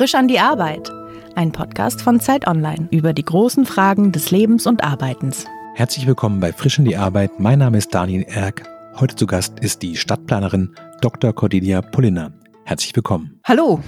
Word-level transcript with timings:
Frisch 0.00 0.14
an 0.14 0.28
die 0.28 0.38
Arbeit. 0.38 0.90
Ein 1.34 1.52
Podcast 1.52 2.00
von 2.00 2.20
Zeit 2.20 2.46
Online 2.46 2.88
über 2.90 3.12
die 3.12 3.22
großen 3.22 3.66
Fragen 3.66 4.12
des 4.12 4.30
Lebens 4.30 4.66
und 4.66 4.82
Arbeitens. 4.82 5.44
Herzlich 5.74 6.06
willkommen 6.06 6.40
bei 6.40 6.54
Frisch 6.54 6.78
an 6.78 6.86
die 6.86 6.96
Arbeit. 6.96 7.38
Mein 7.38 7.58
Name 7.58 7.76
ist 7.76 7.94
Daniel 7.94 8.24
Erck. 8.26 8.66
Heute 8.98 9.14
zu 9.14 9.26
Gast 9.26 9.60
ist 9.60 9.82
die 9.82 9.98
Stadtplanerin 9.98 10.74
Dr. 11.02 11.34
Cordelia 11.34 11.82
Polliner. 11.82 12.32
Herzlich 12.64 12.96
willkommen. 12.96 13.40
Hallo. 13.44 13.82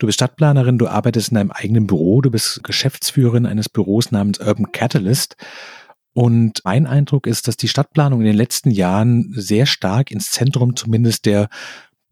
Du 0.00 0.06
bist 0.06 0.16
Stadtplanerin, 0.16 0.78
du 0.78 0.88
arbeitest 0.88 1.28
in 1.28 1.36
deinem 1.36 1.52
eigenen 1.52 1.86
Büro, 1.86 2.20
du 2.22 2.32
bist 2.32 2.64
Geschäftsführerin 2.64 3.46
eines 3.46 3.68
Büros 3.68 4.10
namens 4.10 4.40
Urban 4.40 4.72
Catalyst. 4.72 5.36
Und 6.12 6.60
mein 6.64 6.88
Eindruck 6.88 7.28
ist, 7.28 7.46
dass 7.46 7.56
die 7.56 7.68
Stadtplanung 7.68 8.18
in 8.18 8.26
den 8.26 8.36
letzten 8.36 8.72
Jahren 8.72 9.32
sehr 9.32 9.66
stark 9.66 10.10
ins 10.10 10.32
Zentrum 10.32 10.74
zumindest 10.74 11.24
der 11.24 11.48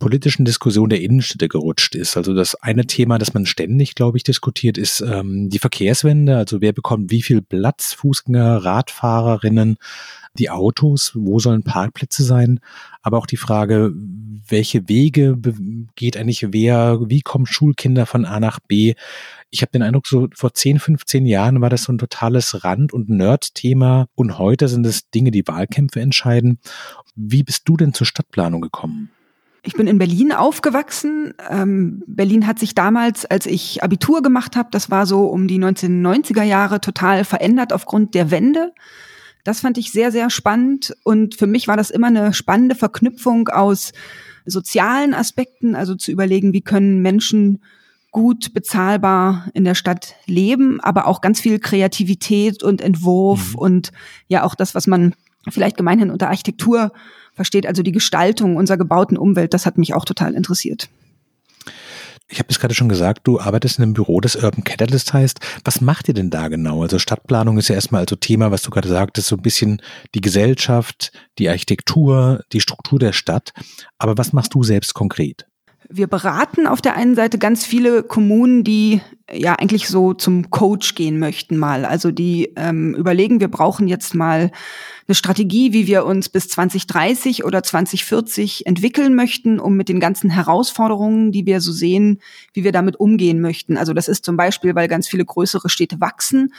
politischen 0.01 0.45
Diskussion 0.45 0.89
der 0.89 1.01
Innenstädte 1.01 1.47
gerutscht 1.47 1.95
ist. 1.95 2.17
Also 2.17 2.35
das 2.35 2.57
eine 2.57 2.87
Thema, 2.87 3.19
das 3.19 3.35
man 3.35 3.47
ständig, 3.47 3.95
glaube 3.95 4.17
ich, 4.17 4.25
diskutiert, 4.25 4.77
ist 4.77 5.01
ähm, 5.01 5.49
die 5.49 5.61
Verkehrswende. 5.61 6.37
Also 6.37 6.61
wer 6.61 6.73
bekommt 6.73 7.13
wie 7.13 7.23
viel 7.23 7.43
Platz, 7.43 7.93
Fußgänger, 7.93 8.65
Radfahrerinnen, 8.65 9.77
die 10.35 10.51
Autos, 10.51 11.13
wo 11.15 11.39
sollen 11.39 11.63
Parkplätze 11.63 12.25
sein, 12.25 12.61
aber 13.03 13.19
auch 13.19 13.27
die 13.27 13.37
Frage, 13.37 13.93
welche 13.95 14.89
Wege 14.89 15.37
geht 15.97 16.17
eigentlich 16.17 16.53
wer, 16.53 16.99
wie 17.07 17.21
kommen 17.21 17.47
Schulkinder 17.47 18.07
von 18.07 18.25
A 18.25 18.41
nach 18.41 18.59
B. 18.61 18.95
Ich 19.51 19.63
habe 19.63 19.73
den 19.73 19.83
Eindruck, 19.83 20.07
so 20.07 20.29
vor 20.35 20.55
10, 20.55 20.79
15 20.79 21.27
Jahren 21.27 21.61
war 21.61 21.71
das 21.71 21.85
so 21.85 21.93
ein 21.93 21.99
totales 21.99 22.65
Rand- 22.65 22.93
und 22.93 23.09
Nerd-Thema 23.09 24.07
und 24.15 24.39
heute 24.39 24.69
sind 24.69 24.87
es 24.87 25.11
Dinge, 25.11 25.31
die 25.31 25.47
Wahlkämpfe 25.47 26.01
entscheiden. 26.01 26.59
Wie 27.17 27.43
bist 27.43 27.69
du 27.69 27.77
denn 27.77 27.93
zur 27.93 28.07
Stadtplanung 28.07 28.61
gekommen? 28.61 29.11
Ich 29.63 29.75
bin 29.75 29.87
in 29.87 29.99
Berlin 29.99 30.33
aufgewachsen. 30.33 31.35
Ähm, 31.51 32.03
Berlin 32.07 32.47
hat 32.47 32.59
sich 32.59 32.75
damals, 32.75 33.27
als 33.27 33.47
ich 33.47 33.83
Abitur 33.83 34.23
gemacht 34.23 34.57
habe, 34.57 34.71
das 34.73 34.91
war 34.91 35.07
so 35.07 35.27
um 35.27 35.49
die 35.49 35.59
1990er 35.59 36.43
Jahre, 36.43 36.81
total 36.81 37.25
verändert 37.25 37.73
aufgrund 37.73 38.15
der 38.15 38.31
Wende. 38.31 38.73
Das 39.45 39.61
fand 39.61 39.77
ich 39.79 39.93
sehr, 39.93 40.13
sehr 40.13 40.31
spannend. 40.31 40.97
Und 41.03 41.35
für 41.35 41.47
mich 41.47 41.69
war 41.69 41.77
das 41.77 41.91
immer 41.91 42.07
eine 42.07 42.33
spannende 42.33 42.75
Verknüpfung 42.75 43.49
aus 43.49 43.93
sozialen 44.47 45.13
Aspekten, 45.13 45.75
also 45.75 45.95
zu 45.95 46.11
überlegen, 46.11 46.53
wie 46.53 46.63
können 46.63 47.03
Menschen 47.03 47.61
gut 48.11 48.53
bezahlbar 48.55 49.47
in 49.55 49.65
der 49.65 49.75
Stadt 49.75 50.15
leben, 50.27 50.81
aber 50.81 51.07
auch 51.07 51.21
ganz 51.21 51.41
viel 51.41 51.59
Kreativität 51.59 52.63
und 52.63 52.81
Entwurf 52.81 53.53
mhm. 53.53 53.59
und 53.59 53.93
ja 54.27 54.43
auch 54.43 54.55
das, 54.55 54.75
was 54.75 54.87
man 54.87 55.15
vielleicht 55.49 55.77
gemeinhin 55.77 56.11
unter 56.11 56.29
Architektur 56.29 56.93
versteht, 57.41 57.67
also 57.67 57.83
die 57.83 57.91
Gestaltung 57.91 58.57
unserer 58.57 58.77
gebauten 58.77 59.17
Umwelt, 59.17 59.55
das 59.55 59.65
hat 59.65 59.79
mich 59.79 59.95
auch 59.95 60.05
total 60.05 60.35
interessiert. 60.35 60.91
Ich 62.29 62.39
habe 62.39 62.51
es 62.51 62.61
gerade 62.61 62.75
schon 62.75 62.91
gesagt, 62.91 63.23
du 63.25 63.41
arbeitest 63.41 63.79
in 63.79 63.85
einem 63.85 63.95
Büro, 63.95 64.21
das 64.21 64.37
Urban 64.37 64.63
Catalyst 64.63 65.15
heißt. 65.15 65.41
Was 65.65 65.81
macht 65.81 66.07
ihr 66.09 66.15
denn 66.15 66.29
da 66.29 66.49
genau? 66.49 66.83
Also 66.83 66.99
Stadtplanung 66.99 67.57
ist 67.57 67.69
ja 67.69 67.77
erstmal 67.77 68.03
also 68.03 68.15
Thema, 68.15 68.51
was 68.51 68.61
du 68.61 68.71
gerade 68.71 68.89
sagtest, 68.89 69.29
so 69.29 69.37
ein 69.37 69.43
bisschen 69.43 69.81
die 70.15 70.21
Gesellschaft, 70.21 71.13
die 71.39 71.49
Architektur, 71.49 72.45
die 72.53 72.61
Struktur 72.61 72.99
der 72.99 73.15
Stadt. 73.15 73.55
Aber 73.97 74.19
was 74.19 74.35
machst 74.35 74.53
du 74.53 74.63
selbst 74.63 74.93
konkret? 74.93 75.47
Wir 75.93 76.07
beraten 76.07 76.69
auf 76.69 76.81
der 76.81 76.95
einen 76.95 77.17
Seite 77.17 77.37
ganz 77.37 77.67
viele 77.67 78.05
Kommunen, 78.05 78.63
die 78.63 79.01
ja 79.33 79.55
eigentlich 79.55 79.89
so 79.89 80.15
zum 80.15 80.51
Coach 80.51 80.95
gehen 80.95 81.19
möchten 81.19 81.57
mal. 81.57 81.85
Also 81.85 82.11
die 82.13 82.53
ähm, 82.57 82.95
überlegen, 82.95 83.41
wir 83.41 83.49
brauchen 83.49 83.89
jetzt 83.89 84.15
mal 84.15 84.53
eine 85.09 85.15
Strategie, 85.17 85.73
wie 85.73 85.89
wir 85.89 86.05
uns 86.05 86.29
bis 86.29 86.49
2030 86.49 87.45
oder 87.45 87.63
2040 87.65 88.67
entwickeln 88.67 89.17
möchten, 89.17 89.59
um 89.59 89.77
mit 89.77 89.89
den 89.89 89.99
ganzen 89.99 90.31
Herausforderungen, 90.31 91.33
die 91.33 91.47
wir 91.47 91.61
so 91.61 91.73
sehen, 91.73 92.21
wie 92.53 92.63
wir 92.63 92.73
damit 92.73 92.99
umgehen 92.99 93.41
möchten. 93.41 93.77
Also 93.77 93.93
das 93.93 94.07
ist 94.07 94.25
zum 94.25 94.37
Beispiel, 94.37 94.77
weil 94.77 94.87
ganz 94.87 95.09
viele 95.09 95.25
größere 95.25 95.69
Städte 95.69 96.01
wachsen 96.01 96.53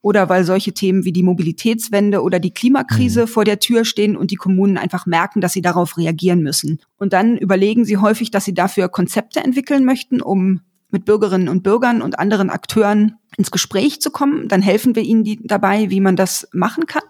oder 0.00 0.28
weil 0.28 0.44
solche 0.44 0.72
Themen 0.72 1.04
wie 1.04 1.12
die 1.12 1.22
Mobilitätswende 1.22 2.22
oder 2.22 2.38
die 2.38 2.52
Klimakrise 2.52 3.22
mhm. 3.22 3.28
vor 3.28 3.44
der 3.44 3.58
Tür 3.58 3.84
stehen 3.84 4.16
und 4.16 4.30
die 4.30 4.36
Kommunen 4.36 4.78
einfach 4.78 5.06
merken, 5.06 5.40
dass 5.40 5.52
sie 5.52 5.62
darauf 5.62 5.96
reagieren 5.96 6.42
müssen. 6.42 6.80
Und 6.98 7.12
dann 7.12 7.36
überlegen 7.36 7.84
sie 7.84 7.96
häufig, 7.96 8.30
dass 8.30 8.44
sie 8.44 8.54
dafür 8.54 8.88
Konzepte 8.88 9.40
entwickeln 9.40 9.84
möchten, 9.84 10.20
um 10.20 10.60
mit 10.90 11.04
Bürgerinnen 11.04 11.48
und 11.48 11.62
Bürgern 11.62 12.00
und 12.00 12.18
anderen 12.18 12.48
Akteuren 12.48 13.16
ins 13.36 13.50
Gespräch 13.50 14.00
zu 14.00 14.10
kommen. 14.10 14.48
Dann 14.48 14.62
helfen 14.62 14.96
wir 14.96 15.02
ihnen 15.02 15.22
die 15.22 15.38
dabei, 15.42 15.90
wie 15.90 16.00
man 16.00 16.16
das 16.16 16.48
machen 16.52 16.86
kann. 16.86 17.02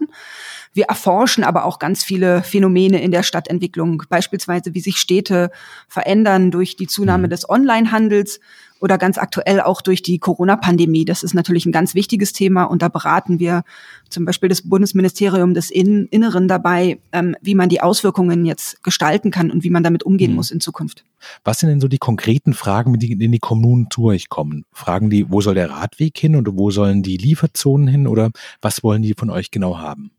Wir 0.73 0.87
erforschen 0.87 1.45
aber 1.45 1.65
auch 1.65 1.79
ganz 1.79 2.03
viele 2.03 2.43
Phänomene 2.43 3.01
in 3.01 3.11
der 3.11 3.23
Stadtentwicklung, 3.23 4.03
beispielsweise 4.09 4.75
wie 4.75 4.81
sich 4.81 4.99
Städte 4.99 5.51
verändern 5.87 6.51
durch 6.51 6.77
die 6.77 6.87
Zunahme 6.87 7.29
mhm. 7.29 7.31
des 7.31 7.49
Onlinehandels 7.49 8.41
oder 8.81 8.99
ganz 8.99 9.19
aktuell 9.19 9.61
auch 9.61 9.81
durch 9.81 10.03
die 10.03 10.19
Corona-Pandemie. 10.19 11.05
Das 11.05 11.23
ist 11.23 11.35
natürlich 11.35 11.67
ein 11.67 11.73
ganz 11.73 11.95
wichtiges 11.95 12.33
Thema 12.33 12.65
und 12.65 12.83
da 12.83 12.89
beraten 12.89 13.39
wir 13.39 13.63
zum 14.09 14.25
Beispiel 14.25 14.49
das 14.49 14.63
Bundesministerium 14.63 15.55
des 15.55 15.71
Inneren 15.71 16.49
dabei, 16.49 16.99
ähm, 17.13 17.37
wie 17.41 17.55
man 17.55 17.69
die 17.69 17.81
Auswirkungen 17.81 18.45
jetzt 18.47 18.83
gestalten 18.83 19.31
kann 19.31 19.51
und 19.51 19.65
wie 19.65 19.71
man 19.71 19.83
damit 19.83 20.03
umgehen 20.03 20.31
mhm. 20.31 20.37
muss 20.37 20.51
in 20.51 20.61
Zukunft. 20.61 21.05
Was 21.45 21.59
sind 21.59 21.69
denn 21.71 21.81
so 21.81 21.89
die 21.89 21.99
konkreten 21.99 22.55
Fragen, 22.55 22.93
mit 22.93 23.03
denen 23.03 23.33
die 23.33 23.39
Kommunen 23.39 23.89
zu 23.91 24.05
euch 24.05 24.29
kommen? 24.29 24.65
Fragen 24.73 25.11
die, 25.11 25.31
wo 25.31 25.41
soll 25.41 25.55
der 25.55 25.71
Radweg 25.71 26.17
hin 26.17 26.37
und 26.37 26.49
wo 26.53 26.71
sollen 26.71 27.03
die 27.03 27.17
Lieferzonen 27.17 27.89
hin 27.89 28.07
oder 28.07 28.31
was 28.63 28.83
wollen 28.83 29.03
die 29.03 29.15
von 29.17 29.31
euch 29.31 29.51
genau 29.51 29.79
haben? 29.79 30.13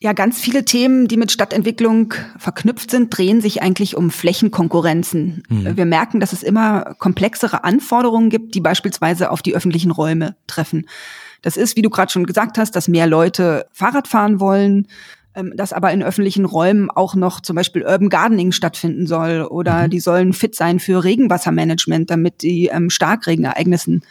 Ja, 0.00 0.12
ganz 0.12 0.40
viele 0.40 0.64
Themen, 0.64 1.08
die 1.08 1.16
mit 1.16 1.32
Stadtentwicklung 1.32 2.14
verknüpft 2.38 2.90
sind, 2.90 3.16
drehen 3.16 3.40
sich 3.40 3.62
eigentlich 3.62 3.96
um 3.96 4.12
Flächenkonkurrenzen. 4.12 5.42
Mhm. 5.48 5.76
Wir 5.76 5.86
merken, 5.86 6.20
dass 6.20 6.32
es 6.32 6.44
immer 6.44 6.94
komplexere 6.98 7.64
Anforderungen 7.64 8.30
gibt, 8.30 8.54
die 8.54 8.60
beispielsweise 8.60 9.30
auf 9.32 9.42
die 9.42 9.56
öffentlichen 9.56 9.90
Räume 9.90 10.36
treffen. 10.46 10.86
Das 11.42 11.56
ist, 11.56 11.76
wie 11.76 11.82
du 11.82 11.90
gerade 11.90 12.12
schon 12.12 12.26
gesagt 12.26 12.58
hast, 12.58 12.76
dass 12.76 12.86
mehr 12.86 13.08
Leute 13.08 13.66
Fahrrad 13.72 14.06
fahren 14.06 14.38
wollen, 14.38 14.86
ähm, 15.34 15.52
dass 15.56 15.72
aber 15.72 15.92
in 15.92 16.04
öffentlichen 16.04 16.44
Räumen 16.44 16.92
auch 16.92 17.16
noch 17.16 17.40
zum 17.40 17.56
Beispiel 17.56 17.82
Urban 17.82 18.08
Gardening 18.08 18.52
stattfinden 18.52 19.08
soll 19.08 19.42
oder 19.42 19.84
mhm. 19.84 19.90
die 19.90 20.00
sollen 20.00 20.32
fit 20.32 20.54
sein 20.54 20.78
für 20.78 21.02
Regenwassermanagement, 21.02 22.08
damit 22.08 22.42
die 22.42 22.66
ähm, 22.66 22.88
Starkregenereignissen 22.88 24.02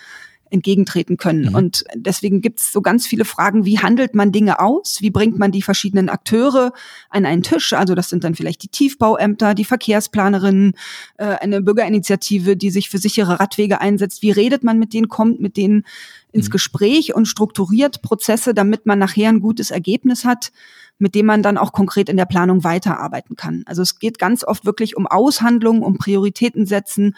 entgegentreten 0.50 1.18
können. 1.18 1.50
Mhm. 1.50 1.56
Und 1.56 1.84
deswegen 1.96 2.42
gibt 2.42 2.60
es 2.60 2.72
so 2.72 2.82
ganz 2.82 3.08
viele 3.08 3.26
Fragen, 3.26 3.66
wie 3.66 3.80
handelt 3.80 4.16
man 4.16 4.32
Dinge 4.32 4.60
aus? 4.60 4.98
Wie 5.02 5.10
bringt 5.10 5.38
man 5.38 5.52
die 5.52 5.62
verschiedenen 5.62 6.10
Akteure 6.10 6.74
an 7.10 7.26
einen 7.26 7.44
Tisch? 7.44 7.74
Also 7.74 7.96
das 7.96 8.10
sind 8.10 8.24
dann 8.24 8.36
vielleicht 8.36 8.64
die 8.64 8.70
Tiefbauämter, 8.70 9.54
die 9.54 9.66
Verkehrsplanerinnen, 9.66 10.74
äh, 11.18 11.26
eine 11.26 11.62
Bürgerinitiative, 11.62 12.58
die 12.58 12.70
sich 12.70 12.90
für 12.90 12.98
sichere 12.98 13.40
Radwege 13.40 13.82
einsetzt. 13.82 14.22
Wie 14.22 14.32
redet 14.32 14.64
man 14.64 14.80
mit 14.80 14.94
denen, 14.94 15.10
kommt 15.10 15.40
mit 15.40 15.58
denen 15.58 15.84
ins 16.32 16.48
mhm. 16.48 16.52
Gespräch 16.52 17.16
und 17.16 17.28
strukturiert 17.28 18.02
Prozesse, 18.02 18.54
damit 18.54 18.86
man 18.86 19.00
nachher 19.00 19.30
ein 19.30 19.40
gutes 19.40 19.72
Ergebnis 19.72 20.26
hat, 20.26 20.52
mit 21.00 21.16
dem 21.16 21.26
man 21.26 21.44
dann 21.44 21.58
auch 21.58 21.74
konkret 21.74 22.10
in 22.10 22.18
der 22.18 22.26
Planung 22.26 22.64
weiterarbeiten 22.64 23.36
kann. 23.36 23.64
Also 23.66 23.82
es 23.82 24.00
geht 24.00 24.20
ganz 24.20 24.44
oft 24.44 24.66
wirklich 24.66 24.98
um 24.98 25.08
Aushandlungen, 25.08 25.84
um 25.84 25.98
Prioritäten 25.98 26.66
setzen 26.66 27.16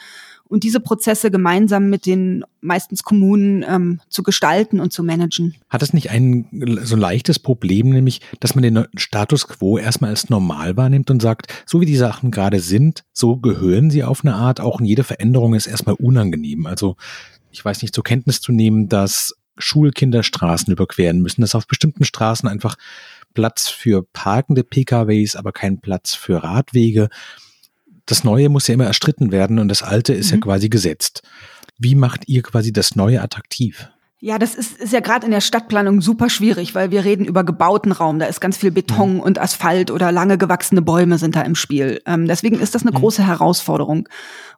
und 0.49 0.63
diese 0.63 0.79
Prozesse 0.79 1.31
gemeinsam 1.31 1.89
mit 1.89 2.05
den 2.05 2.43
meistens 2.59 3.03
Kommunen 3.03 3.63
ähm, 3.67 4.01
zu 4.09 4.23
gestalten 4.23 4.79
und 4.79 4.91
zu 4.91 5.03
managen. 5.03 5.55
Hat 5.69 5.83
es 5.83 5.93
nicht 5.93 6.09
ein 6.09 6.79
so 6.83 6.95
leichtes 6.95 7.39
Problem, 7.39 7.91
nämlich, 7.91 8.21
dass 8.39 8.55
man 8.55 8.63
den 8.63 8.85
Status 8.97 9.47
quo 9.47 9.77
erstmal 9.77 10.09
als 10.09 10.29
normal 10.29 10.75
wahrnimmt 10.75 11.11
und 11.11 11.21
sagt, 11.21 11.63
so 11.65 11.79
wie 11.79 11.85
die 11.85 11.95
Sachen 11.95 12.31
gerade 12.31 12.59
sind, 12.59 13.03
so 13.13 13.37
gehören 13.37 13.91
sie 13.91 14.03
auf 14.03 14.25
eine 14.25 14.35
Art, 14.35 14.59
auch 14.59 14.79
in 14.79 14.85
jede 14.85 15.03
Veränderung 15.03 15.53
ist 15.53 15.67
erstmal 15.67 15.95
unangenehm. 15.95 16.65
Also 16.65 16.97
ich 17.51 17.63
weiß 17.63 17.81
nicht, 17.81 17.93
zur 17.93 18.03
Kenntnis 18.03 18.41
zu 18.41 18.51
nehmen, 18.51 18.89
dass 18.89 19.35
Schulkinder 19.57 20.23
Straßen 20.23 20.73
überqueren 20.73 21.21
müssen, 21.21 21.41
dass 21.41 21.55
auf 21.55 21.67
bestimmten 21.67 22.05
Straßen 22.05 22.49
einfach 22.49 22.75
Platz 23.33 23.67
für 23.67 24.03
parkende 24.13 24.63
PKWs, 24.63 25.35
aber 25.35 25.51
kein 25.51 25.79
Platz 25.79 26.15
für 26.15 26.43
Radwege 26.43 27.09
das 28.09 28.23
Neue 28.23 28.49
muss 28.49 28.67
ja 28.67 28.73
immer 28.73 28.85
erstritten 28.85 29.31
werden 29.31 29.59
und 29.59 29.67
das 29.67 29.83
Alte 29.83 30.13
ist 30.13 30.31
mhm. 30.31 30.37
ja 30.37 30.41
quasi 30.41 30.69
gesetzt. 30.69 31.21
Wie 31.77 31.95
macht 31.95 32.27
ihr 32.27 32.43
quasi 32.43 32.73
das 32.73 32.95
Neue 32.95 33.21
attraktiv? 33.21 33.89
Ja, 34.21 34.37
das 34.37 34.53
ist, 34.53 34.77
ist 34.79 34.91
ja 34.91 34.99
gerade 34.99 35.25
in 35.25 35.31
der 35.31 35.39
Stadtplanung 35.39 36.01
super 36.01 36.29
schwierig, 36.29 36.75
weil 36.75 36.91
wir 36.91 37.05
reden 37.05 37.23
über 37.23 37.45
gebauten 37.45 37.93
Raum. 37.93 38.19
Da 38.19 38.25
ist 38.25 38.41
ganz 38.41 38.57
viel 38.57 38.71
Beton 38.71 39.15
mhm. 39.15 39.19
und 39.21 39.39
Asphalt 39.39 39.91
oder 39.91 40.11
lange 40.11 40.37
gewachsene 40.37 40.81
Bäume 40.81 41.17
sind 41.17 41.37
da 41.37 41.41
im 41.41 41.55
Spiel. 41.55 42.01
Ähm, 42.05 42.27
deswegen 42.27 42.59
ist 42.59 42.75
das 42.75 42.81
eine 42.81 42.91
mhm. 42.91 42.95
große 42.97 43.25
Herausforderung. 43.25 44.09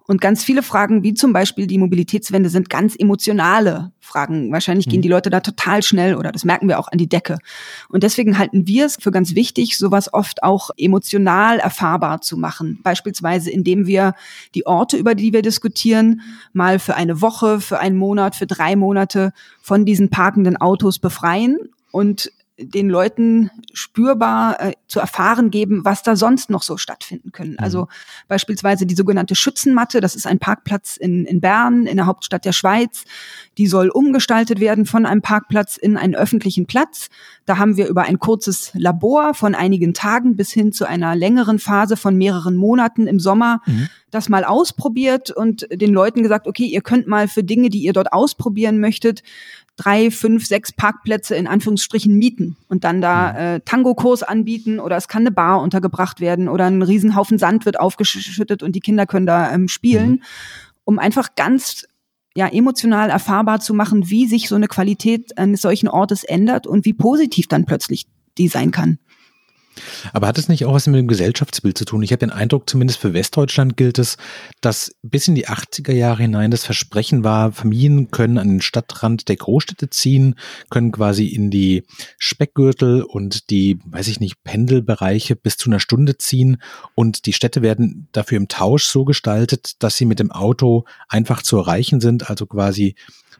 Und 0.07 0.19
ganz 0.19 0.43
viele 0.43 0.63
Fragen, 0.63 1.03
wie 1.03 1.13
zum 1.13 1.31
Beispiel 1.31 1.67
die 1.67 1.77
Mobilitätswende, 1.77 2.49
sind 2.49 2.69
ganz 2.69 2.95
emotionale 2.95 3.91
Fragen. 3.99 4.51
Wahrscheinlich 4.51 4.87
gehen 4.87 4.99
mhm. 4.99 5.03
die 5.03 5.09
Leute 5.09 5.29
da 5.29 5.39
total 5.39 5.83
schnell 5.83 6.15
oder 6.15 6.31
das 6.31 6.43
merken 6.43 6.67
wir 6.67 6.79
auch 6.79 6.87
an 6.87 6.97
die 6.97 7.07
Decke. 7.07 7.37
Und 7.87 8.03
deswegen 8.03 8.37
halten 8.37 8.67
wir 8.67 8.85
es 8.85 8.97
für 8.99 9.11
ganz 9.11 9.35
wichtig, 9.35 9.77
sowas 9.77 10.13
oft 10.13 10.43
auch 10.43 10.71
emotional 10.77 11.59
erfahrbar 11.59 12.21
zu 12.21 12.35
machen. 12.35 12.79
Beispielsweise, 12.83 13.51
indem 13.51 13.85
wir 13.85 14.13
die 14.55 14.65
Orte, 14.65 14.97
über 14.97 15.15
die 15.15 15.33
wir 15.33 15.41
diskutieren, 15.41 16.21
mal 16.51 16.79
für 16.79 16.95
eine 16.95 17.21
Woche, 17.21 17.61
für 17.61 17.79
einen 17.79 17.95
Monat, 17.95 18.35
für 18.35 18.47
drei 18.47 18.75
Monate 18.75 19.33
von 19.61 19.85
diesen 19.85 20.09
parkenden 20.09 20.57
Autos 20.57 20.99
befreien 20.99 21.57
und 21.91 22.31
den 22.61 22.89
Leuten 22.89 23.49
spürbar 23.73 24.59
äh, 24.59 24.73
zu 24.87 24.99
erfahren 24.99 25.51
geben, 25.51 25.85
was 25.85 26.03
da 26.03 26.15
sonst 26.15 26.49
noch 26.49 26.63
so 26.63 26.77
stattfinden 26.77 27.31
können. 27.31 27.57
Also 27.59 27.81
mhm. 27.81 27.87
beispielsweise 28.27 28.85
die 28.85 28.95
sogenannte 28.95 29.35
Schützenmatte, 29.35 30.01
das 30.01 30.15
ist 30.15 30.27
ein 30.27 30.39
Parkplatz 30.39 30.97
in, 30.97 31.25
in 31.25 31.41
Bern, 31.41 31.85
in 31.85 31.97
der 31.97 32.05
Hauptstadt 32.05 32.45
der 32.45 32.51
Schweiz. 32.51 33.05
Die 33.57 33.67
soll 33.67 33.89
umgestaltet 33.89 34.59
werden 34.59 34.85
von 34.85 35.05
einem 35.05 35.21
Parkplatz 35.21 35.77
in 35.77 35.97
einen 35.97 36.15
öffentlichen 36.15 36.65
Platz. 36.65 37.09
Da 37.45 37.57
haben 37.57 37.77
wir 37.77 37.87
über 37.87 38.03
ein 38.03 38.19
kurzes 38.19 38.71
Labor 38.73 39.33
von 39.33 39.55
einigen 39.55 39.93
Tagen 39.93 40.35
bis 40.35 40.51
hin 40.51 40.71
zu 40.71 40.85
einer 40.85 41.15
längeren 41.15 41.59
Phase 41.59 41.97
von 41.97 42.17
mehreren 42.17 42.55
Monaten 42.55 43.07
im 43.07 43.19
Sommer 43.19 43.61
mhm. 43.65 43.89
Das 44.11 44.29
mal 44.29 44.43
ausprobiert 44.43 45.31
und 45.31 45.67
den 45.71 45.93
Leuten 45.93 46.21
gesagt, 46.21 46.47
okay, 46.47 46.65
ihr 46.65 46.81
könnt 46.81 47.07
mal 47.07 47.27
für 47.27 47.43
Dinge, 47.43 47.69
die 47.69 47.79
ihr 47.79 47.93
dort 47.93 48.13
ausprobieren 48.13 48.79
möchtet, 48.79 49.23
drei, 49.77 50.11
fünf, 50.11 50.45
sechs 50.45 50.71
Parkplätze 50.73 51.35
in 51.35 51.47
Anführungsstrichen 51.47 52.15
mieten 52.15 52.57
und 52.67 52.83
dann 52.83 53.01
da 53.01 53.31
mhm. 53.31 53.37
äh, 53.37 53.59
Tango-Kurs 53.61 54.21
anbieten 54.21 54.79
oder 54.79 54.97
es 54.97 55.07
kann 55.07 55.23
eine 55.23 55.31
Bar 55.31 55.61
untergebracht 55.61 56.19
werden 56.19 56.49
oder 56.49 56.65
ein 56.65 56.81
Riesenhaufen 56.81 57.39
Sand 57.39 57.65
wird 57.65 57.79
aufgeschüttet 57.79 58.61
und 58.61 58.75
die 58.75 58.81
Kinder 58.81 59.05
können 59.05 59.25
da 59.25 59.51
ähm, 59.51 59.67
spielen, 59.67 60.09
mhm. 60.09 60.21
um 60.83 60.99
einfach 60.99 61.35
ganz 61.35 61.85
ja 62.35 62.47
emotional 62.47 63.09
erfahrbar 63.09 63.59
zu 63.59 63.73
machen, 63.73 64.09
wie 64.09 64.27
sich 64.27 64.47
so 64.47 64.55
eine 64.55 64.67
Qualität 64.67 65.37
eines 65.37 65.61
solchen 65.61 65.87
Ortes 65.87 66.23
ändert 66.23 66.67
und 66.67 66.85
wie 66.85 66.93
positiv 66.93 67.47
dann 67.47 67.65
plötzlich 67.65 68.07
die 68.37 68.47
sein 68.47 68.71
kann. 68.71 68.99
Aber 70.13 70.27
hat 70.27 70.37
es 70.37 70.49
nicht 70.49 70.65
auch 70.65 70.73
was 70.73 70.87
mit 70.87 70.99
dem 70.99 71.07
Gesellschaftsbild 71.07 71.77
zu 71.77 71.85
tun? 71.85 72.03
Ich 72.03 72.11
habe 72.11 72.19
den 72.19 72.29
Eindruck, 72.29 72.69
zumindest 72.69 72.99
für 72.99 73.13
Westdeutschland 73.13 73.77
gilt 73.77 73.99
es, 73.99 74.17
dass 74.59 74.95
bis 75.01 75.27
in 75.27 75.35
die 75.35 75.47
80er 75.47 75.93
Jahre 75.93 76.23
hinein 76.23 76.51
das 76.51 76.65
Versprechen 76.65 77.23
war, 77.23 77.51
Familien 77.51 78.11
können 78.11 78.37
an 78.37 78.49
den 78.49 78.61
Stadtrand 78.61 79.29
der 79.29 79.37
Großstädte 79.37 79.89
ziehen, 79.89 80.35
können 80.69 80.91
quasi 80.91 81.27
in 81.27 81.51
die 81.51 81.83
Speckgürtel 82.17 83.03
und 83.03 83.49
die, 83.49 83.79
weiß 83.85 84.07
ich 84.07 84.19
nicht, 84.19 84.43
Pendelbereiche 84.43 85.35
bis 85.35 85.57
zu 85.57 85.69
einer 85.69 85.79
Stunde 85.79 86.17
ziehen 86.17 86.61
und 86.95 87.25
die 87.25 87.33
Städte 87.33 87.61
werden 87.61 88.07
dafür 88.11 88.37
im 88.37 88.47
Tausch 88.47 88.85
so 88.85 89.05
gestaltet, 89.05 89.81
dass 89.83 89.97
sie 89.97 90.05
mit 90.05 90.19
dem 90.19 90.31
Auto 90.31 90.85
einfach 91.07 91.41
zu 91.41 91.57
erreichen 91.57 92.01
sind. 92.01 92.29
Also 92.29 92.45
quasi 92.45 92.95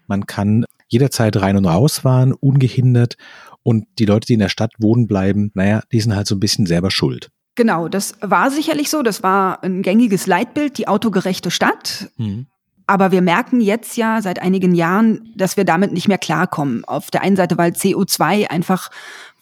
man 0.07 0.25
kann 0.25 0.66
jederzeit 0.89 1.38
rein 1.38 1.56
und 1.56 1.66
raus 1.66 2.00
fahren, 2.00 2.33
ungehindert 2.33 3.16
und 3.63 3.86
die 4.00 4.06
Leute, 4.06 4.25
die 4.25 4.34
in 4.34 4.40
der 4.40 4.50
Stadt 4.50 4.72
wohnen 4.80 5.08
bleiben, 5.08 5.52
naja, 5.54 5.81
die 5.92 6.02
sind 6.02 6.16
halt 6.16 6.28
so 6.28 6.36
ein 6.36 6.40
bisschen 6.40 6.66
selber 6.66 6.92
schuld. 6.92 7.30
Genau, 7.56 7.88
das 7.88 8.16
war 8.22 8.50
sicherlich 8.50 8.90
so. 8.90 9.04
Das 9.04 9.24
war 9.24 9.63
ein 9.63 9.81
gängiges 9.81 10.25
Leitbild, 10.25 10.78
die 10.78 10.88
autogerechte 10.88 11.52
Stadt. 11.52 12.10
Mhm. 12.18 12.48
Aber 12.88 13.12
wir 13.12 13.22
merken 13.22 13.62
jetzt 13.62 13.96
ja 13.96 14.22
seit 14.22 14.42
einigen 14.42 14.74
Jahren, 14.74 15.31
dass 15.36 15.56
wir 15.56 15.63
damit 15.63 15.94
nicht 15.94 16.08
mehr 16.08 16.18
klarkommen. 16.18 16.84
Auf 16.86 17.12
der 17.12 17.22
einen 17.22 17.36
Seite, 17.36 17.58
weil 17.58 17.72
CO2 17.72 18.50
einfach 18.50 18.90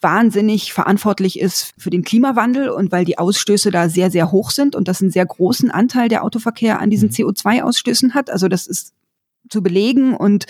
wahnsinnig 0.00 0.72
verantwortlich 0.72 1.38
ist 1.40 1.72
für 1.76 1.90
den 1.90 2.04
Klimawandel 2.04 2.70
und 2.70 2.92
weil 2.92 3.04
die 3.04 3.18
Ausstöße 3.18 3.70
da 3.70 3.88
sehr, 3.88 4.10
sehr 4.10 4.30
hoch 4.30 4.50
sind 4.50 4.76
und 4.76 4.88
das 4.88 5.00
einen 5.00 5.10
sehr 5.10 5.26
großen 5.26 5.70
Anteil 5.70 6.08
der 6.08 6.24
Autoverkehr 6.24 6.80
an 6.80 6.90
diesen 6.90 7.08
mhm. 7.08 7.14
CO2-Ausstößen 7.14 8.14
hat. 8.14 8.30
Also 8.30 8.48
das 8.48 8.66
ist 8.66 8.92
zu 9.50 9.62
belegen. 9.62 10.16
Und 10.16 10.46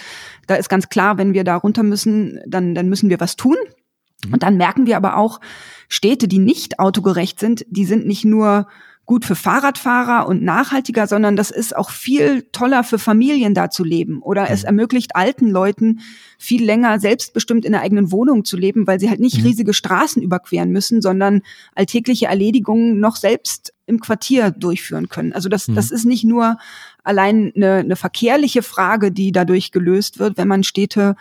da 0.46 0.54
ist 0.54 0.68
ganz 0.68 0.88
klar, 0.88 1.18
wenn 1.18 1.34
wir 1.34 1.44
da 1.44 1.56
runter 1.56 1.82
müssen, 1.82 2.40
dann, 2.46 2.74
dann 2.74 2.88
müssen 2.88 3.10
wir 3.10 3.20
was 3.20 3.36
tun. 3.36 3.56
Mhm. 4.24 4.32
Und 4.34 4.42
dann 4.42 4.56
merken 4.56 4.86
wir 4.86 4.96
aber 4.96 5.16
auch, 5.16 5.40
Städte, 5.88 6.28
die 6.28 6.38
nicht 6.38 6.78
autogerecht 6.78 7.40
sind, 7.40 7.64
die 7.68 7.84
sind 7.84 8.06
nicht 8.06 8.24
nur 8.24 8.68
gut 9.10 9.24
für 9.24 9.34
Fahrradfahrer 9.34 10.28
und 10.28 10.40
nachhaltiger, 10.40 11.08
sondern 11.08 11.34
das 11.34 11.50
ist 11.50 11.74
auch 11.74 11.90
viel 11.90 12.42
toller 12.52 12.84
für 12.84 13.00
Familien 13.00 13.54
da 13.54 13.68
zu 13.68 13.82
leben. 13.82 14.22
Oder 14.22 14.50
es 14.50 14.62
mhm. 14.62 14.66
ermöglicht 14.68 15.16
alten 15.16 15.50
Leuten 15.50 15.98
viel 16.38 16.64
länger 16.64 17.00
selbstbestimmt 17.00 17.64
in 17.64 17.72
der 17.72 17.80
eigenen 17.80 18.12
Wohnung 18.12 18.44
zu 18.44 18.56
leben, 18.56 18.86
weil 18.86 19.00
sie 19.00 19.10
halt 19.10 19.18
nicht 19.18 19.38
mhm. 19.38 19.46
riesige 19.46 19.74
Straßen 19.74 20.22
überqueren 20.22 20.70
müssen, 20.70 21.02
sondern 21.02 21.42
alltägliche 21.74 22.26
Erledigungen 22.26 23.00
noch 23.00 23.16
selbst 23.16 23.74
im 23.86 23.98
Quartier 23.98 24.52
durchführen 24.52 25.08
können. 25.08 25.32
Also 25.32 25.48
das, 25.48 25.66
mhm. 25.66 25.74
das 25.74 25.90
ist 25.90 26.04
nicht 26.04 26.22
nur 26.22 26.56
allein 27.02 27.50
eine, 27.56 27.78
eine 27.78 27.96
verkehrliche 27.96 28.62
Frage, 28.62 29.10
die 29.10 29.32
dadurch 29.32 29.72
gelöst 29.72 30.20
wird, 30.20 30.36
wenn 30.36 30.46
man 30.46 30.62
Städte 30.62 31.16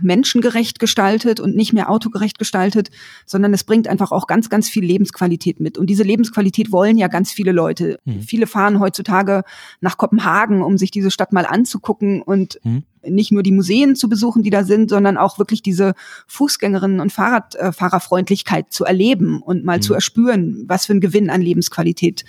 menschengerecht 0.00 0.80
gestaltet 0.80 1.40
und 1.40 1.54
nicht 1.54 1.72
mehr 1.72 1.88
autogerecht 1.88 2.38
gestaltet, 2.38 2.90
sondern 3.26 3.54
es 3.54 3.64
bringt 3.64 3.86
einfach 3.86 4.10
auch 4.10 4.26
ganz, 4.26 4.50
ganz 4.50 4.68
viel 4.68 4.84
Lebensqualität 4.84 5.60
mit. 5.60 5.78
Und 5.78 5.86
diese 5.86 6.02
Lebensqualität 6.02 6.72
wollen 6.72 6.96
ja 6.96 7.08
ganz 7.08 7.32
viele 7.32 7.52
Leute. 7.52 7.98
Mhm. 8.04 8.22
Viele 8.22 8.46
fahren 8.46 8.80
heutzutage 8.80 9.44
nach 9.80 9.96
Kopenhagen, 9.96 10.62
um 10.62 10.78
sich 10.78 10.90
diese 10.90 11.10
Stadt 11.10 11.32
mal 11.32 11.46
anzugucken 11.46 12.22
und 12.22 12.58
mhm. 12.64 12.82
nicht 13.08 13.30
nur 13.30 13.42
die 13.42 13.52
Museen 13.52 13.94
zu 13.94 14.08
besuchen, 14.08 14.42
die 14.42 14.50
da 14.50 14.64
sind, 14.64 14.90
sondern 14.90 15.16
auch 15.16 15.38
wirklich 15.38 15.62
diese 15.62 15.94
Fußgängerinnen 16.26 17.00
und 17.00 17.12
Fahrradfahrerfreundlichkeit 17.12 18.72
zu 18.72 18.84
erleben 18.84 19.42
und 19.42 19.64
mal 19.64 19.78
mhm. 19.78 19.82
zu 19.82 19.94
erspüren, 19.94 20.64
was 20.66 20.86
für 20.86 20.94
ein 20.94 21.00
Gewinn 21.00 21.30
an 21.30 21.40
Lebensqualität 21.40 22.24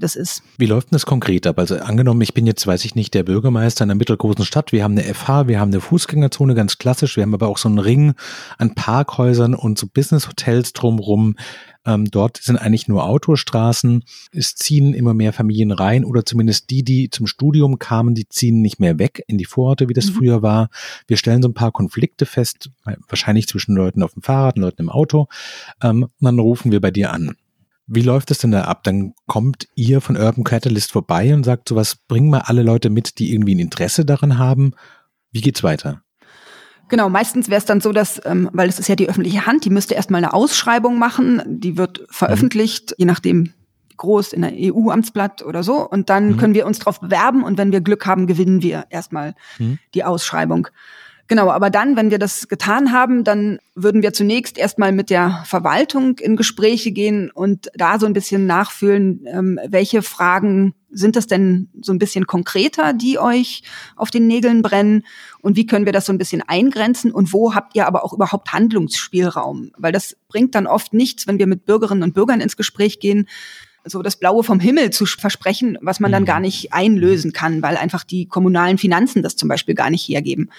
das 0.00 0.16
ist. 0.16 0.42
Wie 0.58 0.66
läuft 0.66 0.90
denn 0.90 0.96
das 0.96 1.06
konkret 1.06 1.46
ab? 1.46 1.58
Also 1.58 1.76
angenommen, 1.76 2.20
ich 2.20 2.34
bin 2.34 2.46
jetzt, 2.46 2.66
weiß 2.66 2.84
ich 2.84 2.94
nicht, 2.94 3.14
der 3.14 3.22
Bürgermeister 3.22 3.84
einer 3.84 3.94
mittelgroßen 3.94 4.44
Stadt. 4.44 4.72
Wir 4.72 4.84
haben 4.84 4.98
eine 4.98 5.02
FH, 5.02 5.48
wir 5.48 5.60
haben 5.60 5.70
eine 5.70 5.80
Fußgängerzone, 5.80 6.54
ganz 6.54 6.78
klassisch. 6.78 7.16
Wir 7.16 7.22
haben 7.22 7.34
aber 7.34 7.48
auch 7.48 7.58
so 7.58 7.68
einen 7.68 7.78
Ring 7.78 8.14
an 8.58 8.74
Parkhäusern 8.74 9.54
und 9.54 9.78
so 9.78 9.86
Business-Hotels 9.86 10.72
drumrum. 10.72 11.36
Ähm, 11.86 12.10
dort 12.10 12.38
sind 12.38 12.56
eigentlich 12.56 12.88
nur 12.88 13.04
Autostraßen. 13.04 14.02
Es 14.32 14.56
ziehen 14.56 14.92
immer 14.92 15.14
mehr 15.14 15.32
Familien 15.32 15.70
rein 15.70 16.04
oder 16.04 16.26
zumindest 16.26 16.70
die, 16.70 16.82
die 16.82 17.10
zum 17.10 17.26
Studium 17.26 17.78
kamen, 17.78 18.14
die 18.14 18.28
ziehen 18.28 18.60
nicht 18.60 18.80
mehr 18.80 18.98
weg 18.98 19.22
in 19.28 19.38
die 19.38 19.44
Vororte, 19.44 19.88
wie 19.88 19.94
das 19.94 20.10
mhm. 20.10 20.14
früher 20.14 20.42
war. 20.42 20.68
Wir 21.06 21.16
stellen 21.16 21.42
so 21.42 21.48
ein 21.48 21.54
paar 21.54 21.72
Konflikte 21.72 22.26
fest, 22.26 22.70
wahrscheinlich 23.08 23.46
zwischen 23.46 23.76
Leuten 23.76 24.02
auf 24.02 24.14
dem 24.14 24.22
Fahrrad 24.22 24.56
und 24.56 24.62
Leuten 24.62 24.82
im 24.82 24.90
Auto. 24.90 25.28
Ähm, 25.82 26.04
und 26.04 26.12
dann 26.20 26.38
rufen 26.40 26.72
wir 26.72 26.80
bei 26.80 26.90
dir 26.90 27.12
an. 27.12 27.36
Wie 27.86 28.02
läuft 28.02 28.30
es 28.30 28.38
denn 28.38 28.50
da 28.50 28.62
ab? 28.62 28.82
Dann 28.84 29.14
kommt 29.26 29.68
ihr 29.76 30.00
von 30.00 30.16
Urban 30.16 30.44
Catalyst 30.44 30.92
vorbei 30.92 31.32
und 31.32 31.44
sagt 31.44 31.68
sowas, 31.68 31.96
bring 32.08 32.28
mal 32.28 32.40
alle 32.40 32.62
Leute 32.62 32.90
mit, 32.90 33.18
die 33.18 33.32
irgendwie 33.32 33.54
ein 33.54 33.60
Interesse 33.60 34.04
daran 34.04 34.38
haben. 34.38 34.72
Wie 35.30 35.40
geht's 35.40 35.62
weiter? 35.62 36.02
Genau, 36.88 37.08
meistens 37.08 37.48
wäre 37.48 37.58
es 37.58 37.64
dann 37.64 37.80
so, 37.80 37.92
dass, 37.92 38.20
ähm, 38.24 38.48
weil 38.52 38.68
es 38.68 38.78
ist 38.78 38.88
ja 38.88 38.96
die 38.96 39.08
öffentliche 39.08 39.46
Hand, 39.46 39.64
die 39.64 39.70
müsste 39.70 39.94
erstmal 39.94 40.18
eine 40.18 40.34
Ausschreibung 40.34 40.98
machen, 40.98 41.42
die 41.46 41.76
wird 41.76 42.06
veröffentlicht, 42.10 42.90
mhm. 42.90 42.94
je 42.98 43.04
nachdem 43.06 43.52
groß, 43.96 44.32
in 44.32 44.42
der 44.42 44.52
EU-Amtsblatt 44.54 45.42
oder 45.42 45.62
so. 45.62 45.88
Und 45.88 46.10
dann 46.10 46.32
mhm. 46.32 46.36
können 46.36 46.54
wir 46.54 46.66
uns 46.66 46.78
darauf 46.78 47.00
bewerben 47.00 47.42
und 47.42 47.58
wenn 47.58 47.72
wir 47.72 47.80
Glück 47.80 48.06
haben, 48.06 48.26
gewinnen 48.26 48.62
wir 48.62 48.86
erstmal 48.90 49.34
mhm. 49.58 49.78
die 49.94 50.04
Ausschreibung. 50.04 50.68
Genau, 51.28 51.50
aber 51.50 51.70
dann, 51.70 51.96
wenn 51.96 52.10
wir 52.10 52.18
das 52.18 52.46
getan 52.46 52.92
haben, 52.92 53.24
dann 53.24 53.58
würden 53.74 54.02
wir 54.02 54.12
zunächst 54.12 54.58
erstmal 54.58 54.92
mit 54.92 55.10
der 55.10 55.42
Verwaltung 55.44 56.18
in 56.18 56.36
Gespräche 56.36 56.92
gehen 56.92 57.30
und 57.32 57.68
da 57.74 57.98
so 57.98 58.06
ein 58.06 58.12
bisschen 58.12 58.46
nachfühlen, 58.46 59.26
ähm, 59.26 59.58
welche 59.66 60.02
Fragen 60.02 60.74
sind 60.88 61.16
das 61.16 61.26
denn 61.26 61.68
so 61.82 61.92
ein 61.92 61.98
bisschen 61.98 62.26
konkreter, 62.26 62.92
die 62.92 63.18
euch 63.18 63.62
auf 63.96 64.10
den 64.10 64.28
Nägeln 64.28 64.62
brennen? 64.62 65.04
Und 65.40 65.56
wie 65.56 65.66
können 65.66 65.84
wir 65.84 65.92
das 65.92 66.06
so 66.06 66.12
ein 66.12 66.18
bisschen 66.18 66.42
eingrenzen? 66.42 67.10
Und 67.10 67.32
wo 67.32 67.54
habt 67.54 67.74
ihr 67.74 67.86
aber 67.86 68.04
auch 68.04 68.12
überhaupt 68.12 68.52
Handlungsspielraum? 68.52 69.72
Weil 69.76 69.92
das 69.92 70.16
bringt 70.28 70.54
dann 70.54 70.68
oft 70.68 70.94
nichts, 70.94 71.26
wenn 71.26 71.40
wir 71.40 71.48
mit 71.48 71.66
Bürgerinnen 71.66 72.04
und 72.04 72.14
Bürgern 72.14 72.40
ins 72.40 72.56
Gespräch 72.56 73.00
gehen, 73.00 73.28
so 73.84 74.02
das 74.02 74.16
Blaue 74.16 74.42
vom 74.42 74.60
Himmel 74.60 74.90
zu 74.90 75.06
versprechen, 75.06 75.78
was 75.80 76.00
man 76.00 76.12
dann 76.12 76.22
mhm. 76.22 76.26
gar 76.26 76.40
nicht 76.40 76.72
einlösen 76.72 77.32
kann, 77.32 77.62
weil 77.62 77.76
einfach 77.76 78.04
die 78.04 78.26
kommunalen 78.26 78.78
Finanzen 78.78 79.22
das 79.22 79.36
zum 79.36 79.48
Beispiel 79.48 79.74
gar 79.74 79.90
nicht 79.90 80.08
hergeben. 80.08 80.50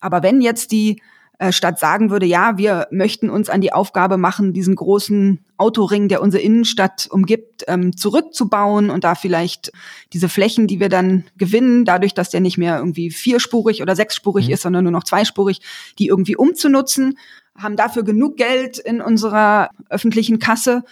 Aber 0.00 0.22
wenn 0.22 0.40
jetzt 0.40 0.72
die 0.72 1.00
äh, 1.40 1.52
Stadt 1.52 1.78
sagen 1.78 2.10
würde, 2.10 2.26
ja, 2.26 2.58
wir 2.58 2.86
möchten 2.90 3.30
uns 3.30 3.48
an 3.48 3.62
die 3.62 3.72
Aufgabe 3.72 4.18
machen, 4.18 4.52
diesen 4.52 4.74
großen 4.74 5.42
Autoring, 5.56 6.08
der 6.08 6.20
unsere 6.20 6.42
Innenstadt 6.42 7.08
umgibt, 7.10 7.64
ähm, 7.66 7.96
zurückzubauen 7.96 8.90
und 8.90 9.04
da 9.04 9.14
vielleicht 9.14 9.72
diese 10.12 10.28
Flächen, 10.28 10.66
die 10.66 10.80
wir 10.80 10.90
dann 10.90 11.24
gewinnen, 11.38 11.86
dadurch, 11.86 12.12
dass 12.12 12.28
der 12.28 12.40
nicht 12.40 12.58
mehr 12.58 12.76
irgendwie 12.76 13.10
vierspurig 13.10 13.80
oder 13.80 13.96
sechsspurig 13.96 14.48
mhm. 14.48 14.52
ist, 14.52 14.62
sondern 14.62 14.84
nur 14.84 14.92
noch 14.92 15.04
zweispurig, 15.04 15.62
die 15.98 16.08
irgendwie 16.08 16.36
umzunutzen, 16.36 17.18
haben 17.56 17.76
dafür 17.76 18.04
genug 18.04 18.36
Geld 18.36 18.78
in 18.78 19.00
unserer 19.00 19.70
öffentlichen 19.88 20.40
Kasse, 20.40 20.82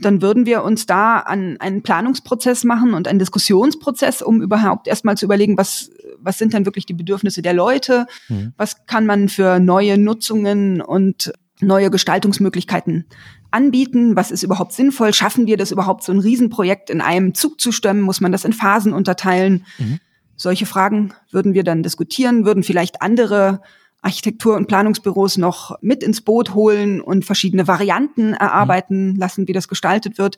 dann 0.00 0.22
würden 0.22 0.46
wir 0.46 0.62
uns 0.64 0.86
da 0.86 1.18
an 1.18 1.56
einen 1.60 1.82
Planungsprozess 1.82 2.64
machen 2.64 2.94
und 2.94 3.08
einen 3.08 3.18
Diskussionsprozess, 3.18 4.22
um 4.22 4.42
überhaupt 4.42 4.88
erstmal 4.88 5.16
zu 5.16 5.24
überlegen, 5.24 5.56
was 5.58 5.90
was 6.20 6.38
sind 6.38 6.52
denn 6.52 6.66
wirklich 6.66 6.86
die 6.86 6.94
Bedürfnisse 6.94 7.42
der 7.42 7.52
Leute? 7.52 8.06
Mhm. 8.28 8.52
Was 8.56 8.86
kann 8.86 9.06
man 9.06 9.28
für 9.28 9.60
neue 9.60 9.98
Nutzungen 9.98 10.80
und 10.80 11.32
neue 11.60 11.90
Gestaltungsmöglichkeiten 11.90 13.06
anbieten? 13.50 14.16
Was 14.16 14.30
ist 14.30 14.42
überhaupt 14.42 14.72
sinnvoll? 14.72 15.14
Schaffen 15.14 15.46
wir 15.46 15.56
das 15.56 15.70
überhaupt, 15.70 16.02
so 16.04 16.12
ein 16.12 16.18
Riesenprojekt 16.18 16.90
in 16.90 17.00
einem 17.00 17.34
Zug 17.34 17.60
zu 17.60 17.72
stemmen? 17.72 18.00
Muss 18.00 18.20
man 18.20 18.32
das 18.32 18.44
in 18.44 18.52
Phasen 18.52 18.92
unterteilen? 18.92 19.64
Mhm. 19.78 20.00
Solche 20.36 20.66
Fragen 20.66 21.14
würden 21.30 21.54
wir 21.54 21.64
dann 21.64 21.82
diskutieren, 21.82 22.44
würden 22.44 22.62
vielleicht 22.62 23.02
andere 23.02 23.60
Architektur- 24.02 24.56
und 24.56 24.68
Planungsbüros 24.68 25.38
noch 25.38 25.76
mit 25.80 26.02
ins 26.02 26.20
Boot 26.20 26.54
holen 26.54 27.00
und 27.00 27.24
verschiedene 27.24 27.66
Varianten 27.66 28.32
erarbeiten 28.34 29.12
mhm. 29.12 29.16
lassen, 29.16 29.48
wie 29.48 29.52
das 29.52 29.68
gestaltet 29.68 30.18
wird 30.18 30.36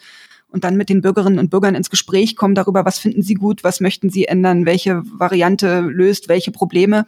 und 0.50 0.64
dann 0.64 0.76
mit 0.76 0.88
den 0.88 1.00
Bürgerinnen 1.00 1.38
und 1.38 1.50
Bürgern 1.50 1.74
ins 1.74 1.90
Gespräch 1.90 2.36
kommen 2.36 2.54
darüber, 2.54 2.84
was 2.84 2.98
finden 2.98 3.22
sie 3.22 3.34
gut, 3.34 3.64
was 3.64 3.80
möchten 3.80 4.10
sie 4.10 4.26
ändern, 4.26 4.66
welche 4.66 5.02
Variante 5.04 5.80
löst 5.80 6.28
welche 6.28 6.50
Probleme. 6.50 7.06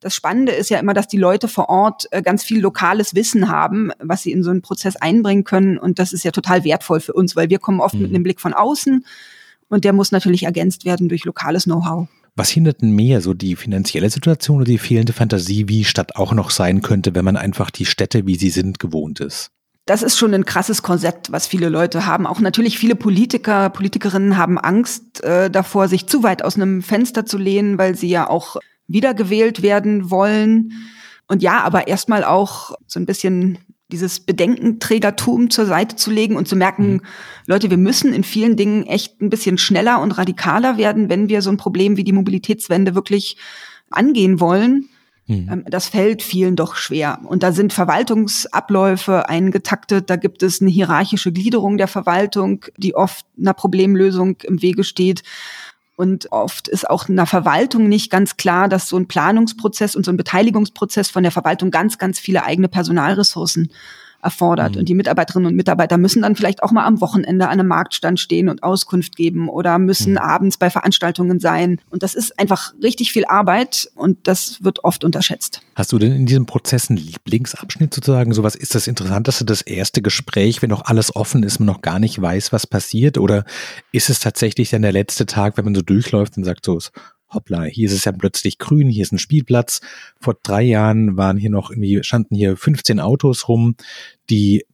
Das 0.00 0.14
Spannende 0.14 0.52
ist 0.52 0.68
ja 0.68 0.78
immer, 0.78 0.94
dass 0.94 1.06
die 1.06 1.16
Leute 1.16 1.46
vor 1.46 1.68
Ort 1.68 2.06
äh, 2.10 2.22
ganz 2.22 2.42
viel 2.42 2.60
lokales 2.60 3.14
Wissen 3.14 3.48
haben, 3.48 3.92
was 4.00 4.22
sie 4.22 4.32
in 4.32 4.42
so 4.42 4.50
einen 4.50 4.62
Prozess 4.62 4.96
einbringen 4.96 5.44
können. 5.44 5.78
Und 5.78 6.00
das 6.00 6.12
ist 6.12 6.24
ja 6.24 6.32
total 6.32 6.64
wertvoll 6.64 7.00
für 7.00 7.12
uns, 7.12 7.36
weil 7.36 7.50
wir 7.50 7.60
kommen 7.60 7.80
oft 7.80 7.94
mhm. 7.94 8.02
mit 8.02 8.10
einem 8.10 8.24
Blick 8.24 8.40
von 8.40 8.52
außen 8.52 9.06
und 9.68 9.84
der 9.84 9.92
muss 9.92 10.10
natürlich 10.12 10.42
ergänzt 10.42 10.84
werden 10.84 11.08
durch 11.08 11.24
lokales 11.24 11.64
Know-how. 11.64 12.08
Was 12.34 12.48
hindert 12.48 12.80
denn 12.80 12.92
mehr, 12.92 13.20
so 13.20 13.34
die 13.34 13.56
finanzielle 13.56 14.08
Situation 14.08 14.58
oder 14.58 14.64
die 14.64 14.78
fehlende 14.78 15.12
Fantasie, 15.12 15.68
wie 15.68 15.84
Stadt 15.84 16.16
auch 16.16 16.32
noch 16.32 16.50
sein 16.50 16.80
könnte, 16.80 17.14
wenn 17.14 17.24
man 17.24 17.36
einfach 17.36 17.70
die 17.70 17.84
Städte, 17.84 18.26
wie 18.26 18.36
sie 18.36 18.50
sind, 18.50 18.78
gewohnt 18.78 19.20
ist? 19.20 19.50
Das 19.84 20.02
ist 20.02 20.16
schon 20.16 20.32
ein 20.32 20.44
krasses 20.44 20.82
Korsett, 20.82 21.32
was 21.32 21.46
viele 21.46 21.68
Leute 21.68 22.06
haben. 22.06 22.26
Auch 22.26 22.40
natürlich 22.40 22.78
viele 22.78 22.94
Politiker, 22.94 23.68
Politikerinnen 23.68 24.36
haben 24.36 24.58
Angst 24.58 25.22
äh, 25.24 25.50
davor, 25.50 25.88
sich 25.88 26.06
zu 26.06 26.22
weit 26.22 26.44
aus 26.44 26.54
einem 26.56 26.82
Fenster 26.82 27.26
zu 27.26 27.36
lehnen, 27.36 27.78
weil 27.78 27.96
sie 27.96 28.08
ja 28.08 28.30
auch 28.30 28.56
wiedergewählt 28.86 29.62
werden 29.62 30.10
wollen. 30.10 30.72
Und 31.26 31.42
ja, 31.42 31.62
aber 31.62 31.88
erstmal 31.88 32.24
auch 32.24 32.76
so 32.86 33.00
ein 33.00 33.06
bisschen 33.06 33.58
dieses 33.92 34.20
Bedenkenträgertum 34.20 35.50
zur 35.50 35.66
Seite 35.66 35.96
zu 35.96 36.10
legen 36.10 36.36
und 36.36 36.48
zu 36.48 36.56
merken, 36.56 36.94
mhm. 36.94 37.00
Leute, 37.46 37.70
wir 37.70 37.76
müssen 37.76 38.12
in 38.12 38.24
vielen 38.24 38.56
Dingen 38.56 38.86
echt 38.86 39.20
ein 39.20 39.30
bisschen 39.30 39.58
schneller 39.58 40.00
und 40.00 40.12
radikaler 40.12 40.78
werden, 40.78 41.08
wenn 41.08 41.28
wir 41.28 41.42
so 41.42 41.50
ein 41.50 41.56
Problem 41.56 41.96
wie 41.96 42.04
die 42.04 42.12
Mobilitätswende 42.12 42.94
wirklich 42.94 43.36
angehen 43.90 44.40
wollen. 44.40 44.88
Mhm. 45.26 45.48
Ähm, 45.50 45.64
das 45.68 45.88
fällt 45.88 46.22
vielen 46.22 46.56
doch 46.56 46.74
schwer. 46.74 47.20
Und 47.24 47.42
da 47.42 47.52
sind 47.52 47.72
Verwaltungsabläufe 47.72 49.28
eingetaktet, 49.28 50.10
da 50.10 50.16
gibt 50.16 50.42
es 50.42 50.60
eine 50.60 50.70
hierarchische 50.70 51.32
Gliederung 51.32 51.78
der 51.78 51.88
Verwaltung, 51.88 52.64
die 52.76 52.94
oft 52.94 53.26
einer 53.38 53.54
Problemlösung 53.54 54.36
im 54.42 54.62
Wege 54.62 54.84
steht. 54.84 55.22
Und 56.02 56.32
oft 56.32 56.66
ist 56.66 56.90
auch 56.90 57.08
einer 57.08 57.26
Verwaltung 57.26 57.88
nicht 57.88 58.10
ganz 58.10 58.36
klar, 58.36 58.68
dass 58.68 58.88
so 58.88 58.96
ein 58.96 59.06
Planungsprozess 59.06 59.94
und 59.94 60.04
so 60.04 60.10
ein 60.10 60.16
Beteiligungsprozess 60.16 61.08
von 61.10 61.22
der 61.22 61.30
Verwaltung 61.30 61.70
ganz, 61.70 61.96
ganz 61.96 62.18
viele 62.18 62.42
eigene 62.42 62.66
Personalressourcen 62.66 63.70
erfordert. 64.22 64.74
Mhm. 64.74 64.80
Und 64.80 64.88
die 64.88 64.94
Mitarbeiterinnen 64.94 65.48
und 65.48 65.56
Mitarbeiter 65.56 65.98
müssen 65.98 66.22
dann 66.22 66.36
vielleicht 66.36 66.62
auch 66.62 66.72
mal 66.72 66.86
am 66.86 67.00
Wochenende 67.00 67.46
an 67.48 67.58
einem 67.58 67.68
Marktstand 67.68 68.20
stehen 68.20 68.48
und 68.48 68.62
Auskunft 68.62 69.16
geben 69.16 69.48
oder 69.48 69.78
müssen 69.78 70.12
mhm. 70.12 70.18
abends 70.18 70.56
bei 70.56 70.70
Veranstaltungen 70.70 71.40
sein. 71.40 71.80
Und 71.90 72.02
das 72.02 72.14
ist 72.14 72.38
einfach 72.38 72.72
richtig 72.82 73.12
viel 73.12 73.24
Arbeit 73.26 73.90
und 73.94 74.18
das 74.28 74.62
wird 74.62 74.84
oft 74.84 75.04
unterschätzt. 75.04 75.60
Hast 75.74 75.92
du 75.92 75.98
denn 75.98 76.12
in 76.12 76.26
diesem 76.26 76.46
Prozess 76.46 76.88
einen 76.88 76.98
Lieblingsabschnitt 76.98 77.92
sozusagen? 77.92 78.32
Sowas 78.32 78.54
ist 78.54 78.74
das 78.74 78.86
Interessanteste, 78.86 79.44
das 79.44 79.62
erste 79.62 80.02
Gespräch, 80.02 80.62
wenn 80.62 80.70
noch 80.70 80.84
alles 80.84 81.14
offen 81.14 81.42
ist, 81.42 81.58
man 81.58 81.66
noch 81.66 81.82
gar 81.82 81.98
nicht 81.98 82.20
weiß, 82.20 82.52
was 82.52 82.66
passiert? 82.66 83.18
Oder 83.18 83.44
ist 83.90 84.10
es 84.10 84.20
tatsächlich 84.20 84.70
dann 84.70 84.82
der 84.82 84.92
letzte 84.92 85.26
Tag, 85.26 85.56
wenn 85.56 85.64
man 85.64 85.74
so 85.74 85.82
durchläuft 85.82 86.36
und 86.36 86.44
sagt, 86.44 86.64
so, 86.64 86.78
hoppla, 87.34 87.64
hier 87.64 87.86
ist 87.86 87.94
es 87.94 88.04
ja 88.04 88.12
plötzlich 88.12 88.58
grün, 88.58 88.88
hier 88.88 89.02
ist 89.02 89.12
ein 89.12 89.18
Spielplatz. 89.18 89.80
Vor 90.20 90.36
drei 90.42 90.62
Jahren 90.62 91.16
waren 91.16 91.36
hier 91.36 91.50
noch 91.50 91.70
irgendwie, 91.70 92.02
standen 92.02 92.34
hier 92.34 92.56
15 92.56 93.00
Autos 93.00 93.48
rum, 93.48 93.76
die, 94.30 94.66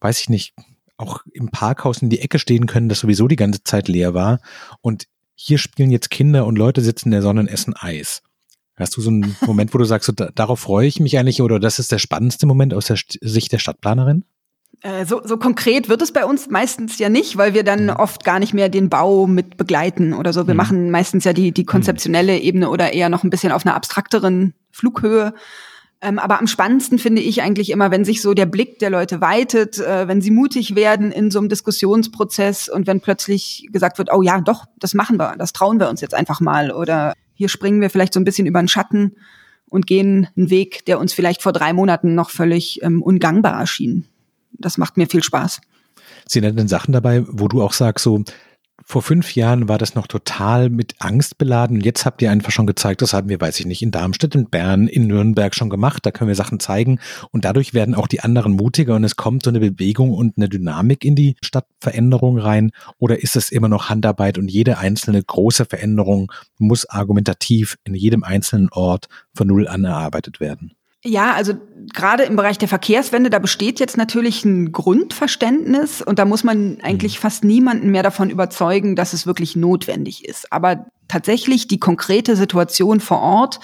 weiß 0.00 0.20
ich 0.20 0.28
nicht, 0.28 0.54
auch 0.96 1.20
im 1.32 1.50
Parkhaus 1.50 2.02
in 2.02 2.10
die 2.10 2.20
Ecke 2.20 2.38
stehen 2.38 2.66
können, 2.66 2.88
das 2.88 3.00
sowieso 3.00 3.28
die 3.28 3.36
ganze 3.36 3.62
Zeit 3.62 3.88
leer 3.88 4.14
war. 4.14 4.40
Und 4.80 5.06
hier 5.34 5.58
spielen 5.58 5.90
jetzt 5.90 6.10
Kinder 6.10 6.46
und 6.46 6.56
Leute 6.56 6.80
sitzen 6.80 7.08
in 7.08 7.12
der 7.12 7.22
Sonne 7.22 7.40
und 7.40 7.48
essen 7.48 7.74
Eis. 7.76 8.22
Hast 8.76 8.96
du 8.96 9.00
so 9.00 9.10
einen 9.10 9.36
Moment, 9.46 9.74
wo 9.74 9.78
du 9.78 9.84
sagst, 9.84 10.06
so, 10.06 10.12
darauf 10.12 10.60
freue 10.60 10.86
ich 10.86 11.00
mich 11.00 11.18
eigentlich 11.18 11.42
oder 11.42 11.60
das 11.60 11.78
ist 11.78 11.92
der 11.92 11.98
spannendste 11.98 12.46
Moment 12.46 12.74
aus 12.74 12.86
der 12.86 12.98
Sicht 13.20 13.52
der 13.52 13.58
Stadtplanerin? 13.58 14.24
Äh, 14.82 15.06
so, 15.06 15.20
so 15.24 15.36
konkret 15.36 15.88
wird 15.88 16.02
es 16.02 16.12
bei 16.12 16.24
uns 16.24 16.48
meistens 16.48 16.98
ja 16.98 17.08
nicht, 17.08 17.36
weil 17.36 17.54
wir 17.54 17.64
dann 17.64 17.84
mhm. 17.84 17.90
oft 17.90 18.24
gar 18.24 18.38
nicht 18.38 18.54
mehr 18.54 18.68
den 18.68 18.88
Bau 18.88 19.26
mit 19.26 19.56
begleiten 19.56 20.12
oder 20.12 20.32
so. 20.32 20.46
Wir 20.46 20.54
mhm. 20.54 20.58
machen 20.58 20.90
meistens 20.90 21.24
ja 21.24 21.32
die, 21.32 21.52
die 21.52 21.62
mhm. 21.62 21.66
konzeptionelle 21.66 22.38
Ebene 22.38 22.68
oder 22.70 22.92
eher 22.92 23.08
noch 23.08 23.24
ein 23.24 23.30
bisschen 23.30 23.52
auf 23.52 23.64
einer 23.64 23.74
abstrakteren 23.74 24.54
Flughöhe. 24.70 25.34
Ähm, 26.02 26.18
aber 26.18 26.38
am 26.38 26.46
spannendsten 26.46 26.98
finde 26.98 27.22
ich 27.22 27.40
eigentlich 27.40 27.70
immer, 27.70 27.90
wenn 27.90 28.04
sich 28.04 28.20
so 28.20 28.34
der 28.34 28.44
Blick 28.44 28.78
der 28.80 28.90
Leute 28.90 29.22
weitet, 29.22 29.78
äh, 29.78 30.06
wenn 30.08 30.20
sie 30.20 30.30
mutig 30.30 30.74
werden 30.74 31.10
in 31.10 31.30
so 31.30 31.38
einem 31.38 31.48
Diskussionsprozess 31.48 32.68
und 32.68 32.86
wenn 32.86 33.00
plötzlich 33.00 33.68
gesagt 33.72 33.96
wird, 33.96 34.12
oh 34.12 34.20
ja, 34.20 34.40
doch, 34.42 34.66
das 34.78 34.92
machen 34.92 35.18
wir, 35.18 35.36
das 35.38 35.54
trauen 35.54 35.80
wir 35.80 35.88
uns 35.88 36.02
jetzt 36.02 36.14
einfach 36.14 36.40
mal 36.40 36.70
oder 36.70 37.14
hier 37.32 37.48
springen 37.48 37.80
wir 37.80 37.88
vielleicht 37.88 38.12
so 38.12 38.20
ein 38.20 38.24
bisschen 38.24 38.46
über 38.46 38.60
den 38.60 38.68
Schatten 38.68 39.16
und 39.70 39.86
gehen 39.86 40.28
einen 40.36 40.50
Weg, 40.50 40.84
der 40.84 41.00
uns 41.00 41.14
vielleicht 41.14 41.42
vor 41.42 41.52
drei 41.52 41.72
Monaten 41.72 42.14
noch 42.14 42.28
völlig 42.28 42.82
ähm, 42.82 43.02
ungangbar 43.02 43.58
erschien 43.58 44.06
das 44.58 44.78
macht 44.78 44.96
mir 44.96 45.06
viel 45.06 45.22
Spaß. 45.22 45.60
Da 46.32 46.40
denn 46.40 46.68
Sachen 46.68 46.92
dabei, 46.92 47.24
wo 47.26 47.48
du 47.48 47.62
auch 47.62 47.72
sagst, 47.72 48.02
so, 48.02 48.24
vor 48.84 49.02
fünf 49.02 49.34
Jahren 49.34 49.68
war 49.68 49.78
das 49.78 49.94
noch 49.94 50.06
total 50.06 50.70
mit 50.70 50.94
Angst 51.00 51.38
beladen. 51.38 51.80
Jetzt 51.80 52.04
habt 52.04 52.22
ihr 52.22 52.30
einfach 52.30 52.52
schon 52.52 52.66
gezeigt, 52.66 53.02
das 53.02 53.14
haben 53.14 53.28
wir, 53.28 53.40
weiß 53.40 53.58
ich 53.58 53.66
nicht, 53.66 53.82
in 53.82 53.90
Darmstadt, 53.90 54.34
in 54.34 54.48
Bern, 54.48 54.86
in 54.86 55.06
Nürnberg 55.06 55.54
schon 55.54 55.70
gemacht. 55.70 56.04
Da 56.06 56.10
können 56.10 56.28
wir 56.28 56.36
Sachen 56.36 56.60
zeigen. 56.60 57.00
Und 57.32 57.44
dadurch 57.44 57.74
werden 57.74 57.94
auch 57.94 58.06
die 58.06 58.20
anderen 58.20 58.52
mutiger 58.52 58.94
und 58.94 59.02
es 59.02 59.16
kommt 59.16 59.44
so 59.44 59.50
eine 59.50 59.60
Bewegung 59.60 60.12
und 60.12 60.36
eine 60.36 60.48
Dynamik 60.48 61.04
in 61.04 61.16
die 61.16 61.36
Stadtveränderung 61.42 62.38
rein. 62.38 62.70
Oder 62.98 63.20
ist 63.20 63.34
es 63.34 63.50
immer 63.50 63.68
noch 63.68 63.88
Handarbeit 63.88 64.38
und 64.38 64.48
jede 64.48 64.78
einzelne 64.78 65.22
große 65.22 65.64
Veränderung 65.64 66.30
muss 66.58 66.88
argumentativ 66.88 67.78
in 67.84 67.94
jedem 67.94 68.22
einzelnen 68.22 68.68
Ort 68.70 69.08
von 69.34 69.48
Null 69.48 69.66
an 69.66 69.84
erarbeitet 69.84 70.38
werden? 70.38 70.76
Ja, 71.06 71.34
also 71.34 71.54
gerade 71.94 72.24
im 72.24 72.34
Bereich 72.34 72.58
der 72.58 72.66
Verkehrswende, 72.66 73.30
da 73.30 73.38
besteht 73.38 73.78
jetzt 73.78 73.96
natürlich 73.96 74.44
ein 74.44 74.72
Grundverständnis 74.72 76.02
und 76.02 76.18
da 76.18 76.24
muss 76.24 76.42
man 76.42 76.78
eigentlich 76.82 77.18
mhm. 77.18 77.22
fast 77.22 77.44
niemanden 77.44 77.90
mehr 77.90 78.02
davon 78.02 78.28
überzeugen, 78.28 78.96
dass 78.96 79.12
es 79.12 79.26
wirklich 79.26 79.54
notwendig 79.54 80.24
ist. 80.24 80.52
Aber 80.52 80.86
tatsächlich 81.06 81.68
die 81.68 81.78
konkrete 81.78 82.34
Situation 82.34 82.98
vor 82.98 83.20
Ort 83.20 83.60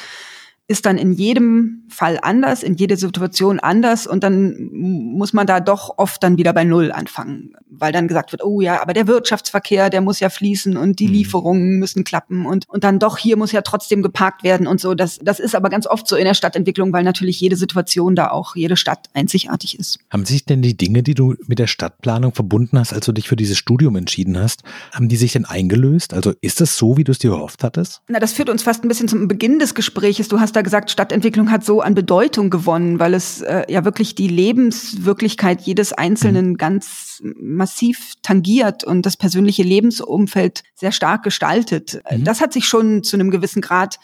ist 0.68 0.86
dann 0.86 0.96
in 0.96 1.12
jedem 1.12 1.82
Fall 1.88 2.18
anders, 2.22 2.62
in 2.62 2.74
jeder 2.74 2.96
Situation 2.96 3.60
anders 3.60 4.06
und 4.06 4.22
dann 4.24 4.70
muss 4.72 5.32
man 5.32 5.46
da 5.46 5.60
doch 5.60 5.98
oft 5.98 6.22
dann 6.22 6.38
wieder 6.38 6.52
bei 6.54 6.64
Null 6.64 6.92
anfangen, 6.92 7.52
weil 7.68 7.92
dann 7.92 8.08
gesagt 8.08 8.32
wird, 8.32 8.42
oh 8.44 8.60
ja, 8.60 8.80
aber 8.80 8.94
der 8.94 9.06
Wirtschaftsverkehr, 9.06 9.90
der 9.90 10.00
muss 10.00 10.20
ja 10.20 10.30
fließen 10.30 10.76
und 10.76 11.00
die 11.00 11.08
mhm. 11.08 11.12
Lieferungen 11.12 11.78
müssen 11.78 12.04
klappen 12.04 12.46
und, 12.46 12.66
und 12.68 12.84
dann 12.84 12.98
doch 12.98 13.18
hier 13.18 13.36
muss 13.36 13.52
ja 13.52 13.60
trotzdem 13.60 14.02
geparkt 14.02 14.44
werden 14.44 14.66
und 14.66 14.80
so. 14.80 14.94
Das, 14.94 15.18
das 15.18 15.40
ist 15.40 15.54
aber 15.54 15.68
ganz 15.68 15.86
oft 15.86 16.08
so 16.08 16.16
in 16.16 16.24
der 16.24 16.34
Stadtentwicklung, 16.34 16.92
weil 16.92 17.04
natürlich 17.04 17.40
jede 17.40 17.56
Situation 17.56 18.14
da 18.14 18.30
auch, 18.30 18.56
jede 18.56 18.76
Stadt 18.76 19.10
einzigartig 19.12 19.78
ist. 19.78 19.98
Haben 20.10 20.24
sich 20.24 20.46
denn 20.46 20.62
die 20.62 20.76
Dinge, 20.76 21.02
die 21.02 21.14
du 21.14 21.34
mit 21.46 21.58
der 21.58 21.66
Stadtplanung 21.66 22.32
verbunden 22.32 22.78
hast, 22.78 22.94
als 22.94 23.04
du 23.04 23.12
dich 23.12 23.28
für 23.28 23.36
dieses 23.36 23.58
Studium 23.58 23.96
entschieden 23.96 24.38
hast, 24.38 24.62
haben 24.92 25.08
die 25.08 25.16
sich 25.16 25.32
denn 25.32 25.44
eingelöst? 25.44 26.14
Also 26.14 26.32
ist 26.40 26.60
das 26.60 26.78
so, 26.78 26.96
wie 26.96 27.04
du 27.04 27.12
es 27.12 27.18
dir 27.18 27.32
erhofft 27.32 27.64
hattest? 27.64 28.00
Na, 28.08 28.20
das 28.20 28.32
führt 28.32 28.48
uns 28.48 28.62
fast 28.62 28.84
ein 28.84 28.88
bisschen 28.88 29.08
zum 29.08 29.28
Beginn 29.28 29.58
des 29.58 29.74
Gespräches. 29.74 30.28
Du 30.28 30.40
hast 30.40 30.51
da 30.52 30.62
gesagt, 30.62 30.90
Stadtentwicklung 30.90 31.50
hat 31.50 31.64
so 31.64 31.80
an 31.80 31.94
Bedeutung 31.94 32.50
gewonnen, 32.50 32.98
weil 32.98 33.14
es 33.14 33.40
äh, 33.40 33.64
ja 33.68 33.84
wirklich 33.84 34.14
die 34.14 34.28
Lebenswirklichkeit 34.28 35.62
jedes 35.62 35.92
Einzelnen 35.92 36.50
mhm. 36.50 36.56
ganz 36.56 37.22
massiv 37.40 38.14
tangiert 38.22 38.84
und 38.84 39.06
das 39.06 39.16
persönliche 39.16 39.62
Lebensumfeld 39.62 40.62
sehr 40.74 40.92
stark 40.92 41.22
gestaltet. 41.22 42.02
Mhm. 42.10 42.24
Das 42.24 42.40
hat 42.40 42.52
sich 42.52 42.66
schon 42.66 43.02
zu 43.02 43.16
einem 43.16 43.30
gewissen 43.30 43.62
Grad 43.62 43.98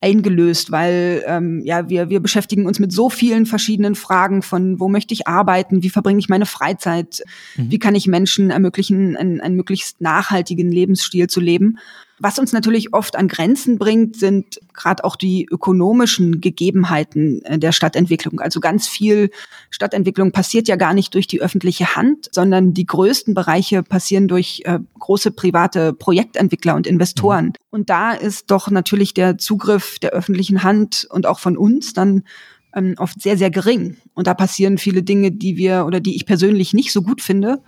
eingelöst, 0.00 0.70
weil 0.70 1.24
ähm, 1.26 1.60
ja 1.64 1.88
wir 1.88 2.08
wir 2.08 2.20
beschäftigen 2.20 2.66
uns 2.66 2.78
mit 2.78 2.92
so 2.92 3.10
vielen 3.10 3.46
verschiedenen 3.46 3.96
Fragen 3.96 4.42
von 4.42 4.78
wo 4.78 4.88
möchte 4.88 5.12
ich 5.12 5.26
arbeiten, 5.26 5.82
wie 5.82 5.90
verbringe 5.90 6.20
ich 6.20 6.28
meine 6.28 6.46
Freizeit, 6.46 7.22
mhm. 7.56 7.70
wie 7.70 7.78
kann 7.78 7.96
ich 7.96 8.06
Menschen 8.06 8.50
ermöglichen, 8.50 9.16
einen, 9.16 9.40
einen 9.40 9.56
möglichst 9.56 10.00
nachhaltigen 10.00 10.70
Lebensstil 10.70 11.26
zu 11.26 11.40
leben. 11.40 11.78
Was 12.20 12.38
uns 12.38 12.52
natürlich 12.52 12.94
oft 12.94 13.16
an 13.16 13.28
Grenzen 13.28 13.78
bringt, 13.78 14.16
sind 14.16 14.60
gerade 14.72 15.04
auch 15.04 15.16
die 15.16 15.46
ökonomischen 15.50 16.40
Gegebenheiten 16.40 17.42
äh, 17.44 17.58
der 17.58 17.72
Stadtentwicklung. 17.72 18.40
Also 18.40 18.60
ganz 18.60 18.88
viel 18.88 19.30
Stadtentwicklung 19.70 20.32
passiert 20.32 20.68
ja 20.68 20.76
gar 20.76 20.94
nicht 20.94 21.14
durch 21.14 21.26
die 21.26 21.40
öffentliche 21.40 21.96
Hand, 21.96 22.28
sondern 22.32 22.74
die 22.74 22.86
größten 22.86 23.34
Bereiche 23.34 23.82
passieren 23.82 24.28
durch 24.28 24.62
äh, 24.64 24.78
große 24.98 25.30
private 25.30 25.92
Projektentwickler 25.92 26.74
und 26.74 26.86
Investoren. 26.86 27.46
Mhm. 27.46 27.52
Und 27.70 27.90
da 27.90 28.12
ist 28.12 28.50
doch 28.50 28.70
natürlich 28.70 29.14
der 29.14 29.38
Zugriff 29.38 29.98
der 29.98 30.10
öffentlichen 30.10 30.62
Hand 30.62 31.06
und 31.10 31.26
auch 31.26 31.38
von 31.38 31.56
uns 31.56 31.92
dann 31.92 32.24
ähm, 32.74 32.94
oft 32.98 33.20
sehr, 33.20 33.36
sehr 33.38 33.50
gering. 33.50 33.96
Und 34.14 34.26
da 34.26 34.34
passieren 34.34 34.78
viele 34.78 35.02
Dinge, 35.02 35.32
die 35.32 35.56
wir 35.56 35.84
oder 35.86 36.00
die 36.00 36.16
ich 36.16 36.26
persönlich 36.26 36.74
nicht 36.74 36.92
so 36.92 37.02
gut 37.02 37.22
finde. 37.22 37.62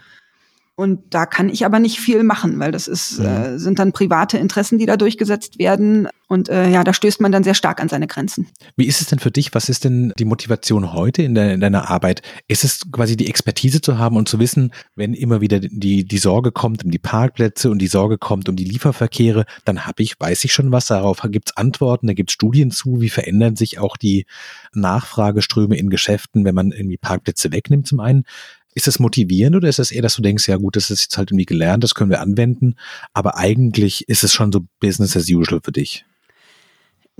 Und 0.80 1.02
da 1.10 1.26
kann 1.26 1.50
ich 1.50 1.66
aber 1.66 1.78
nicht 1.78 2.00
viel 2.00 2.22
machen, 2.22 2.58
weil 2.58 2.72
das 2.72 2.88
ist, 2.88 3.18
mhm. 3.18 3.26
äh, 3.26 3.58
sind 3.58 3.78
dann 3.78 3.92
private 3.92 4.38
Interessen, 4.38 4.78
die 4.78 4.86
da 4.86 4.96
durchgesetzt 4.96 5.58
werden. 5.58 6.08
Und 6.26 6.48
äh, 6.48 6.70
ja, 6.70 6.84
da 6.84 6.94
stößt 6.94 7.20
man 7.20 7.32
dann 7.32 7.44
sehr 7.44 7.52
stark 7.52 7.82
an 7.82 7.90
seine 7.90 8.06
Grenzen. 8.06 8.48
Wie 8.76 8.86
ist 8.86 9.02
es 9.02 9.08
denn 9.08 9.18
für 9.18 9.30
dich? 9.30 9.54
Was 9.54 9.68
ist 9.68 9.84
denn 9.84 10.14
die 10.18 10.24
Motivation 10.24 10.94
heute 10.94 11.22
in, 11.22 11.34
de 11.34 11.52
in 11.52 11.60
deiner 11.60 11.90
Arbeit? 11.90 12.22
Ist 12.48 12.64
es 12.64 12.80
quasi 12.90 13.14
die 13.14 13.28
Expertise 13.28 13.82
zu 13.82 13.98
haben 13.98 14.16
und 14.16 14.26
zu 14.26 14.38
wissen, 14.38 14.72
wenn 14.96 15.12
immer 15.12 15.42
wieder 15.42 15.60
die, 15.60 16.06
die 16.06 16.18
Sorge 16.18 16.50
kommt 16.50 16.82
um 16.82 16.90
die 16.90 16.98
Parkplätze 16.98 17.70
und 17.70 17.78
die 17.78 17.86
Sorge 17.86 18.16
kommt 18.16 18.48
um 18.48 18.56
die 18.56 18.64
Lieferverkehre, 18.64 19.44
dann 19.66 19.86
habe 19.86 20.02
ich, 20.02 20.18
weiß 20.18 20.44
ich 20.44 20.54
schon 20.54 20.72
was 20.72 20.86
darauf. 20.86 21.20
Gibt 21.28 21.50
es 21.50 21.56
Antworten, 21.58 22.06
da 22.06 22.14
gibt 22.14 22.30
es 22.30 22.34
Studien 22.34 22.70
zu, 22.70 23.02
wie 23.02 23.10
verändern 23.10 23.54
sich 23.54 23.78
auch 23.78 23.98
die 23.98 24.24
Nachfrageströme 24.72 25.76
in 25.76 25.90
Geschäften, 25.90 26.46
wenn 26.46 26.54
man 26.54 26.72
irgendwie 26.72 26.96
Parkplätze 26.96 27.52
wegnimmt 27.52 27.86
zum 27.86 28.00
einen. 28.00 28.24
Ist 28.74 28.86
das 28.86 28.98
motivierend 28.98 29.56
oder 29.56 29.68
ist 29.68 29.78
das 29.78 29.90
eher, 29.90 30.02
dass 30.02 30.14
du 30.14 30.22
denkst, 30.22 30.48
ja 30.48 30.56
gut, 30.56 30.76
das 30.76 30.90
ist 30.90 31.02
jetzt 31.02 31.18
halt 31.18 31.30
irgendwie 31.30 31.46
gelernt, 31.46 31.82
das 31.82 31.94
können 31.94 32.10
wir 32.10 32.20
anwenden, 32.20 32.76
aber 33.12 33.36
eigentlich 33.36 34.08
ist 34.08 34.22
es 34.22 34.32
schon 34.32 34.52
so 34.52 34.60
Business 34.78 35.16
as 35.16 35.28
usual 35.28 35.60
für 35.62 35.72
dich? 35.72 36.04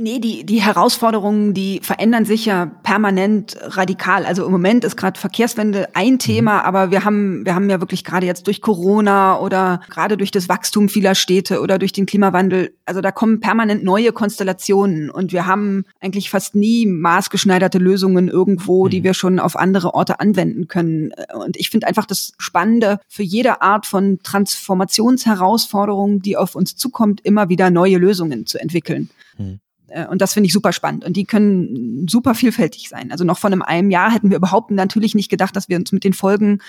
Nee, 0.02 0.19
die, 0.19 0.47
die 0.47 0.62
Herausforderungen, 0.62 1.52
die 1.52 1.80
verändern 1.83 2.25
sich 2.25 2.47
ja 2.47 2.64
permanent 2.64 3.59
radikal. 3.61 4.25
Also 4.25 4.47
im 4.47 4.50
Moment 4.50 4.83
ist 4.83 4.97
gerade 4.97 5.21
Verkehrswende 5.21 5.95
ein 5.95 6.14
mhm. 6.14 6.19
Thema, 6.19 6.64
aber 6.64 6.90
wir 6.90 7.04
haben, 7.04 7.45
wir 7.45 7.54
haben 7.54 7.69
ja 7.69 7.80
wirklich 7.80 8.02
gerade 8.02 8.25
jetzt 8.25 8.47
durch 8.47 8.62
Corona 8.62 9.38
oder 9.38 9.83
gerade 9.90 10.16
durch 10.16 10.30
das 10.30 10.49
Wachstum 10.49 10.88
vieler 10.88 11.14
Städte 11.14 11.61
oder 11.61 11.78
durch 11.78 11.92
den 11.92 12.07
Klimawandel, 12.07 12.75
also 12.87 13.02
da 13.02 13.12
kommen 13.12 13.40
permanent 13.40 13.85
neue 13.85 14.12
Konstellationen 14.12 15.11
und 15.11 15.33
wir 15.33 15.45
haben 15.45 15.85
eigentlich 16.00 16.30
fast 16.30 16.54
nie 16.54 16.87
maßgeschneiderte 16.87 17.76
Lösungen 17.76 18.28
irgendwo, 18.28 18.88
die 18.88 19.00
mhm. 19.00 19.04
wir 19.04 19.12
schon 19.12 19.38
auf 19.38 19.54
andere 19.54 19.92
Orte 19.92 20.19
anwenden 20.19 20.66
können. 20.66 21.12
Und 21.35 21.59
ich 21.59 21.69
finde 21.69 21.87
einfach 21.87 22.07
das 22.07 22.33
Spannende 22.38 23.00
für 23.07 23.23
jede 23.23 23.61
Art 23.61 23.85
von 23.85 24.19
Transformationsherausforderung, 24.23 26.23
die 26.23 26.38
auf 26.38 26.54
uns 26.54 26.75
zukommt, 26.75 27.21
immer 27.23 27.50
wieder 27.50 27.69
neue 27.69 27.99
Lösungen 27.99 28.47
zu 28.47 28.59
entwickeln. 28.59 29.11
Mhm. 29.37 29.61
Äh, 29.90 30.06
und 30.06 30.20
das 30.20 30.35
finde 30.35 30.47
ich 30.47 30.52
super 30.52 30.73
spannend. 30.73 31.04
Und 31.04 31.16
die 31.16 31.25
können 31.25 32.06
super 32.09 32.35
vielfältig 32.35 32.88
sein. 32.88 33.12
Also 33.12 33.25
noch 33.25 33.38
vor 33.38 33.49
einem, 33.49 33.62
einem 33.62 33.90
Jahr 33.90 34.12
hätten 34.12 34.30
wir 34.30 34.37
überhaupt 34.37 34.70
natürlich 34.70 35.14
nicht 35.14 35.30
gedacht, 35.30 35.54
dass 35.56 35.68
wir 35.68 35.76
uns 35.76 35.92
mit 35.92 36.04
den 36.04 36.12
Folgen 36.12 36.61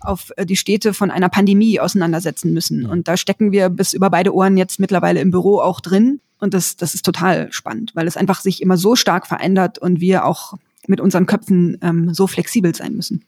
auf 0.00 0.32
äh, 0.36 0.46
die 0.46 0.56
Städte 0.56 0.94
von 0.94 1.10
einer 1.10 1.28
Pandemie 1.28 1.80
auseinandersetzen 1.80 2.52
müssen. 2.52 2.86
Und 2.86 3.08
da 3.08 3.16
stecken 3.16 3.52
wir 3.52 3.68
bis 3.68 3.92
über 3.92 4.10
beide 4.10 4.34
Ohren 4.34 4.56
jetzt 4.56 4.80
mittlerweile 4.80 5.20
im 5.20 5.30
Büro 5.30 5.60
auch 5.60 5.80
drin. 5.80 6.20
Und 6.38 6.54
das, 6.54 6.76
das 6.76 6.94
ist 6.94 7.04
total 7.04 7.52
spannend, 7.52 7.92
weil 7.94 8.06
es 8.06 8.16
einfach 8.16 8.40
sich 8.40 8.62
immer 8.62 8.78
so 8.78 8.96
stark 8.96 9.26
verändert 9.26 9.78
und 9.78 10.00
wir 10.00 10.24
auch 10.24 10.54
mit 10.86 11.00
unseren 11.00 11.26
Köpfen 11.26 11.78
ähm, 11.82 12.14
so 12.14 12.26
flexibel 12.26 12.74
sein 12.74 12.96
müssen. 12.96 13.24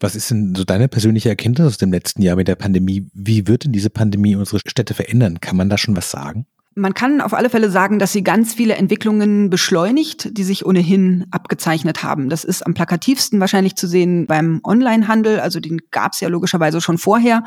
Was 0.00 0.14
ist 0.14 0.30
denn 0.30 0.54
so 0.54 0.64
deine 0.64 0.88
persönliche 0.88 1.28
Erkenntnis 1.28 1.66
aus 1.66 1.78
dem 1.78 1.92
letzten 1.92 2.20
Jahr 2.20 2.36
mit 2.36 2.48
der 2.48 2.56
Pandemie? 2.56 3.06
Wie 3.14 3.46
wird 3.46 3.64
denn 3.64 3.72
diese 3.72 3.90
Pandemie 3.90 4.36
unsere 4.36 4.60
Städte 4.66 4.92
verändern? 4.92 5.40
Kann 5.40 5.56
man 5.56 5.70
da 5.70 5.78
schon 5.78 5.96
was 5.96 6.10
sagen? 6.10 6.46
Man 6.74 6.94
kann 6.94 7.20
auf 7.20 7.34
alle 7.34 7.50
Fälle 7.50 7.70
sagen, 7.70 7.98
dass 7.98 8.12
sie 8.12 8.22
ganz 8.22 8.54
viele 8.54 8.74
Entwicklungen 8.74 9.50
beschleunigt, 9.50 10.36
die 10.38 10.44
sich 10.44 10.64
ohnehin 10.64 11.26
abgezeichnet 11.30 12.02
haben. 12.02 12.30
Das 12.30 12.44
ist 12.44 12.64
am 12.66 12.72
plakativsten 12.72 13.40
wahrscheinlich 13.40 13.76
zu 13.76 13.86
sehen 13.86 14.26
beim 14.26 14.60
Onlinehandel. 14.64 15.40
Also 15.40 15.60
den 15.60 15.82
gab 15.90 16.12
es 16.12 16.20
ja 16.20 16.28
logischerweise 16.28 16.80
schon 16.80 16.96
vorher. 16.96 17.44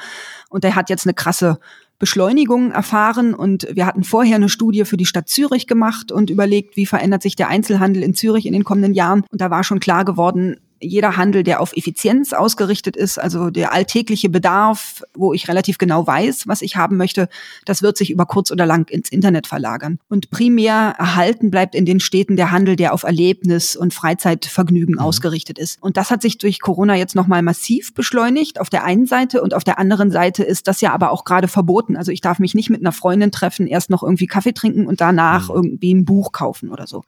Und 0.50 0.64
der 0.64 0.76
hat 0.76 0.90
jetzt 0.90 1.08
eine 1.08 1.16
krasse 1.16 1.60
Beschleunigung 1.98 2.72
erfahren. 2.72 3.34
Und 3.34 3.68
wir 3.72 3.86
hatten 3.86 4.04
vorher 4.04 4.36
eine 4.36 4.50
Studie 4.50 4.86
für 4.86 4.98
die 4.98 5.06
Stadt 5.06 5.28
Zürich 5.28 5.66
gemacht 5.66 6.12
und 6.12 6.30
überlegt, 6.30 6.76
wie 6.78 6.86
verändert 6.86 7.24
sich 7.24 7.36
der 7.36 7.48
Einzelhandel 7.48 8.04
in 8.04 8.14
Zürich 8.14 8.46
in 8.46 8.54
den 8.54 8.64
kommenden 8.64 8.94
Jahren. 8.94 9.24
Und 9.32 9.42
da 9.42 9.50
war 9.50 9.64
schon 9.64 9.80
klar 9.80 10.06
geworden, 10.06 10.58
jeder 10.80 11.18
Handel, 11.18 11.44
der 11.44 11.62
auf 11.62 11.76
Effizienz 11.76 12.34
ausgerichtet 12.34 12.96
ist, 12.96 13.18
also 13.18 13.50
der 13.50 13.74
alltägliche 13.74 14.30
Bedarf, 14.30 15.04
wo 15.14 15.34
ich 15.34 15.48
relativ 15.48 15.78
genau 15.78 16.06
weiß, 16.06 16.48
was 16.48 16.62
ich 16.62 16.76
haben 16.76 16.98
möchte, 16.98 17.30
das 17.66 17.82
wird 17.82 17.98
sich 17.98 18.12
über 18.12 18.26
kurz 18.26 18.52
oder 18.52 18.66
lang 18.66 18.90
ins 18.90 19.10
Internet 19.10 19.48
verlagern. 19.48 20.00
Und 20.10 20.30
primär 20.30 20.96
erhalten 20.98 21.52
bleibt 21.52 21.76
in 21.76 21.86
den 21.86 22.00
Städten 22.00 22.36
der 22.36 22.52
Handel, 22.52 22.76
der 22.76 22.94
auf 22.94 23.04
Erlebnis 23.04 23.76
und 23.76 23.94
Freizeitvergnügen 23.94 24.96
mhm. 24.96 25.02
ausgerichtet 25.02 25.60
ist. 25.60 25.82
Und 25.82 25.98
das 25.98 26.12
hat 26.12 26.22
sich 26.22 26.38
durch 26.38 26.60
Corona 26.60 26.96
jetzt 26.96 27.16
nochmal 27.16 27.42
massiv 27.42 27.94
beschleunigt 27.94 28.60
auf 28.60 28.70
der 28.70 28.84
einen 28.84 29.06
Seite 29.06 29.42
und 29.42 29.54
auf 29.54 29.64
der 29.64 29.80
anderen 29.80 30.12
Seite 30.12 30.44
ist 30.44 30.68
das 30.68 30.82
ja 30.82 30.92
aber 30.92 31.12
auch 31.12 31.24
gerade 31.26 31.48
verboten. 31.48 31.98
Also 31.98 32.12
ich 32.12 32.22
darf 32.22 32.40
mich 32.40 32.54
nicht 32.54 32.70
mit 32.70 32.82
einer 32.82 32.92
Freundin 32.92 33.32
treffen, 33.32 33.68
erst 33.68 33.90
noch 33.90 34.04
irgendwie 34.04 34.28
Kaffee 34.28 34.54
trinken 34.54 34.88
und 34.88 35.02
danach 35.02 35.50
mhm. 35.50 35.56
irgendwie 35.56 35.94
ein 35.94 36.06
Buch 36.06 36.32
kaufen 36.32 36.70
oder 36.70 36.88
so. 36.88 37.04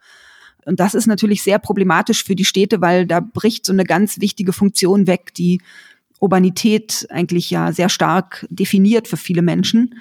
Und 0.68 0.82
das 0.82 0.94
ist 0.94 1.08
natürlich 1.08 1.42
sehr 1.42 1.60
problematisch 1.60 2.24
für 2.24 2.36
die 2.36 2.46
Städte, 2.46 2.82
weil 2.82 3.08
da 3.08 3.22
bricht 3.22 3.66
so 3.66 3.72
eine 3.72 3.86
ganz 3.86 4.20
wichtige 4.20 4.52
Funktion 4.52 5.08
weg, 5.08 5.34
die 5.34 5.62
Urbanität 6.20 7.08
eigentlich 7.10 7.50
ja 7.50 7.72
sehr 7.72 7.90
stark 7.90 8.46
definiert 8.50 9.08
für 9.08 9.18
viele 9.18 9.42
Menschen. 9.42 9.96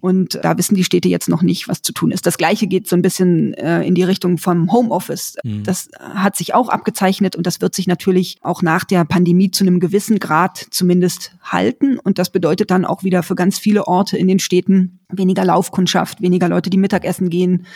Und 0.00 0.38
da 0.42 0.56
wissen 0.56 0.76
die 0.76 0.84
Städte 0.84 1.08
jetzt 1.08 1.28
noch 1.28 1.42
nicht, 1.42 1.66
was 1.66 1.82
zu 1.82 1.92
tun 1.92 2.12
ist. 2.12 2.24
Das 2.24 2.38
Gleiche 2.38 2.68
geht 2.68 2.86
so 2.86 2.94
ein 2.94 3.02
bisschen 3.02 3.54
äh, 3.54 3.82
in 3.82 3.96
die 3.96 4.04
Richtung 4.04 4.38
vom 4.38 4.72
Homeoffice. 4.72 5.36
Mhm. 5.42 5.64
Das 5.64 5.88
hat 6.00 6.36
sich 6.36 6.54
auch 6.54 6.68
abgezeichnet 6.68 7.34
und 7.34 7.48
das 7.48 7.60
wird 7.60 7.74
sich 7.74 7.88
natürlich 7.88 8.38
auch 8.42 8.62
nach 8.62 8.84
der 8.84 9.04
Pandemie 9.04 9.50
zu 9.50 9.64
einem 9.64 9.80
gewissen 9.80 10.20
Grad 10.20 10.68
zumindest 10.70 11.32
halten. 11.42 11.98
Und 11.98 12.20
das 12.20 12.30
bedeutet 12.30 12.70
dann 12.70 12.84
auch 12.84 13.02
wieder 13.02 13.24
für 13.24 13.34
ganz 13.34 13.58
viele 13.58 13.88
Orte 13.88 14.16
in 14.16 14.28
den 14.28 14.38
Städten 14.38 15.00
weniger 15.10 15.44
Laufkundschaft, 15.44 16.22
weniger 16.22 16.48
Leute, 16.48 16.70
die 16.70 16.78
Mittagessen 16.78 17.28
gehen, 17.28 17.66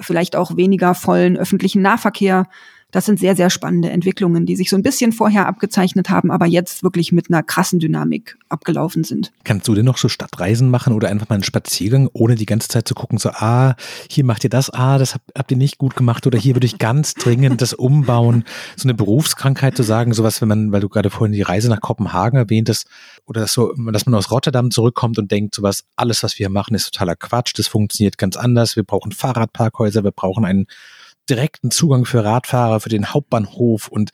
vielleicht 0.00 0.36
auch 0.36 0.56
weniger 0.56 0.94
vollen 0.94 1.36
öffentlichen 1.36 1.82
Nahverkehr. 1.82 2.46
Das 2.90 3.04
sind 3.04 3.20
sehr, 3.20 3.36
sehr 3.36 3.50
spannende 3.50 3.90
Entwicklungen, 3.90 4.46
die 4.46 4.56
sich 4.56 4.70
so 4.70 4.76
ein 4.76 4.82
bisschen 4.82 5.12
vorher 5.12 5.46
abgezeichnet 5.46 6.08
haben, 6.08 6.30
aber 6.30 6.46
jetzt 6.46 6.82
wirklich 6.82 7.12
mit 7.12 7.28
einer 7.28 7.42
krassen 7.42 7.80
Dynamik 7.80 8.38
abgelaufen 8.48 9.04
sind. 9.04 9.30
Kannst 9.44 9.68
du 9.68 9.74
denn 9.74 9.84
noch 9.84 9.98
so 9.98 10.08
Stadtreisen 10.08 10.70
machen 10.70 10.94
oder 10.94 11.10
einfach 11.10 11.28
mal 11.28 11.34
einen 11.34 11.44
Spaziergang, 11.44 12.08
ohne 12.14 12.34
die 12.34 12.46
ganze 12.46 12.68
Zeit 12.68 12.88
zu 12.88 12.94
gucken, 12.94 13.18
so, 13.18 13.28
ah, 13.28 13.74
hier 14.10 14.24
macht 14.24 14.42
ihr 14.44 14.48
das, 14.48 14.70
ah, 14.70 14.96
das 14.96 15.12
habt, 15.12 15.30
habt 15.36 15.50
ihr 15.50 15.58
nicht 15.58 15.76
gut 15.76 15.96
gemacht 15.96 16.26
oder 16.26 16.38
hier 16.38 16.54
würde 16.54 16.64
ich 16.64 16.78
ganz 16.78 17.12
dringend 17.12 17.60
das 17.60 17.74
umbauen. 17.74 18.44
So 18.74 18.84
eine 18.84 18.94
Berufskrankheit 18.94 19.76
zu 19.76 19.82
sagen, 19.82 20.14
sowas, 20.14 20.40
wenn 20.40 20.48
man, 20.48 20.72
weil 20.72 20.80
du 20.80 20.88
gerade 20.88 21.10
vorhin 21.10 21.34
die 21.34 21.42
Reise 21.42 21.68
nach 21.68 21.82
Kopenhagen 21.82 22.38
erwähntest, 22.38 22.86
oder 23.26 23.42
dass 23.42 23.52
so, 23.52 23.74
dass 23.92 24.06
man 24.06 24.14
aus 24.14 24.30
Rotterdam 24.30 24.70
zurückkommt 24.70 25.18
und 25.18 25.30
denkt, 25.30 25.54
sowas, 25.54 25.84
alles, 25.96 26.22
was 26.22 26.38
wir 26.38 26.48
machen, 26.48 26.74
ist 26.74 26.94
totaler 26.94 27.16
Quatsch, 27.16 27.52
das 27.54 27.68
funktioniert 27.68 28.16
ganz 28.16 28.38
anders, 28.38 28.76
wir 28.76 28.84
brauchen 28.84 29.12
Fahrradparkhäuser, 29.12 30.04
wir 30.04 30.10
brauchen 30.10 30.46
einen 30.46 30.66
direkten 31.28 31.70
Zugang 31.70 32.04
für 32.04 32.24
Radfahrer, 32.24 32.80
für 32.80 32.88
den 32.88 33.12
Hauptbahnhof 33.12 33.88
und 33.88 34.10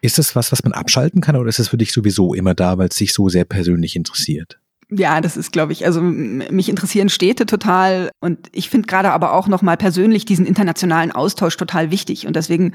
ist 0.00 0.18
das 0.18 0.36
was, 0.36 0.52
was 0.52 0.62
man 0.62 0.72
abschalten 0.72 1.20
kann 1.20 1.36
oder 1.36 1.48
ist 1.48 1.58
es 1.58 1.68
für 1.68 1.78
dich 1.78 1.92
sowieso 1.92 2.34
immer 2.34 2.54
da, 2.54 2.78
weil 2.78 2.88
es 2.88 2.96
dich 2.96 3.12
so 3.12 3.28
sehr 3.28 3.44
persönlich 3.44 3.96
interessiert? 3.96 4.58
Ja, 4.90 5.20
das 5.20 5.36
ist, 5.36 5.52
glaube 5.52 5.72
ich, 5.72 5.84
also 5.84 6.00
mich 6.00 6.70
interessieren 6.70 7.10
Städte 7.10 7.44
total 7.44 8.10
und 8.20 8.48
ich 8.52 8.70
finde 8.70 8.86
gerade 8.86 9.10
aber 9.10 9.34
auch 9.34 9.46
noch 9.46 9.60
mal 9.60 9.76
persönlich 9.76 10.24
diesen 10.24 10.46
internationalen 10.46 11.12
Austausch 11.12 11.58
total 11.58 11.90
wichtig 11.90 12.26
und 12.26 12.36
deswegen 12.36 12.72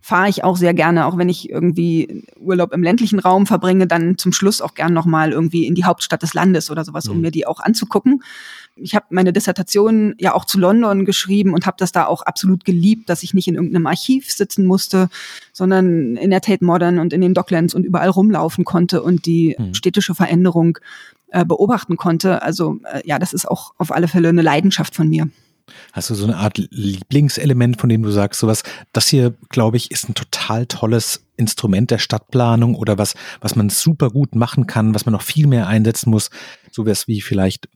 fahre 0.00 0.30
ich 0.30 0.42
auch 0.42 0.56
sehr 0.56 0.72
gerne, 0.72 1.04
auch 1.04 1.18
wenn 1.18 1.28
ich 1.28 1.50
irgendwie 1.50 2.24
Urlaub 2.38 2.72
im 2.72 2.82
ländlichen 2.82 3.18
Raum 3.18 3.46
verbringe, 3.46 3.86
dann 3.86 4.16
zum 4.16 4.32
Schluss 4.32 4.62
auch 4.62 4.74
gern 4.74 4.94
noch 4.94 5.04
mal 5.04 5.32
irgendwie 5.32 5.66
in 5.66 5.74
die 5.74 5.84
Hauptstadt 5.84 6.22
des 6.22 6.32
Landes 6.32 6.70
oder 6.70 6.84
sowas, 6.84 7.06
um 7.08 7.16
mhm. 7.16 7.22
mir 7.22 7.30
die 7.30 7.46
auch 7.46 7.60
anzugucken 7.60 8.22
ich 8.76 8.94
habe 8.94 9.06
meine 9.10 9.32
Dissertation 9.32 10.14
ja 10.18 10.34
auch 10.34 10.44
zu 10.44 10.58
London 10.58 11.04
geschrieben 11.04 11.54
und 11.54 11.66
habe 11.66 11.76
das 11.78 11.92
da 11.92 12.06
auch 12.06 12.22
absolut 12.22 12.64
geliebt, 12.64 13.08
dass 13.08 13.22
ich 13.22 13.34
nicht 13.34 13.48
in 13.48 13.54
irgendeinem 13.54 13.86
Archiv 13.86 14.32
sitzen 14.32 14.66
musste, 14.66 15.08
sondern 15.52 16.16
in 16.16 16.30
der 16.30 16.40
Tate 16.40 16.64
Modern 16.64 16.98
und 16.98 17.12
in 17.12 17.20
den 17.20 17.34
Docklands 17.34 17.74
und 17.74 17.84
überall 17.84 18.08
rumlaufen 18.08 18.64
konnte 18.64 19.02
und 19.02 19.26
die 19.26 19.56
mhm. 19.58 19.74
städtische 19.74 20.14
Veränderung 20.14 20.78
äh, 21.28 21.44
beobachten 21.44 21.96
konnte. 21.96 22.42
Also 22.42 22.78
äh, 22.92 23.02
ja, 23.04 23.18
das 23.18 23.32
ist 23.32 23.46
auch 23.46 23.72
auf 23.78 23.92
alle 23.92 24.08
Fälle 24.08 24.28
eine 24.28 24.42
Leidenschaft 24.42 24.94
von 24.94 25.08
mir. 25.08 25.28
Hast 25.92 26.10
du 26.10 26.14
so 26.14 26.24
eine 26.24 26.36
Art 26.36 26.58
Lieblingselement, 26.58 27.80
von 27.80 27.88
dem 27.88 28.02
du 28.02 28.10
sagst, 28.10 28.40
sowas, 28.40 28.62
das 28.92 29.08
hier, 29.08 29.34
glaube 29.50 29.76
ich, 29.76 29.90
ist 29.90 30.08
ein 30.08 30.14
total 30.14 30.66
tolles 30.66 31.24
Instrument 31.36 31.90
der 31.90 31.98
Stadtplanung 31.98 32.74
oder 32.74 32.98
was, 32.98 33.14
was 33.40 33.54
man 33.54 33.70
super 33.70 34.10
gut 34.10 34.34
machen 34.34 34.66
kann, 34.66 34.94
was 34.94 35.06
man 35.06 35.12
noch 35.12 35.22
viel 35.22 35.46
mehr 35.46 35.68
einsetzen 35.68 36.10
muss, 36.10 36.30
so 36.72 36.86
was 36.86 37.06
wie 37.06 37.20
vielleicht 37.20 37.68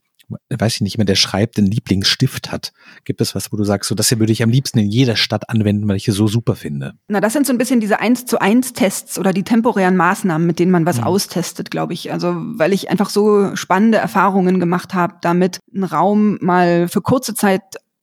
weiß 0.50 0.76
ich 0.76 0.80
nicht 0.80 0.98
mehr, 0.98 1.04
der 1.04 1.14
schreibt, 1.14 1.58
einen 1.58 1.66
Lieblingsstift 1.66 2.50
hat. 2.52 2.72
Gibt 3.04 3.20
es 3.20 3.34
was, 3.34 3.52
wo 3.52 3.56
du 3.56 3.64
sagst, 3.64 3.88
so 3.88 3.94
das 3.94 4.08
hier 4.08 4.18
würde 4.18 4.32
ich 4.32 4.42
am 4.42 4.50
liebsten 4.50 4.78
in 4.78 4.88
jeder 4.88 5.16
Stadt 5.16 5.48
anwenden, 5.50 5.88
weil 5.88 5.96
ich 5.96 6.08
es 6.08 6.14
so 6.14 6.26
super 6.26 6.56
finde? 6.56 6.94
Na, 7.08 7.20
das 7.20 7.32
sind 7.32 7.46
so 7.46 7.52
ein 7.52 7.58
bisschen 7.58 7.80
diese 7.80 8.00
eins 8.00 8.26
zu 8.26 8.40
eins 8.40 8.72
Tests 8.72 9.18
oder 9.18 9.32
die 9.32 9.42
temporären 9.42 9.96
Maßnahmen, 9.96 10.46
mit 10.46 10.58
denen 10.58 10.72
man 10.72 10.86
was 10.86 10.98
mhm. 10.98 11.04
austestet, 11.04 11.70
glaube 11.70 11.92
ich. 11.92 12.12
Also, 12.12 12.34
weil 12.36 12.72
ich 12.72 12.90
einfach 12.90 13.10
so 13.10 13.54
spannende 13.56 13.98
Erfahrungen 13.98 14.60
gemacht 14.60 14.94
habe, 14.94 15.16
damit 15.20 15.60
einen 15.74 15.84
Raum 15.84 16.38
mal 16.40 16.88
für 16.88 17.02
kurze 17.02 17.34
Zeit 17.34 17.62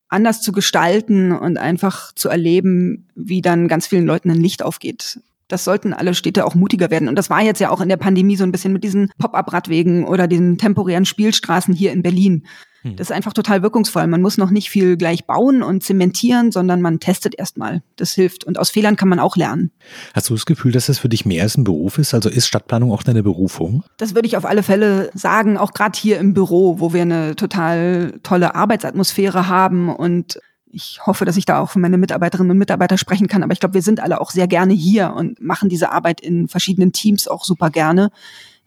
anders 0.10 0.42
zu 0.42 0.52
gestalten 0.52 1.32
und 1.32 1.58
einfach 1.58 2.14
zu 2.14 2.28
erleben, 2.30 3.08
wie 3.16 3.42
dann 3.42 3.68
ganz 3.70 3.88
vielen 3.88 4.06
Leuten 4.06 4.30
ein 4.30 4.42
Licht 4.42 4.62
aufgeht 4.62 5.20
das 5.52 5.64
sollten 5.64 5.94
alle 5.94 6.14
Städte 6.14 6.46
auch 6.46 6.56
mutiger 6.56 6.90
werden. 6.90 7.08
Und 7.08 7.16
das 7.16 7.30
war 7.30 7.42
jetzt 7.42 7.60
ja 7.60 7.70
auch 7.70 7.82
in 7.82 7.90
der 7.90 7.98
Pandemie 7.98 8.36
so 8.36 8.44
ein 8.44 8.52
bisschen 8.52 8.74
mit 8.74 8.84
diesen 8.84 9.12
Pop-up-Radwegen 9.18 10.06
oder 10.06 10.28
den 10.28 10.58
temporären 10.58 11.06
Spielstraßen 11.06 11.74
hier 11.74 11.92
in 11.92 12.02
Berlin. 12.02 12.46
Hm. 12.84 12.96
Das 12.96 13.10
ist 13.10 13.16
einfach 13.16 13.34
total 13.34 13.62
wirkungsvoll. 13.62 14.08
Man 14.08 14.22
muss 14.22 14.38
noch 14.38 14.50
nicht 14.50 14.70
viel 14.70 14.98
gleich 14.98 15.26
bauen 15.26 15.62
und 15.62 15.84
zementieren, 15.84 16.52
sondern 16.52 16.82
man 16.82 17.00
testet 17.00 17.36
erstmal. 17.38 17.84
Das 17.96 18.14
hilft. 18.14 18.44
Und 18.44 18.58
aus 18.58 18.70
Fehlern 18.70 18.96
kann 18.96 19.10
man 19.10 19.20
auch 19.20 19.36
lernen. 19.36 19.72
Hast 20.14 20.30
du 20.30 20.34
das 20.34 20.46
Gefühl, 20.46 20.72
dass 20.72 20.88
das 20.88 21.00
für 21.00 21.10
dich 21.10 21.26
mehr 21.26 21.44
als 21.44 21.58
ein 21.58 21.64
Beruf 21.64 21.98
ist? 21.98 22.14
Also 22.14 22.30
ist 22.30 22.48
Stadtplanung 22.48 22.92
auch 22.92 23.04
deine 23.04 23.24
Berufung? 23.24 23.84
Das 23.98 24.16
würde 24.16 24.28
ich 24.28 24.38
auf 24.38 24.46
alle 24.46 24.64
Fälle 24.64 25.12
sagen, 25.14 25.58
auch 25.58 25.74
gerade 25.74 25.98
hier 25.98 26.20
im 26.20 26.34
Büro, 26.34 26.80
wo 26.80 26.94
wir 26.94 27.04
eine 27.04 27.36
total 27.36 28.20
tolle 28.24 28.56
Arbeitsatmosphäre 28.56 29.48
haben 29.48 29.90
und 29.94 30.40
ich 30.72 31.00
hoffe, 31.06 31.26
dass 31.26 31.38
ich 31.38 31.46
da 31.46 31.60
auch 31.60 31.70
für 31.70 31.80
meine 31.80 31.98
Mitarbeiterinnen 31.98 32.52
und 32.52 32.58
Mitarbeiter 32.58 32.98
sprechen 32.98 33.28
kann, 33.28 33.44
aber 33.44 33.54
ich 33.54 33.60
glaube, 33.60 33.74
wir 33.74 33.82
sind 33.82 34.00
alle 34.00 34.22
auch 34.22 34.32
sehr 34.32 34.48
gerne 34.48 34.74
hier 34.74 35.14
und 35.14 35.42
machen 35.42 35.70
diese 35.70 35.92
Arbeit 35.92 36.22
in 36.22 36.48
verschiedenen 36.48 36.92
Teams 36.92 37.28
auch 37.28 37.44
super 37.44 37.70
gerne. 37.70 38.12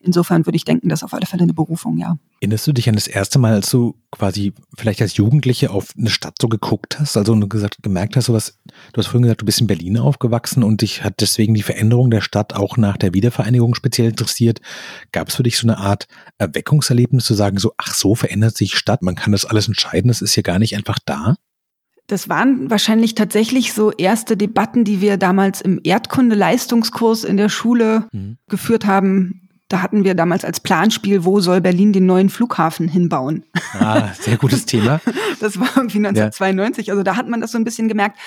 Insofern 0.07 0.45
würde 0.45 0.57
ich 0.57 0.65
denken, 0.65 0.91
das 0.91 0.99
ist 0.99 1.05
auf 1.05 1.15
alle 1.15 1.25
Fälle 1.25 1.45
eine 1.45 1.55
Berufung, 1.55 1.97
ja. 1.97 2.19
Erinnerst 2.41 2.67
du 2.67 2.73
dich 2.73 2.91
an 2.91 2.95
das 2.95 3.07
erste 3.07 3.39
Mal, 3.39 3.55
als 3.55 3.71
du 3.71 3.95
quasi 4.11 4.53
vielleicht 4.77 5.01
als 5.01 5.17
Jugendliche 5.17 5.71
auf 5.71 5.95
eine 5.97 6.11
Stadt 6.11 6.35
so 6.39 6.49
geguckt 6.49 7.01
hast, 7.01 7.17
also 7.17 7.35
du 7.35 7.49
gesagt, 7.49 7.79
gemerkt 7.83 8.15
hast, 8.15 8.27
sowas, 8.27 8.59
du 8.93 8.99
hast 8.99 9.07
vorhin 9.07 9.23
gesagt, 9.23 9.41
du 9.41 9.47
bist 9.47 9.63
in 9.63 9.67
Berlin 9.67 9.97
aufgewachsen 9.97 10.63
und 10.63 10.83
dich 10.83 11.03
hat 11.03 11.23
deswegen 11.23 11.55
die 11.55 11.63
Veränderung 11.63 12.11
der 12.11 12.21
Stadt 12.21 12.55
auch 12.55 12.77
nach 12.77 12.99
der 12.99 13.15
Wiedervereinigung 13.15 13.75
speziell 13.75 14.11
interessiert. 14.11 14.61
Gab 15.11 15.29
es 15.29 15.37
für 15.37 15.43
dich 15.43 15.57
so 15.57 15.67
eine 15.67 15.79
Art 15.79 16.07
Erweckungserlebnis 16.37 17.25
zu 17.25 17.33
sagen, 17.33 17.57
so, 17.57 17.73
ach 17.79 17.95
so 17.95 18.15
verändert 18.15 18.59
sich 18.59 18.75
Stadt, 18.75 19.01
man 19.01 19.15
kann 19.15 19.33
das 19.33 19.47
alles 19.47 19.69
entscheiden, 19.69 20.09
das 20.09 20.21
ist 20.21 20.35
hier 20.35 20.43
gar 20.43 20.59
nicht 20.59 20.77
einfach 20.77 20.99
da? 21.07 21.37
Das 22.07 22.29
waren 22.29 22.71
wahrscheinlich 22.71 23.15
tatsächlich 23.15 23.73
so 23.73 23.91
erste 23.91 24.37
Debatten, 24.37 24.85
die 24.85 25.01
wir 25.01 25.17
damals 25.17 25.61
im 25.61 25.81
Erdkunde-Leistungskurs 25.83 27.25
in 27.25 27.37
der 27.37 27.49
Schule 27.49 28.09
mhm. 28.13 28.37
geführt 28.49 28.85
haben. 28.85 29.49
Da 29.69 29.81
hatten 29.81 30.05
wir 30.05 30.15
damals 30.15 30.45
als 30.45 30.61
Planspiel, 30.61 31.25
wo 31.25 31.41
soll 31.41 31.63
Berlin 31.63 31.95
den 31.95 32.05
neuen 32.05 32.29
Flughafen 32.29 32.87
hinbauen? 32.89 33.45
Ah, 33.73 34.09
sehr 34.21 34.37
gutes 34.37 34.67
Thema. 34.67 35.01
das 35.41 35.59
war 35.59 35.69
irgendwie 35.77 35.99
1992. 35.99 36.87
Ja. 36.87 36.93
Also 36.93 37.03
da 37.03 37.17
hat 37.17 37.29
man 37.29 37.41
das 37.41 37.53
so 37.53 37.59
ein 37.59 37.65
bisschen 37.65 37.89
gemerkt 37.89 38.19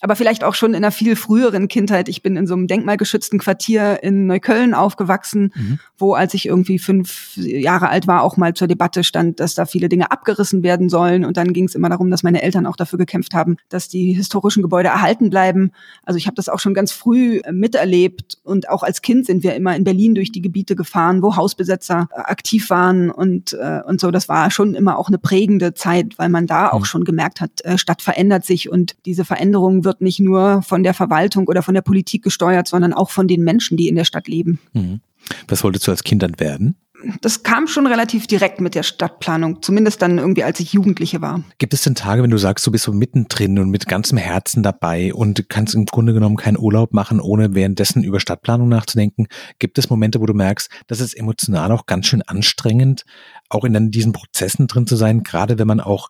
aber 0.00 0.16
vielleicht 0.16 0.44
auch 0.44 0.54
schon 0.54 0.70
in 0.70 0.76
einer 0.76 0.90
viel 0.90 1.14
früheren 1.14 1.68
Kindheit. 1.68 2.08
Ich 2.08 2.22
bin 2.22 2.36
in 2.36 2.46
so 2.46 2.54
einem 2.54 2.66
denkmalgeschützten 2.66 3.38
Quartier 3.38 4.02
in 4.02 4.26
Neukölln 4.26 4.72
aufgewachsen, 4.72 5.52
mhm. 5.54 5.78
wo, 5.98 6.14
als 6.14 6.32
ich 6.34 6.46
irgendwie 6.46 6.78
fünf 6.78 7.36
Jahre 7.36 7.90
alt 7.90 8.06
war, 8.06 8.22
auch 8.22 8.36
mal 8.36 8.54
zur 8.54 8.66
Debatte 8.66 9.04
stand, 9.04 9.40
dass 9.40 9.54
da 9.54 9.66
viele 9.66 9.88
Dinge 9.88 10.10
abgerissen 10.10 10.62
werden 10.62 10.88
sollen. 10.88 11.24
Und 11.24 11.36
dann 11.36 11.52
ging 11.52 11.66
es 11.66 11.74
immer 11.74 11.90
darum, 11.90 12.10
dass 12.10 12.22
meine 12.22 12.42
Eltern 12.42 12.66
auch 12.66 12.76
dafür 12.76 12.98
gekämpft 12.98 13.34
haben, 13.34 13.56
dass 13.68 13.88
die 13.88 14.12
historischen 14.12 14.62
Gebäude 14.62 14.88
erhalten 14.88 15.28
bleiben. 15.28 15.72
Also 16.04 16.16
ich 16.16 16.26
habe 16.26 16.34
das 16.36 16.48
auch 16.48 16.60
schon 16.60 16.72
ganz 16.72 16.92
früh 16.92 17.42
miterlebt. 17.50 18.38
Und 18.42 18.70
auch 18.70 18.82
als 18.82 19.02
Kind 19.02 19.26
sind 19.26 19.42
wir 19.42 19.54
immer 19.54 19.76
in 19.76 19.84
Berlin 19.84 20.14
durch 20.14 20.32
die 20.32 20.42
Gebiete 20.42 20.76
gefahren, 20.76 21.22
wo 21.22 21.36
Hausbesetzer 21.36 22.08
aktiv 22.14 22.70
waren 22.70 23.10
und, 23.10 23.52
äh, 23.52 23.80
und 23.86 24.00
so. 24.00 24.10
Das 24.10 24.28
war 24.30 24.50
schon 24.50 24.74
immer 24.74 24.98
auch 24.98 25.08
eine 25.08 25.18
prägende 25.18 25.74
Zeit, 25.74 26.18
weil 26.18 26.30
man 26.30 26.46
da 26.46 26.70
auch 26.70 26.80
mhm. 26.80 26.84
schon 26.84 27.04
gemerkt 27.04 27.42
hat, 27.42 27.64
äh, 27.64 27.76
Stadt 27.76 28.00
verändert 28.00 28.46
sich 28.46 28.70
und 28.70 28.96
diese 29.04 29.24
Veränderung 29.24 29.84
wird 29.84 29.89
nicht 29.98 30.20
nur 30.20 30.62
von 30.62 30.82
der 30.82 30.94
Verwaltung 30.94 31.48
oder 31.48 31.62
von 31.62 31.74
der 31.74 31.82
Politik 31.82 32.22
gesteuert, 32.22 32.68
sondern 32.68 32.92
auch 32.92 33.10
von 33.10 33.28
den 33.28 33.42
Menschen, 33.42 33.76
die 33.76 33.88
in 33.88 33.96
der 33.96 34.04
Stadt 34.04 34.28
leben. 34.28 34.58
Mhm. 34.72 35.00
Was 35.48 35.62
wolltest 35.64 35.86
du 35.86 35.90
als 35.90 36.04
Kind 36.04 36.22
dann 36.22 36.38
werden? 36.38 36.76
das 37.20 37.42
kam 37.42 37.66
schon 37.66 37.86
relativ 37.86 38.26
direkt 38.26 38.60
mit 38.60 38.74
der 38.74 38.82
Stadtplanung, 38.82 39.62
zumindest 39.62 40.02
dann 40.02 40.18
irgendwie, 40.18 40.44
als 40.44 40.60
ich 40.60 40.72
Jugendliche 40.72 41.20
war. 41.20 41.42
Gibt 41.58 41.74
es 41.74 41.82
denn 41.82 41.94
Tage, 41.94 42.22
wenn 42.22 42.30
du 42.30 42.38
sagst, 42.38 42.66
du 42.66 42.70
bist 42.70 42.84
so 42.84 42.92
mittendrin 42.92 43.58
und 43.58 43.70
mit 43.70 43.86
ganzem 43.86 44.18
Herzen 44.18 44.62
dabei 44.62 45.14
und 45.14 45.48
kannst 45.48 45.74
im 45.74 45.86
Grunde 45.86 46.12
genommen 46.12 46.36
keinen 46.36 46.58
Urlaub 46.58 46.92
machen, 46.92 47.20
ohne 47.20 47.54
währenddessen 47.54 48.02
über 48.02 48.20
Stadtplanung 48.20 48.68
nachzudenken? 48.68 49.26
Gibt 49.58 49.78
es 49.78 49.90
Momente, 49.90 50.20
wo 50.20 50.26
du 50.26 50.34
merkst, 50.34 50.70
das 50.86 51.00
ist 51.00 51.14
emotional 51.14 51.72
auch 51.72 51.86
ganz 51.86 52.06
schön 52.06 52.22
anstrengend, 52.22 53.04
auch 53.48 53.64
in 53.64 53.90
diesen 53.90 54.12
Prozessen 54.12 54.66
drin 54.66 54.86
zu 54.86 54.96
sein, 54.96 55.22
gerade 55.22 55.58
wenn 55.58 55.68
man 55.68 55.80
auch 55.80 56.08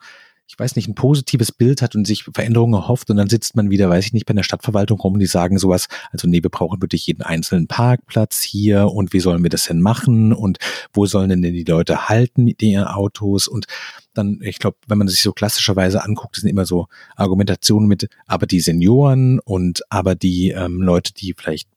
ich 0.50 0.58
weiß 0.58 0.74
nicht, 0.74 0.88
ein 0.88 0.96
positives 0.96 1.52
Bild 1.52 1.80
hat 1.80 1.94
und 1.94 2.08
sich 2.08 2.24
Veränderungen 2.24 2.74
erhofft 2.74 3.08
und 3.08 3.16
dann 3.18 3.28
sitzt 3.28 3.54
man 3.54 3.70
wieder, 3.70 3.88
weiß 3.88 4.06
ich 4.06 4.12
nicht, 4.12 4.26
bei 4.26 4.34
der 4.34 4.42
Stadtverwaltung 4.42 4.98
rum 4.98 5.12
und 5.14 5.20
die 5.20 5.26
sagen 5.26 5.58
sowas, 5.58 5.86
also 6.10 6.26
nee, 6.26 6.42
wir 6.42 6.50
brauchen 6.50 6.82
wirklich 6.82 7.06
jeden 7.06 7.22
einzelnen 7.22 7.68
Parkplatz 7.68 8.42
hier 8.42 8.88
und 8.88 9.12
wie 9.12 9.20
sollen 9.20 9.44
wir 9.44 9.48
das 9.48 9.66
denn 9.66 9.80
machen 9.80 10.32
und 10.32 10.58
wo 10.92 11.06
sollen 11.06 11.28
denn, 11.28 11.42
denn 11.42 11.54
die 11.54 11.62
Leute 11.62 12.08
halten 12.08 12.42
mit 12.42 12.60
ihren 12.62 12.88
Autos? 12.88 13.46
Und 13.46 13.66
dann, 14.12 14.40
ich 14.42 14.58
glaube, 14.58 14.76
wenn 14.88 14.98
man 14.98 15.06
sich 15.06 15.22
so 15.22 15.30
klassischerweise 15.30 16.02
anguckt, 16.02 16.34
sind 16.34 16.48
immer 16.48 16.66
so 16.66 16.88
Argumentationen 17.14 17.86
mit, 17.86 18.08
aber 18.26 18.46
die 18.46 18.58
Senioren 18.58 19.38
und 19.38 19.82
aber 19.88 20.16
die 20.16 20.50
ähm, 20.50 20.82
Leute, 20.82 21.14
die 21.14 21.32
vielleicht 21.38 21.68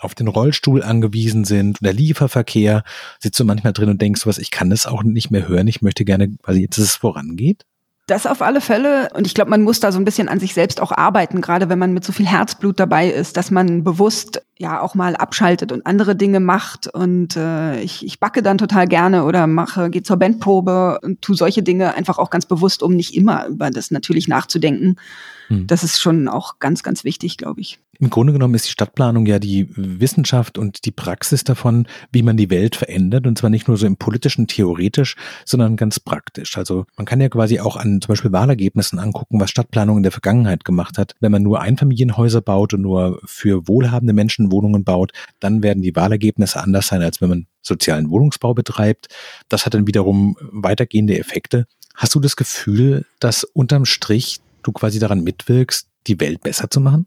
auf 0.00 0.14
den 0.14 0.28
Rollstuhl 0.28 0.82
angewiesen 0.82 1.44
sind, 1.44 1.78
der 1.80 1.92
Lieferverkehr, 1.92 2.84
sitzt 3.18 3.40
du 3.40 3.44
manchmal 3.44 3.72
drin 3.72 3.88
und 3.88 4.00
denkst 4.00 4.26
was, 4.26 4.38
ich 4.38 4.50
kann 4.50 4.70
das 4.70 4.86
auch 4.86 5.02
nicht 5.02 5.30
mehr 5.30 5.48
hören, 5.48 5.68
ich 5.68 5.82
möchte 5.82 6.04
gerne, 6.04 6.34
weil 6.42 6.56
jetzt 6.56 6.78
es 6.78 6.96
vorangeht? 6.96 7.64
Das 8.08 8.24
auf 8.24 8.40
alle 8.40 8.60
Fälle. 8.60 9.08
Und 9.14 9.26
ich 9.26 9.34
glaube, 9.34 9.50
man 9.50 9.62
muss 9.62 9.80
da 9.80 9.90
so 9.90 9.98
ein 9.98 10.04
bisschen 10.04 10.28
an 10.28 10.38
sich 10.38 10.54
selbst 10.54 10.80
auch 10.80 10.92
arbeiten, 10.92 11.40
gerade 11.40 11.68
wenn 11.68 11.80
man 11.80 11.92
mit 11.92 12.04
so 12.04 12.12
viel 12.12 12.26
Herzblut 12.26 12.78
dabei 12.78 13.10
ist, 13.10 13.36
dass 13.36 13.50
man 13.50 13.82
bewusst 13.82 14.42
ja 14.56 14.80
auch 14.80 14.94
mal 14.94 15.16
abschaltet 15.16 15.72
und 15.72 15.84
andere 15.86 16.14
Dinge 16.14 16.38
macht. 16.38 16.86
Und 16.86 17.36
äh, 17.36 17.80
ich, 17.80 18.06
ich 18.06 18.20
backe 18.20 18.44
dann 18.44 18.58
total 18.58 18.86
gerne 18.86 19.24
oder 19.24 19.48
mache, 19.48 19.90
gehe 19.90 20.04
zur 20.04 20.18
Bandprobe 20.18 21.00
und 21.02 21.20
tu 21.20 21.34
solche 21.34 21.64
Dinge 21.64 21.94
einfach 21.96 22.18
auch 22.18 22.30
ganz 22.30 22.46
bewusst, 22.46 22.84
um 22.84 22.94
nicht 22.94 23.12
immer 23.16 23.48
über 23.48 23.70
das 23.70 23.90
natürlich 23.90 24.28
nachzudenken. 24.28 25.00
Hm. 25.48 25.66
Das 25.66 25.82
ist 25.82 26.00
schon 26.00 26.28
auch 26.28 26.60
ganz, 26.60 26.84
ganz 26.84 27.02
wichtig, 27.02 27.38
glaube 27.38 27.60
ich. 27.60 27.80
Im 27.98 28.10
Grunde 28.10 28.32
genommen 28.32 28.54
ist 28.54 28.66
die 28.66 28.72
Stadtplanung 28.72 29.26
ja 29.26 29.38
die 29.38 29.68
Wissenschaft 29.76 30.58
und 30.58 30.84
die 30.84 30.90
Praxis 30.90 31.44
davon, 31.44 31.86
wie 32.12 32.22
man 32.22 32.36
die 32.36 32.50
Welt 32.50 32.76
verändert. 32.76 33.26
Und 33.26 33.38
zwar 33.38 33.50
nicht 33.50 33.68
nur 33.68 33.76
so 33.76 33.86
im 33.86 33.96
politischen, 33.96 34.46
theoretisch, 34.46 35.16
sondern 35.44 35.76
ganz 35.76 36.00
praktisch. 36.00 36.56
Also 36.56 36.86
man 36.96 37.06
kann 37.06 37.20
ja 37.20 37.28
quasi 37.28 37.60
auch 37.60 37.76
an 37.76 38.00
zum 38.00 38.08
Beispiel 38.08 38.32
Wahlergebnissen 38.32 38.98
angucken, 38.98 39.40
was 39.40 39.50
Stadtplanung 39.50 39.98
in 39.98 40.02
der 40.02 40.12
Vergangenheit 40.12 40.64
gemacht 40.64 40.98
hat. 40.98 41.14
Wenn 41.20 41.32
man 41.32 41.42
nur 41.42 41.60
Einfamilienhäuser 41.60 42.40
baut 42.40 42.74
und 42.74 42.82
nur 42.82 43.20
für 43.24 43.66
wohlhabende 43.68 44.12
Menschen 44.12 44.52
Wohnungen 44.52 44.84
baut, 44.84 45.12
dann 45.40 45.62
werden 45.62 45.82
die 45.82 45.96
Wahlergebnisse 45.96 46.62
anders 46.62 46.88
sein, 46.88 47.02
als 47.02 47.20
wenn 47.20 47.28
man 47.28 47.46
sozialen 47.62 48.10
Wohnungsbau 48.10 48.54
betreibt. 48.54 49.08
Das 49.48 49.66
hat 49.66 49.74
dann 49.74 49.86
wiederum 49.86 50.36
weitergehende 50.40 51.18
Effekte. 51.18 51.66
Hast 51.94 52.14
du 52.14 52.20
das 52.20 52.36
Gefühl, 52.36 53.06
dass 53.20 53.44
unterm 53.44 53.86
Strich 53.86 54.40
du 54.62 54.72
quasi 54.72 54.98
daran 54.98 55.24
mitwirkst, 55.24 55.88
die 56.06 56.20
Welt 56.20 56.42
besser 56.42 56.70
zu 56.70 56.80
machen? 56.80 57.06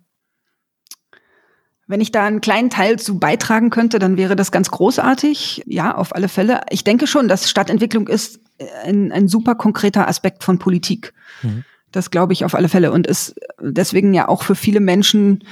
Wenn 1.89 2.01
ich 2.01 2.11
da 2.11 2.23
einen 2.23 2.39
kleinen 2.39 2.69
Teil 2.69 2.99
zu 2.99 3.17
beitragen 3.17 3.71
könnte, 3.71 3.97
dann 3.97 4.15
wäre 4.15 4.35
das 4.35 4.51
ganz 4.51 4.69
großartig. 4.69 5.63
Ja, 5.65 5.95
auf 5.95 6.15
alle 6.15 6.29
Fälle. 6.29 6.61
Ich 6.69 6.83
denke 6.83 7.07
schon, 7.07 7.27
dass 7.27 7.49
Stadtentwicklung 7.49 8.07
ist 8.07 8.39
ein, 8.85 9.11
ein 9.11 9.27
super 9.27 9.55
konkreter 9.55 10.07
Aspekt 10.07 10.43
von 10.43 10.59
Politik. 10.59 11.13
Mhm. 11.41 11.63
Das 11.91 12.11
glaube 12.11 12.33
ich 12.33 12.45
auf 12.45 12.53
alle 12.53 12.69
Fälle 12.69 12.91
und 12.91 13.07
ist 13.07 13.39
deswegen 13.59 14.13
ja 14.13 14.27
auch 14.27 14.43
für 14.43 14.53
viele 14.53 14.81
Menschen 14.81 15.43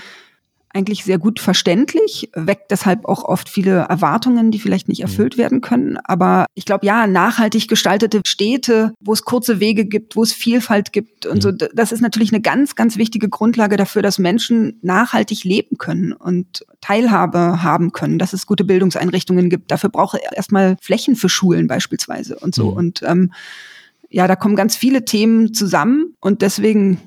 eigentlich 0.73 1.03
sehr 1.03 1.17
gut 1.17 1.39
verständlich, 1.39 2.29
weckt 2.33 2.71
deshalb 2.71 3.05
auch 3.05 3.23
oft 3.23 3.49
viele 3.49 3.85
Erwartungen, 3.89 4.51
die 4.51 4.59
vielleicht 4.59 4.87
nicht 4.89 4.99
mhm. 4.99 5.05
erfüllt 5.05 5.37
werden 5.37 5.61
können. 5.61 5.97
Aber 6.03 6.45
ich 6.55 6.65
glaube, 6.65 6.85
ja, 6.85 7.07
nachhaltig 7.07 7.67
gestaltete 7.67 8.21
Städte, 8.25 8.93
wo 8.99 9.13
es 9.13 9.23
kurze 9.23 9.59
Wege 9.59 9.85
gibt, 9.85 10.15
wo 10.15 10.23
es 10.23 10.33
Vielfalt 10.33 10.93
gibt 10.93 11.25
und 11.25 11.41
so, 11.41 11.51
mhm. 11.51 11.59
das 11.73 11.91
ist 11.91 12.01
natürlich 12.01 12.31
eine 12.31 12.41
ganz, 12.41 12.75
ganz 12.75 12.97
wichtige 12.97 13.29
Grundlage 13.29 13.77
dafür, 13.77 14.01
dass 14.01 14.19
Menschen 14.19 14.77
nachhaltig 14.81 15.43
leben 15.43 15.77
können 15.77 16.13
und 16.13 16.65
Teilhabe 16.81 17.63
haben 17.63 17.91
können, 17.91 18.19
dass 18.19 18.33
es 18.33 18.45
gute 18.45 18.63
Bildungseinrichtungen 18.63 19.49
gibt. 19.49 19.71
Dafür 19.71 19.89
brauche 19.89 20.17
ich 20.17 20.23
erstmal 20.35 20.77
Flächen 20.81 21.15
für 21.15 21.29
Schulen 21.29 21.67
beispielsweise 21.67 22.37
und 22.37 22.53
so. 22.53 22.71
Mhm. 22.71 22.77
Und 22.77 23.03
ähm, 23.03 23.31
ja, 24.09 24.27
da 24.27 24.35
kommen 24.35 24.55
ganz 24.55 24.75
viele 24.75 25.05
Themen 25.05 25.53
zusammen 25.53 26.15
und 26.19 26.41
deswegen 26.41 26.99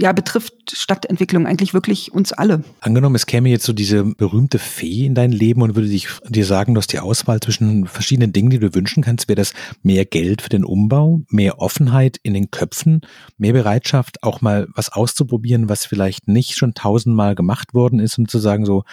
ja, 0.00 0.12
betrifft 0.12 0.54
Stadtentwicklung 0.72 1.46
eigentlich 1.46 1.74
wirklich 1.74 2.12
uns 2.12 2.32
alle. 2.32 2.64
Angenommen, 2.80 3.14
es 3.14 3.26
käme 3.26 3.48
jetzt 3.48 3.64
so 3.64 3.72
diese 3.72 4.04
berühmte 4.04 4.58
Fee 4.58 5.06
in 5.06 5.14
dein 5.14 5.32
Leben 5.32 5.62
und 5.62 5.74
würde 5.74 5.88
dich, 5.88 6.08
dir 6.28 6.44
sagen, 6.44 6.74
du 6.74 6.80
hast 6.80 6.92
die 6.92 6.98
Auswahl 6.98 7.40
zwischen 7.40 7.86
verschiedenen 7.86 8.32
Dingen, 8.32 8.50
die 8.50 8.58
du 8.58 8.74
wünschen 8.74 9.02
kannst. 9.02 9.28
Wäre 9.28 9.36
das 9.36 9.52
mehr 9.82 10.04
Geld 10.04 10.42
für 10.42 10.48
den 10.48 10.64
Umbau, 10.64 11.22
mehr 11.28 11.60
Offenheit 11.60 12.18
in 12.22 12.34
den 12.34 12.50
Köpfen, 12.50 13.02
mehr 13.38 13.52
Bereitschaft, 13.52 14.22
auch 14.22 14.40
mal 14.40 14.66
was 14.74 14.90
auszuprobieren, 14.90 15.68
was 15.68 15.86
vielleicht 15.86 16.28
nicht 16.28 16.56
schon 16.56 16.74
tausendmal 16.74 17.34
gemacht 17.34 17.74
worden 17.74 18.00
ist 18.00 18.18
und 18.18 18.30
zu 18.30 18.38
sagen 18.38 18.64
so, 18.64 18.84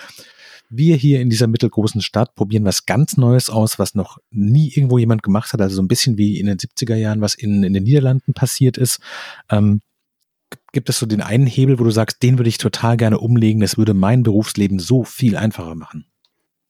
wir 0.72 0.96
hier 0.96 1.20
in 1.20 1.30
dieser 1.30 1.48
mittelgroßen 1.48 2.02
Stadt 2.02 2.34
probieren 2.34 2.64
was 2.64 2.86
ganz 2.86 3.18
Neues 3.18 3.50
aus, 3.50 3.78
was 3.78 3.94
noch 3.94 4.18
nie 4.32 4.72
irgendwo 4.74 4.98
jemand 4.98 5.22
gemacht 5.22 5.52
hat. 5.52 5.62
Also 5.62 5.76
so 5.76 5.82
ein 5.82 5.90
bisschen 5.90 6.18
wie 6.18 6.40
in 6.40 6.46
den 6.46 6.58
70er 6.58 6.96
Jahren, 6.96 7.20
was 7.20 7.34
in, 7.34 7.64
in 7.64 7.74
den 7.74 7.84
Niederlanden 7.84 8.34
passiert 8.34 8.78
ist. 8.78 9.00
Ähm, 9.50 9.82
gibt 10.72 10.90
es 10.90 11.00
so 11.00 11.06
den 11.06 11.22
einen 11.22 11.48
Hebel, 11.48 11.80
wo 11.80 11.84
du 11.84 11.92
sagst, 11.92 12.24
den 12.24 12.38
würde 12.38 12.50
ich 12.50 12.58
total 12.58 12.98
gerne 12.98 13.20
umlegen, 13.20 13.62
das 13.62 13.78
würde 13.78 13.94
mein 13.94 14.24
Berufsleben 14.24 14.80
so 14.80 15.04
viel 15.04 15.38
einfacher 15.38 15.76
machen? 15.76 16.06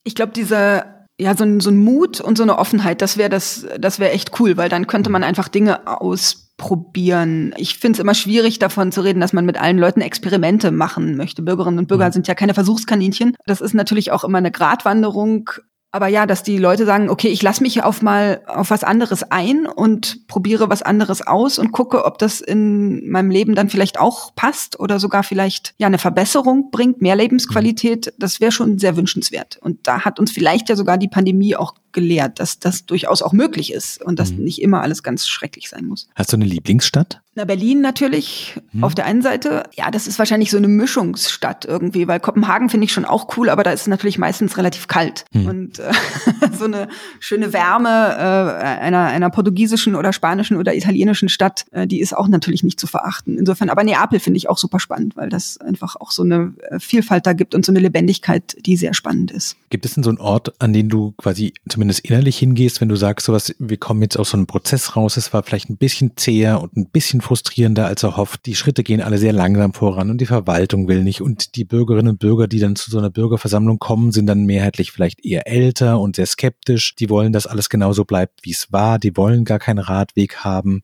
Ich 0.04 0.14
glaube, 0.14 0.32
dieser 0.32 1.02
ja, 1.22 1.36
so 1.36 1.44
ein, 1.44 1.60
so 1.60 1.70
ein 1.70 1.76
Mut 1.76 2.20
und 2.20 2.36
so 2.36 2.42
eine 2.42 2.58
Offenheit, 2.58 3.02
das 3.02 3.16
wäre 3.16 3.30
das, 3.30 3.66
das 3.78 3.98
wäre 3.98 4.12
echt 4.12 4.40
cool, 4.40 4.56
weil 4.56 4.68
dann 4.68 4.86
könnte 4.86 5.10
man 5.10 5.22
einfach 5.22 5.48
Dinge 5.48 5.86
ausprobieren. 5.86 7.54
Ich 7.56 7.78
finde 7.78 7.96
es 7.96 8.00
immer 8.00 8.14
schwierig, 8.14 8.58
davon 8.58 8.92
zu 8.92 9.02
reden, 9.02 9.20
dass 9.20 9.32
man 9.32 9.44
mit 9.44 9.60
allen 9.60 9.78
Leuten 9.78 10.00
Experimente 10.00 10.72
machen 10.72 11.16
möchte. 11.16 11.42
Bürgerinnen 11.42 11.78
und 11.78 11.86
Bürger 11.86 12.08
mhm. 12.08 12.12
sind 12.12 12.28
ja 12.28 12.34
keine 12.34 12.54
Versuchskaninchen. 12.54 13.36
Das 13.46 13.60
ist 13.60 13.74
natürlich 13.74 14.10
auch 14.10 14.24
immer 14.24 14.38
eine 14.38 14.50
Gratwanderung 14.50 15.50
aber 15.94 16.08
ja, 16.08 16.24
dass 16.24 16.42
die 16.42 16.56
Leute 16.56 16.86
sagen, 16.86 17.10
okay, 17.10 17.28
ich 17.28 17.42
lasse 17.42 17.62
mich 17.62 17.82
auf 17.82 18.00
mal 18.00 18.40
auf 18.46 18.70
was 18.70 18.82
anderes 18.82 19.30
ein 19.30 19.66
und 19.66 20.26
probiere 20.26 20.70
was 20.70 20.82
anderes 20.82 21.26
aus 21.26 21.58
und 21.58 21.70
gucke, 21.70 22.06
ob 22.06 22.16
das 22.16 22.40
in 22.40 23.10
meinem 23.10 23.30
Leben 23.30 23.54
dann 23.54 23.68
vielleicht 23.68 24.00
auch 24.00 24.34
passt 24.34 24.80
oder 24.80 24.98
sogar 24.98 25.22
vielleicht 25.22 25.74
ja 25.76 25.86
eine 25.86 25.98
Verbesserung 25.98 26.70
bringt, 26.70 27.02
mehr 27.02 27.14
Lebensqualität, 27.14 28.14
das 28.18 28.40
wäre 28.40 28.52
schon 28.52 28.78
sehr 28.78 28.96
wünschenswert. 28.96 29.58
Und 29.60 29.86
da 29.86 30.00
hat 30.00 30.18
uns 30.18 30.32
vielleicht 30.32 30.70
ja 30.70 30.76
sogar 30.76 30.96
die 30.96 31.08
Pandemie 31.08 31.56
auch 31.56 31.74
gelehrt, 31.92 32.40
dass 32.40 32.58
das 32.58 32.86
durchaus 32.86 33.22
auch 33.22 33.32
möglich 33.32 33.72
ist 33.72 34.02
und 34.02 34.18
dass 34.18 34.32
mhm. 34.32 34.44
nicht 34.44 34.62
immer 34.62 34.82
alles 34.82 35.02
ganz 35.02 35.28
schrecklich 35.28 35.68
sein 35.68 35.86
muss. 35.86 36.08
Hast 36.14 36.32
du 36.32 36.36
eine 36.36 36.44
Lieblingsstadt? 36.44 37.22
Na, 37.34 37.46
Berlin 37.46 37.80
natürlich 37.80 38.60
mhm. 38.72 38.84
auf 38.84 38.94
der 38.94 39.06
einen 39.06 39.22
Seite. 39.22 39.62
Ja, 39.74 39.90
das 39.90 40.06
ist 40.06 40.18
wahrscheinlich 40.18 40.50
so 40.50 40.58
eine 40.58 40.68
Mischungsstadt 40.68 41.64
irgendwie, 41.64 42.06
weil 42.06 42.20
Kopenhagen 42.20 42.68
finde 42.68 42.84
ich 42.84 42.92
schon 42.92 43.06
auch 43.06 43.38
cool, 43.38 43.48
aber 43.48 43.62
da 43.62 43.70
ist 43.70 43.82
es 43.82 43.86
natürlich 43.86 44.18
meistens 44.18 44.58
relativ 44.58 44.86
kalt. 44.86 45.24
Mhm. 45.32 45.46
Und 45.46 45.78
äh, 45.78 45.92
so 46.58 46.66
eine 46.66 46.88
schöne 47.20 47.54
Wärme 47.54 47.88
äh, 47.88 48.80
einer, 48.82 49.06
einer 49.06 49.30
portugiesischen 49.30 49.94
oder 49.94 50.12
spanischen 50.12 50.58
oder 50.58 50.74
italienischen 50.74 51.30
Stadt, 51.30 51.64
äh, 51.70 51.86
die 51.86 52.00
ist 52.00 52.14
auch 52.14 52.28
natürlich 52.28 52.64
nicht 52.64 52.78
zu 52.78 52.86
verachten. 52.86 53.38
Insofern, 53.38 53.70
aber 53.70 53.82
Neapel 53.82 54.20
finde 54.20 54.36
ich 54.36 54.50
auch 54.50 54.58
super 54.58 54.78
spannend, 54.78 55.16
weil 55.16 55.30
das 55.30 55.56
einfach 55.56 55.96
auch 55.96 56.10
so 56.10 56.24
eine 56.24 56.52
äh, 56.68 56.78
Vielfalt 56.80 57.26
da 57.26 57.32
gibt 57.32 57.54
und 57.54 57.64
so 57.64 57.72
eine 57.72 57.80
Lebendigkeit, 57.80 58.56
die 58.66 58.76
sehr 58.76 58.92
spannend 58.92 59.30
ist. 59.30 59.56
Gibt 59.70 59.86
es 59.86 59.94
denn 59.94 60.04
so 60.04 60.10
einen 60.10 60.18
Ort, 60.18 60.52
an 60.60 60.74
den 60.74 60.90
du 60.90 61.12
quasi 61.12 61.54
zumindest 61.66 61.81
zumindest 61.82 62.04
innerlich 62.04 62.38
hingehst, 62.38 62.80
wenn 62.80 62.88
du 62.88 62.94
sagst, 62.94 63.26
sowas, 63.26 63.56
wir 63.58 63.76
kommen 63.76 64.02
jetzt 64.02 64.16
aus 64.16 64.30
so 64.30 64.36
einem 64.36 64.46
Prozess 64.46 64.94
raus, 64.94 65.16
es 65.16 65.32
war 65.32 65.42
vielleicht 65.42 65.68
ein 65.68 65.78
bisschen 65.78 66.12
zäher 66.16 66.62
und 66.62 66.76
ein 66.76 66.88
bisschen 66.88 67.20
frustrierender 67.20 67.86
als 67.86 68.04
erhofft. 68.04 68.46
Die 68.46 68.54
Schritte 68.54 68.84
gehen 68.84 69.00
alle 69.00 69.18
sehr 69.18 69.32
langsam 69.32 69.74
voran 69.74 70.08
und 70.08 70.20
die 70.20 70.26
Verwaltung 70.26 70.86
will 70.86 71.02
nicht 71.02 71.22
und 71.22 71.56
die 71.56 71.64
Bürgerinnen 71.64 72.10
und 72.10 72.20
Bürger, 72.20 72.46
die 72.46 72.60
dann 72.60 72.76
zu 72.76 72.88
so 72.88 72.98
einer 72.98 73.10
Bürgerversammlung 73.10 73.80
kommen, 73.80 74.12
sind 74.12 74.26
dann 74.26 74.44
mehrheitlich 74.44 74.92
vielleicht 74.92 75.24
eher 75.24 75.48
älter 75.48 75.98
und 75.98 76.14
sehr 76.14 76.26
skeptisch. 76.26 76.94
Die 76.94 77.10
wollen, 77.10 77.32
dass 77.32 77.48
alles 77.48 77.68
genauso 77.68 78.04
bleibt, 78.04 78.44
wie 78.44 78.52
es 78.52 78.70
war. 78.70 79.00
Die 79.00 79.16
wollen 79.16 79.44
gar 79.44 79.58
keinen 79.58 79.80
Radweg 79.80 80.36
haben 80.36 80.82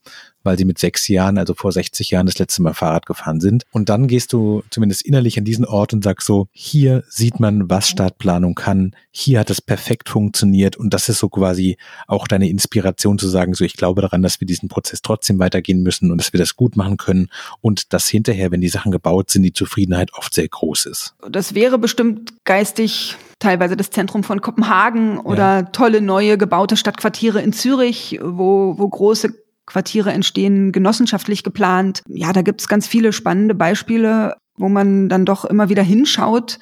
weil 0.49 0.57
sie 0.57 0.65
mit 0.65 0.79
sechs 0.79 1.09
Jahren, 1.09 1.37
also 1.37 1.53
vor 1.53 1.73
60 1.73 2.11
Jahren, 2.11 2.25
das 2.25 2.39
letzte 2.39 2.63
Mal 2.63 2.73
Fahrrad 2.73 3.05
gefahren 3.05 3.39
sind. 3.39 3.65
Und 3.71 3.91
dann 3.91 4.09
gehst 4.09 4.33
du 4.33 4.63
zumindest 4.71 5.03
innerlich 5.03 5.37
an 5.37 5.45
diesen 5.45 5.67
Ort 5.67 5.93
und 5.93 6.03
sagst 6.03 6.27
so, 6.27 6.49
hier 6.53 7.05
sieht 7.11 7.39
man, 7.39 7.69
was 7.69 7.91
Stadtplanung 7.91 8.55
kann. 8.55 8.97
Hier 9.11 9.41
hat 9.41 9.51
es 9.51 9.61
perfekt 9.61 10.09
funktioniert. 10.09 10.77
Und 10.77 10.95
das 10.95 11.11
ist 11.11 11.19
so 11.19 11.29
quasi 11.29 11.77
auch 12.07 12.27
deine 12.27 12.49
Inspiration 12.49 13.19
zu 13.19 13.29
sagen, 13.29 13.53
so, 13.53 13.63
ich 13.63 13.77
glaube 13.77 14.01
daran, 14.01 14.23
dass 14.23 14.41
wir 14.41 14.47
diesen 14.47 14.71
Prozess 14.71 15.03
trotzdem 15.03 15.39
weitergehen 15.39 15.83
müssen 15.83 16.11
und 16.11 16.17
dass 16.17 16.33
wir 16.33 16.41
das 16.41 16.57
gut 16.57 16.77
machen 16.77 16.97
können. 16.97 17.29
Und 17.61 17.93
dass 17.93 18.09
hinterher, 18.09 18.51
wenn 18.51 18.63
die 18.63 18.71
Sachen 18.71 18.91
gebaut 18.91 19.29
sind, 19.29 19.43
die 19.43 19.53
Zufriedenheit 19.53 20.15
oft 20.15 20.33
sehr 20.33 20.49
groß 20.49 20.87
ist. 20.87 21.15
Das 21.31 21.55
wäre 21.55 21.77
bestimmt 21.77 22.33
geistig 22.45 23.17
teilweise 23.39 23.77
das 23.77 23.91
Zentrum 23.91 24.25
von 24.25 24.41
Kopenhagen 24.41 25.19
oder 25.19 25.37
ja. 25.37 25.63
tolle 25.63 26.01
neue 26.01 26.39
gebaute 26.39 26.79
Stadtquartiere 26.79 27.43
in 27.43 27.53
Zürich, 27.53 28.19
wo, 28.23 28.79
wo 28.79 28.89
große 28.89 29.35
Quartiere 29.69 30.13
entstehen 30.13 30.73
genossenschaftlich 30.73 31.45
geplant. 31.45 32.03
Ja, 32.09 32.33
da 32.33 32.43
gibt's 32.43 32.69
ganz 32.69 32.87
viele 32.87 33.13
spannende 33.13 33.55
Beispiele, 33.55 34.37
wo 34.57 34.69
man 34.69 35.09
dann 35.09 35.27
doch 35.27 35.45
immer 35.45 35.69
wieder 35.69 35.83
hinschaut 35.83 36.59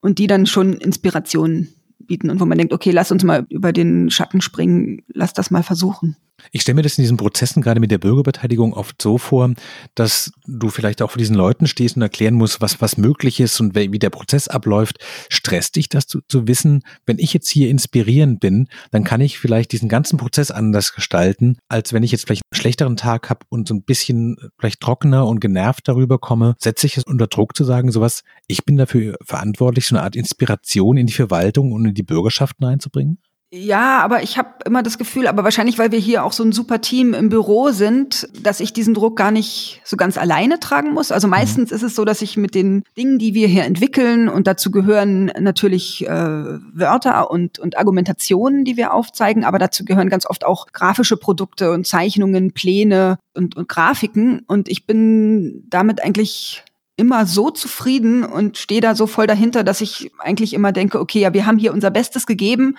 und 0.00 0.18
die 0.18 0.26
dann 0.26 0.46
schon 0.46 0.74
Inspirationen 0.74 1.72
bieten 2.00 2.30
und 2.30 2.40
wo 2.40 2.44
man 2.44 2.58
denkt, 2.58 2.72
okay, 2.72 2.90
lass 2.90 3.12
uns 3.12 3.22
mal 3.22 3.46
über 3.48 3.72
den 3.72 4.10
Schatten 4.10 4.40
springen, 4.40 5.02
lass 5.06 5.32
das 5.32 5.50
mal 5.50 5.62
versuchen. 5.62 6.16
Ich 6.50 6.62
stelle 6.62 6.76
mir 6.76 6.82
das 6.82 6.98
in 6.98 7.02
diesen 7.02 7.16
Prozessen 7.16 7.62
gerade 7.62 7.80
mit 7.80 7.90
der 7.90 7.98
Bürgerbeteiligung 7.98 8.74
oft 8.74 9.00
so 9.00 9.18
vor, 9.18 9.52
dass 9.94 10.32
du 10.46 10.68
vielleicht 10.68 11.02
auch 11.02 11.10
vor 11.10 11.18
diesen 11.18 11.36
Leuten 11.36 11.66
stehst 11.66 11.96
und 11.96 12.02
erklären 12.02 12.34
musst, 12.34 12.60
was, 12.60 12.80
was 12.80 12.96
möglich 12.96 13.40
ist 13.40 13.60
und 13.60 13.74
wie 13.74 13.98
der 13.98 14.10
Prozess 14.10 14.48
abläuft. 14.48 14.98
Stresst 15.28 15.76
dich 15.76 15.88
das 15.88 16.06
zu, 16.06 16.20
zu 16.28 16.48
wissen, 16.48 16.82
wenn 17.06 17.18
ich 17.18 17.32
jetzt 17.32 17.48
hier 17.48 17.70
inspirierend 17.70 18.40
bin, 18.40 18.68
dann 18.90 19.04
kann 19.04 19.20
ich 19.20 19.38
vielleicht 19.38 19.72
diesen 19.72 19.88
ganzen 19.88 20.16
Prozess 20.16 20.50
anders 20.50 20.94
gestalten, 20.94 21.56
als 21.68 21.92
wenn 21.92 22.02
ich 22.02 22.12
jetzt 22.12 22.26
vielleicht 22.26 22.42
einen 22.50 22.60
schlechteren 22.60 22.96
Tag 22.96 23.30
habe 23.30 23.40
und 23.48 23.68
so 23.68 23.74
ein 23.74 23.84
bisschen 23.84 24.36
vielleicht 24.58 24.80
trockener 24.80 25.26
und 25.26 25.40
genervt 25.40 25.86
darüber 25.88 26.18
komme. 26.18 26.54
Setze 26.58 26.86
ich 26.86 26.96
es 26.96 27.04
unter 27.04 27.26
Druck 27.26 27.56
zu 27.56 27.64
sagen, 27.64 27.92
sowas, 27.92 28.22
ich 28.46 28.64
bin 28.64 28.76
dafür 28.76 29.16
verantwortlich, 29.24 29.86
so 29.86 29.96
eine 29.96 30.04
Art 30.04 30.16
Inspiration 30.16 30.96
in 30.96 31.06
die 31.06 31.12
Verwaltung 31.12 31.72
und 31.72 31.84
in 31.86 31.94
die 31.94 32.02
Bürgerschaften 32.02 32.64
einzubringen? 32.64 33.18
Ja, 33.54 34.00
aber 34.00 34.22
ich 34.22 34.38
habe 34.38 34.48
immer 34.64 34.82
das 34.82 34.96
Gefühl, 34.96 35.26
aber 35.26 35.44
wahrscheinlich, 35.44 35.78
weil 35.78 35.92
wir 35.92 35.98
hier 35.98 36.24
auch 36.24 36.32
so 36.32 36.42
ein 36.42 36.52
super 36.52 36.80
Team 36.80 37.12
im 37.12 37.28
Büro 37.28 37.68
sind, 37.68 38.26
dass 38.42 38.60
ich 38.60 38.72
diesen 38.72 38.94
Druck 38.94 39.14
gar 39.14 39.30
nicht 39.30 39.82
so 39.84 39.98
ganz 39.98 40.16
alleine 40.16 40.58
tragen 40.58 40.94
muss. 40.94 41.12
Also 41.12 41.26
mhm. 41.26 41.32
meistens 41.32 41.70
ist 41.70 41.82
es 41.82 41.94
so, 41.94 42.06
dass 42.06 42.22
ich 42.22 42.38
mit 42.38 42.54
den 42.54 42.82
Dingen, 42.96 43.18
die 43.18 43.34
wir 43.34 43.48
hier 43.48 43.64
entwickeln, 43.64 44.30
und 44.30 44.46
dazu 44.46 44.70
gehören 44.70 45.26
natürlich 45.38 46.06
äh, 46.06 46.08
Wörter 46.08 47.30
und, 47.30 47.58
und 47.58 47.76
Argumentationen, 47.76 48.64
die 48.64 48.78
wir 48.78 48.94
aufzeigen, 48.94 49.44
aber 49.44 49.58
dazu 49.58 49.84
gehören 49.84 50.08
ganz 50.08 50.24
oft 50.24 50.46
auch 50.46 50.68
grafische 50.72 51.18
Produkte 51.18 51.72
und 51.72 51.86
Zeichnungen, 51.86 52.52
Pläne 52.52 53.18
und, 53.34 53.54
und 53.54 53.68
Grafiken. 53.68 54.44
Und 54.46 54.70
ich 54.70 54.86
bin 54.86 55.64
damit 55.68 56.02
eigentlich 56.02 56.64
immer 56.96 57.26
so 57.26 57.50
zufrieden 57.50 58.24
und 58.24 58.56
stehe 58.56 58.80
da 58.80 58.94
so 58.94 59.06
voll 59.06 59.26
dahinter, 59.26 59.62
dass 59.62 59.82
ich 59.82 60.10
eigentlich 60.18 60.54
immer 60.54 60.72
denke, 60.72 60.98
okay, 60.98 61.20
ja, 61.20 61.34
wir 61.34 61.44
haben 61.44 61.58
hier 61.58 61.74
unser 61.74 61.90
Bestes 61.90 62.26
gegeben 62.26 62.76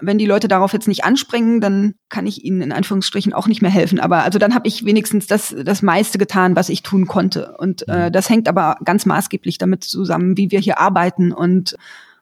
wenn 0.00 0.18
die 0.18 0.26
Leute 0.26 0.46
darauf 0.46 0.72
jetzt 0.72 0.86
nicht 0.86 1.04
anspringen, 1.04 1.60
dann 1.60 1.94
kann 2.08 2.26
ich 2.26 2.44
ihnen 2.44 2.62
in 2.62 2.72
Anführungsstrichen 2.72 3.32
auch 3.32 3.48
nicht 3.48 3.62
mehr 3.62 3.70
helfen. 3.70 3.98
Aber 3.98 4.22
also 4.22 4.38
dann 4.38 4.54
habe 4.54 4.68
ich 4.68 4.84
wenigstens 4.84 5.26
das, 5.26 5.54
das 5.64 5.82
meiste 5.82 6.18
getan, 6.18 6.54
was 6.54 6.68
ich 6.68 6.82
tun 6.82 7.06
konnte. 7.06 7.56
Und 7.58 7.88
äh, 7.88 8.06
mhm. 8.06 8.12
das 8.12 8.30
hängt 8.30 8.48
aber 8.48 8.76
ganz 8.84 9.06
maßgeblich 9.06 9.58
damit 9.58 9.84
zusammen, 9.84 10.36
wie 10.36 10.50
wir 10.50 10.60
hier 10.60 10.78
arbeiten 10.78 11.32
und 11.32 11.76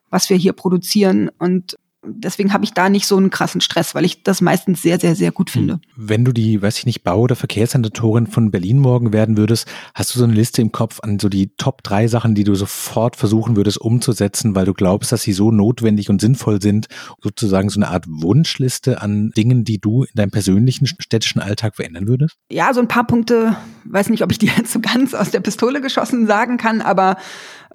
was 0.09 0.31
wir 0.31 0.37
hier 0.37 0.55
produzieren. 0.55 1.31
Und 1.39 1.77
deswegen 2.07 2.53
habe 2.53 2.65
ich 2.65 2.73
da 2.73 2.89
nicht 2.89 3.07
so 3.07 3.17
einen 3.17 3.31
krassen 3.31 3.61
Stress, 3.61 3.95
weil 3.95 4.05
ich 4.05 4.23
das 4.23 4.41
meistens 4.41 4.83
sehr, 4.83 4.99
sehr, 4.99 5.15
sehr 5.15 5.33
gut 5.33 5.51
finde. 5.51 5.75
Hm. 5.75 5.81
Wenn 5.97 6.25
du 6.25 6.33
die, 6.33 6.61
weiß 6.63 6.79
ich 6.79 6.87
nicht, 6.87 7.03
Bau- 7.03 7.21
oder 7.21 7.37
Verkehrssenatorin 7.37 8.27
von 8.27 8.51
Berlin 8.51 8.79
morgen 8.79 9.13
werden 9.13 9.37
würdest, 9.37 9.69
hast 9.95 10.15
du 10.15 10.19
so 10.19 10.25
eine 10.25 10.35
Liste 10.35 10.63
im 10.63 10.73
Kopf 10.73 11.01
an 11.01 11.19
so 11.19 11.29
die 11.29 11.55
Top 11.57 11.83
drei 11.83 12.09
Sachen, 12.09 12.35
die 12.35 12.45
du 12.45 12.55
sofort 12.55 13.17
versuchen 13.17 13.57
würdest 13.57 13.81
umzusetzen, 13.81 14.55
weil 14.55 14.65
du 14.65 14.75
glaubst, 14.75 15.13
dass 15.13 15.23
sie 15.23 15.33
so 15.33 15.51
notwendig 15.51 16.11
und 16.11 16.21
sinnvoll 16.21 16.61
sind, 16.63 16.87
sozusagen 17.23 17.69
so 17.69 17.81
eine 17.81 17.89
Art 17.89 18.05
Wunschliste 18.09 19.03
an 19.03 19.31
Dingen, 19.37 19.65
die 19.65 19.79
du 19.79 20.05
in 20.05 20.15
deinem 20.15 20.31
persönlichen 20.31 20.87
städtischen 20.87 21.41
Alltag 21.41 21.77
verändern 21.77 22.09
würdest? 22.09 22.37
Ja, 22.51 22.73
so 22.73 22.81
ein 22.81 22.89
paar 22.89 23.07
Punkte, 23.07 23.57
weiß 23.85 24.09
nicht, 24.11 24.23
ob 24.23 24.33
ich 24.33 24.39
die 24.39 24.47
jetzt 24.57 24.73
so 24.73 24.81
ganz 24.81 25.15
aus 25.15 25.31
der 25.31 25.41
Pistole 25.41 25.81
geschossen 25.81 26.27
sagen 26.27 26.57
kann, 26.57 26.81
aber 26.81 27.17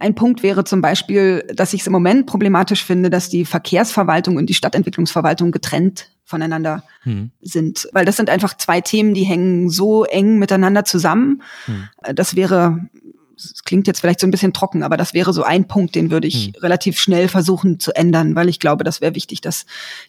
ein 0.01 0.15
Punkt 0.15 0.41
wäre 0.41 0.63
zum 0.63 0.81
Beispiel, 0.81 1.45
dass 1.53 1.73
ich 1.73 1.81
es 1.81 1.87
im 1.87 1.93
Moment 1.93 2.25
problematisch 2.25 2.83
finde, 2.83 3.11
dass 3.11 3.29
die 3.29 3.45
Verkehrsverwaltung 3.45 4.35
und 4.35 4.47
die 4.47 4.55
Stadtentwicklungsverwaltung 4.55 5.51
getrennt 5.51 6.09
voneinander 6.25 6.83
hm. 7.03 7.29
sind. 7.41 7.87
Weil 7.93 8.05
das 8.05 8.17
sind 8.17 8.29
einfach 8.29 8.57
zwei 8.57 8.81
Themen, 8.81 9.13
die 9.13 9.23
hängen 9.23 9.69
so 9.69 10.03
eng 10.05 10.39
miteinander 10.39 10.85
zusammen. 10.85 11.43
Hm. 11.65 11.87
Das 12.15 12.35
wäre 12.35 12.79
das 13.41 13.63
klingt 13.63 13.87
jetzt 13.87 13.99
vielleicht 13.99 14.19
so 14.19 14.27
ein 14.27 14.31
bisschen 14.31 14.53
trocken, 14.53 14.83
aber 14.83 14.97
das 14.97 15.13
wäre 15.13 15.33
so 15.33 15.43
ein 15.43 15.67
Punkt, 15.67 15.95
den 15.95 16.11
würde 16.11 16.27
ich 16.27 16.47
hm. 16.47 16.53
relativ 16.61 16.99
schnell 16.99 17.27
versuchen 17.27 17.79
zu 17.79 17.95
ändern, 17.95 18.35
weil 18.35 18.49
ich 18.49 18.59
glaube, 18.59 18.83
das 18.83 19.01
wäre 19.01 19.15
wichtig, 19.15 19.41
dass 19.41 19.65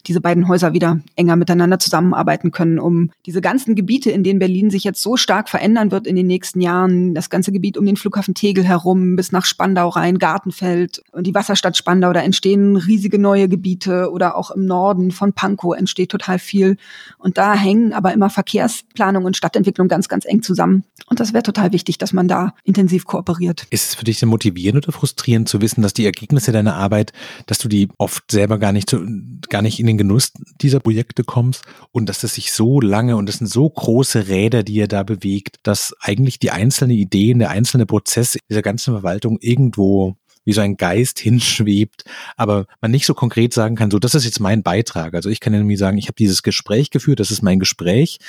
diese 0.07 0.21
beiden 0.21 0.47
Häuser 0.47 0.73
wieder 0.73 0.99
enger 1.15 1.35
miteinander 1.35 1.79
zusammenarbeiten 1.79 2.51
können, 2.51 2.79
um 2.79 3.11
diese 3.25 3.41
ganzen 3.41 3.75
Gebiete, 3.75 4.11
in 4.11 4.23
denen 4.23 4.39
Berlin 4.39 4.69
sich 4.69 4.83
jetzt 4.83 5.01
so 5.01 5.17
stark 5.17 5.49
verändern 5.49 5.91
wird 5.91 6.07
in 6.07 6.15
den 6.15 6.27
nächsten 6.27 6.61
Jahren, 6.61 7.13
das 7.13 7.29
ganze 7.29 7.51
Gebiet 7.51 7.77
um 7.77 7.85
den 7.85 7.97
Flughafen 7.97 8.35
Tegel 8.35 8.63
herum 8.63 9.15
bis 9.15 9.31
nach 9.31 9.45
Spandau 9.45 9.89
rein, 9.89 10.19
Gartenfeld 10.19 11.01
und 11.11 11.27
die 11.27 11.35
Wasserstadt 11.35 11.77
Spandau, 11.77 12.13
da 12.13 12.21
entstehen 12.21 12.75
riesige 12.75 13.19
neue 13.19 13.49
Gebiete 13.49 14.11
oder 14.11 14.37
auch 14.37 14.51
im 14.51 14.65
Norden 14.65 15.11
von 15.11 15.33
Pankow 15.33 15.75
entsteht 15.75 16.09
total 16.09 16.39
viel 16.39 16.77
und 17.17 17.37
da 17.37 17.53
hängen 17.53 17.93
aber 17.93 18.13
immer 18.13 18.29
Verkehrsplanung 18.29 19.25
und 19.25 19.37
Stadtentwicklung 19.37 19.87
ganz, 19.87 20.07
ganz 20.07 20.25
eng 20.25 20.41
zusammen 20.43 20.83
und 21.07 21.19
das 21.19 21.33
wäre 21.33 21.43
total 21.43 21.71
wichtig, 21.71 21.97
dass 21.97 22.13
man 22.13 22.27
da 22.27 22.53
intensiv 22.63 23.05
kooperiert 23.05 23.22
operiert. 23.23 23.65
Ist 23.69 23.89
es 23.89 23.95
für 23.95 24.03
dich 24.03 24.19
denn 24.19 24.29
motivierend 24.29 24.87
oder 24.87 24.95
frustrierend 24.95 25.47
zu 25.47 25.61
wissen, 25.61 25.81
dass 25.81 25.93
die 25.93 26.05
Ergebnisse 26.05 26.51
deiner 26.51 26.75
Arbeit, 26.75 27.13
dass 27.45 27.57
du 27.57 27.67
die 27.67 27.87
oft 27.97 28.29
selber 28.29 28.59
gar 28.59 28.71
nicht, 28.73 28.89
zu, 28.89 29.05
gar 29.49 29.61
nicht 29.61 29.79
in 29.79 29.87
den 29.87 29.97
Genuss 29.97 30.33
dieser 30.61 30.79
Projekte 30.79 31.23
kommst 31.23 31.63
und 31.91 32.09
dass 32.09 32.23
es 32.23 32.35
sich 32.35 32.51
so 32.51 32.81
lange 32.81 33.15
und 33.15 33.29
es 33.29 33.37
sind 33.37 33.47
so 33.47 33.69
große 33.69 34.27
Räder, 34.27 34.63
die 34.63 34.73
ihr 34.73 34.87
da 34.87 35.03
bewegt, 35.03 35.57
dass 35.63 35.95
eigentlich 36.01 36.39
die 36.39 36.51
einzelne 36.51 36.93
Ideen, 36.93 37.39
der 37.39 37.49
einzelne 37.49 37.85
Prozess 37.85 38.37
dieser 38.49 38.61
ganzen 38.61 38.93
Verwaltung 38.93 39.37
irgendwo 39.39 40.15
wie 40.45 40.53
so 40.53 40.61
ein 40.61 40.77
Geist 40.77 41.19
hinschwebt, 41.23 42.03
aber 42.37 42.65
man 42.81 42.91
nicht 42.91 43.05
so 43.05 43.13
konkret 43.13 43.53
sagen 43.53 43.75
kann, 43.75 43.91
so 43.91 43.99
das 43.99 44.15
ist 44.15 44.25
jetzt 44.25 44.39
mein 44.39 44.63
Beitrag. 44.63 45.13
Also 45.13 45.29
ich 45.29 45.39
kann 45.39 45.53
irgendwie 45.53 45.75
sagen, 45.75 45.97
ich 45.97 46.05
habe 46.05 46.15
dieses 46.15 46.43
Gespräch 46.43 46.89
geführt, 46.89 47.19
das 47.19 47.31
ist 47.31 47.41
mein 47.41 47.59
Gespräch 47.59 48.19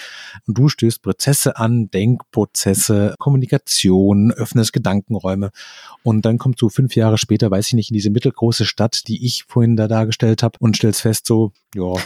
und 0.46 0.58
du 0.58 0.68
stößt 0.68 1.02
Prozesse 1.02 1.56
an, 1.56 1.90
Denkprozesse, 1.90 3.14
Kommunikation, 3.18 4.32
öffnest 4.32 4.72
Gedankenräume 4.72 5.50
und 6.02 6.24
dann 6.24 6.38
kommst 6.38 6.62
du 6.62 6.68
fünf 6.68 6.96
Jahre 6.96 7.18
später, 7.18 7.50
weiß 7.50 7.68
ich 7.68 7.74
nicht, 7.74 7.90
in 7.90 7.94
diese 7.94 8.10
mittelgroße 8.10 8.64
Stadt, 8.64 9.08
die 9.08 9.24
ich 9.24 9.44
vorhin 9.44 9.76
da 9.76 9.88
dargestellt 9.88 10.42
habe 10.42 10.58
und 10.60 10.76
stellst 10.76 11.02
fest, 11.02 11.26
so, 11.26 11.52
ja, 11.74 11.94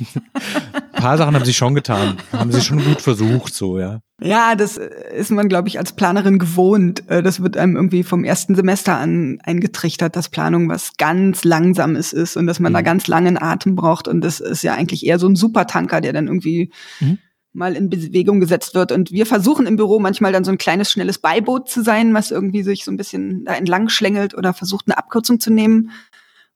paar 1.00 1.18
Sachen 1.18 1.34
haben 1.34 1.44
sie 1.44 1.54
schon 1.54 1.74
getan, 1.74 2.16
haben 2.32 2.52
sie 2.52 2.60
schon 2.60 2.84
gut 2.84 3.00
versucht, 3.00 3.54
so, 3.54 3.78
ja. 3.78 4.00
Ja, 4.22 4.54
das 4.54 4.76
ist 4.76 5.30
man, 5.30 5.48
glaube 5.48 5.68
ich, 5.68 5.78
als 5.78 5.94
Planerin 5.94 6.38
gewohnt. 6.38 7.08
Äh, 7.08 7.22
das 7.22 7.42
wird 7.42 7.56
einem 7.56 7.76
irgendwie 7.76 8.02
vom 8.02 8.22
ersten 8.22 8.54
Semester 8.54 8.98
an 8.98 9.38
eingetrichtert, 9.42 10.14
dass 10.14 10.28
Planung 10.28 10.68
was 10.68 10.96
ganz 10.98 11.44
Langsames 11.44 12.12
ist 12.12 12.36
und 12.36 12.46
dass 12.46 12.60
man 12.60 12.72
mhm. 12.72 12.74
da 12.74 12.82
ganz 12.82 13.06
langen 13.06 13.40
Atem 13.40 13.76
braucht. 13.76 14.08
Und 14.08 14.20
das 14.20 14.40
ist 14.40 14.62
ja 14.62 14.74
eigentlich 14.74 15.06
eher 15.06 15.18
so 15.18 15.26
ein 15.26 15.36
Supertanker, 15.36 16.02
der 16.02 16.12
dann 16.12 16.26
irgendwie 16.26 16.70
mhm. 17.00 17.18
mal 17.54 17.74
in 17.76 17.88
Bewegung 17.88 18.40
gesetzt 18.40 18.74
wird. 18.74 18.92
Und 18.92 19.10
wir 19.10 19.24
versuchen 19.24 19.66
im 19.66 19.76
Büro 19.76 19.98
manchmal 20.00 20.32
dann 20.32 20.44
so 20.44 20.50
ein 20.50 20.58
kleines, 20.58 20.90
schnelles 20.90 21.18
Beiboot 21.18 21.70
zu 21.70 21.82
sein, 21.82 22.12
was 22.12 22.30
irgendwie 22.30 22.62
sich 22.62 22.84
so 22.84 22.90
ein 22.90 22.98
bisschen 22.98 23.46
da 23.46 23.54
entlang 23.54 23.88
schlängelt 23.88 24.34
oder 24.34 24.52
versucht, 24.52 24.86
eine 24.86 24.98
Abkürzung 24.98 25.40
zu 25.40 25.50
nehmen 25.50 25.92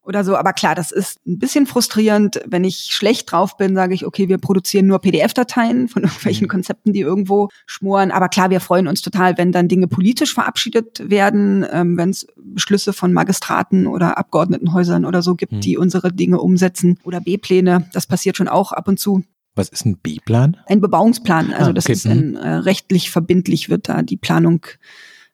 oder 0.04 0.24
so. 0.24 0.36
Aber 0.36 0.52
klar, 0.52 0.74
das 0.74 0.92
ist 0.92 1.18
ein 1.26 1.38
bisschen 1.38 1.66
frustrierend. 1.66 2.40
Wenn 2.46 2.64
ich 2.64 2.88
schlecht 2.90 3.30
drauf 3.30 3.56
bin, 3.56 3.74
sage 3.74 3.94
ich, 3.94 4.06
okay, 4.06 4.28
wir 4.28 4.38
produzieren 4.38 4.86
nur 4.86 5.00
PDF-Dateien 5.00 5.88
von 5.88 6.02
irgendwelchen 6.02 6.44
mhm. 6.44 6.50
Konzepten, 6.50 6.92
die 6.92 7.00
irgendwo 7.00 7.48
schmoren. 7.66 8.10
Aber 8.10 8.28
klar, 8.28 8.50
wir 8.50 8.60
freuen 8.60 8.86
uns 8.86 9.02
total, 9.02 9.36
wenn 9.38 9.52
dann 9.52 9.68
Dinge 9.68 9.88
politisch 9.88 10.34
verabschiedet 10.34 11.10
werden, 11.10 11.64
ähm, 11.70 11.96
wenn 11.96 12.10
es 12.10 12.26
Beschlüsse 12.36 12.92
von 12.92 13.12
Magistraten 13.12 13.86
oder 13.86 14.18
Abgeordnetenhäusern 14.18 15.04
oder 15.04 15.22
so 15.22 15.34
gibt, 15.34 15.52
mhm. 15.52 15.60
die 15.60 15.78
unsere 15.78 16.12
Dinge 16.12 16.40
umsetzen 16.40 16.98
oder 17.04 17.20
B-Pläne. 17.20 17.88
Das 17.92 18.06
passiert 18.06 18.36
schon 18.36 18.48
auch 18.48 18.72
ab 18.72 18.88
und 18.88 18.98
zu. 18.98 19.24
Was 19.56 19.68
ist 19.68 19.86
ein 19.86 19.98
B-Plan? 19.98 20.56
Ein 20.66 20.80
Bebauungsplan. 20.80 21.52
Also 21.52 21.56
ah, 21.56 21.64
okay. 21.66 21.74
das 21.74 21.86
ist 21.86 22.06
ein, 22.06 22.30
mhm. 22.30 22.36
äh, 22.36 22.54
rechtlich 22.54 23.10
verbindlich 23.10 23.68
wird 23.68 23.88
da 23.88 24.02
die 24.02 24.16
Planung 24.16 24.66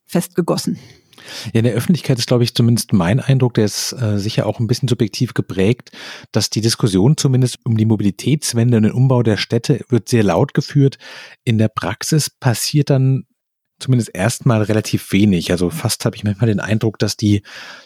festgegossen. 0.05 0.79
Ja, 1.53 1.59
in 1.61 1.65
der 1.65 1.75
Öffentlichkeit 1.75 2.19
ist, 2.19 2.27
glaube 2.27 2.45
ich, 2.45 2.55
zumindest 2.55 2.93
mein 2.93 3.21
Eindruck, 3.21 3.55
der 3.55 3.65
ist 3.65 3.93
äh, 3.93 4.19
sicher 4.19 4.47
auch 4.47 4.61
ein 4.61 4.67
bisschen 4.67 4.89
subjektiv 4.89 5.35
geprägt, 5.35 5.91
dass 6.33 6.51
die 6.51 6.61
Diskussion 6.61 7.17
zumindest 7.17 7.59
um 7.65 7.77
die 7.77 7.87
Mobilitätswende 7.87 8.77
und 8.77 8.85
den 8.85 8.93
Umbau 8.93 9.23
der 9.23 9.37
Städte 9.37 9.85
wird 9.89 10.09
sehr 10.09 10.23
laut 10.25 10.55
geführt. 10.55 10.99
In 11.45 11.59
der 11.59 11.69
Praxis 11.69 12.31
passiert 12.31 12.91
dann 12.91 13.25
zumindest 13.81 14.15
erstmal 14.15 14.63
relativ 14.63 15.13
wenig. 15.13 15.51
Also 15.51 15.71
fast 15.71 16.05
habe 16.05 16.15
ich 16.17 16.25
manchmal 16.25 16.49
den 16.49 16.61
Eindruck, 16.61 16.99
dass 16.99 17.17
die 17.17 17.43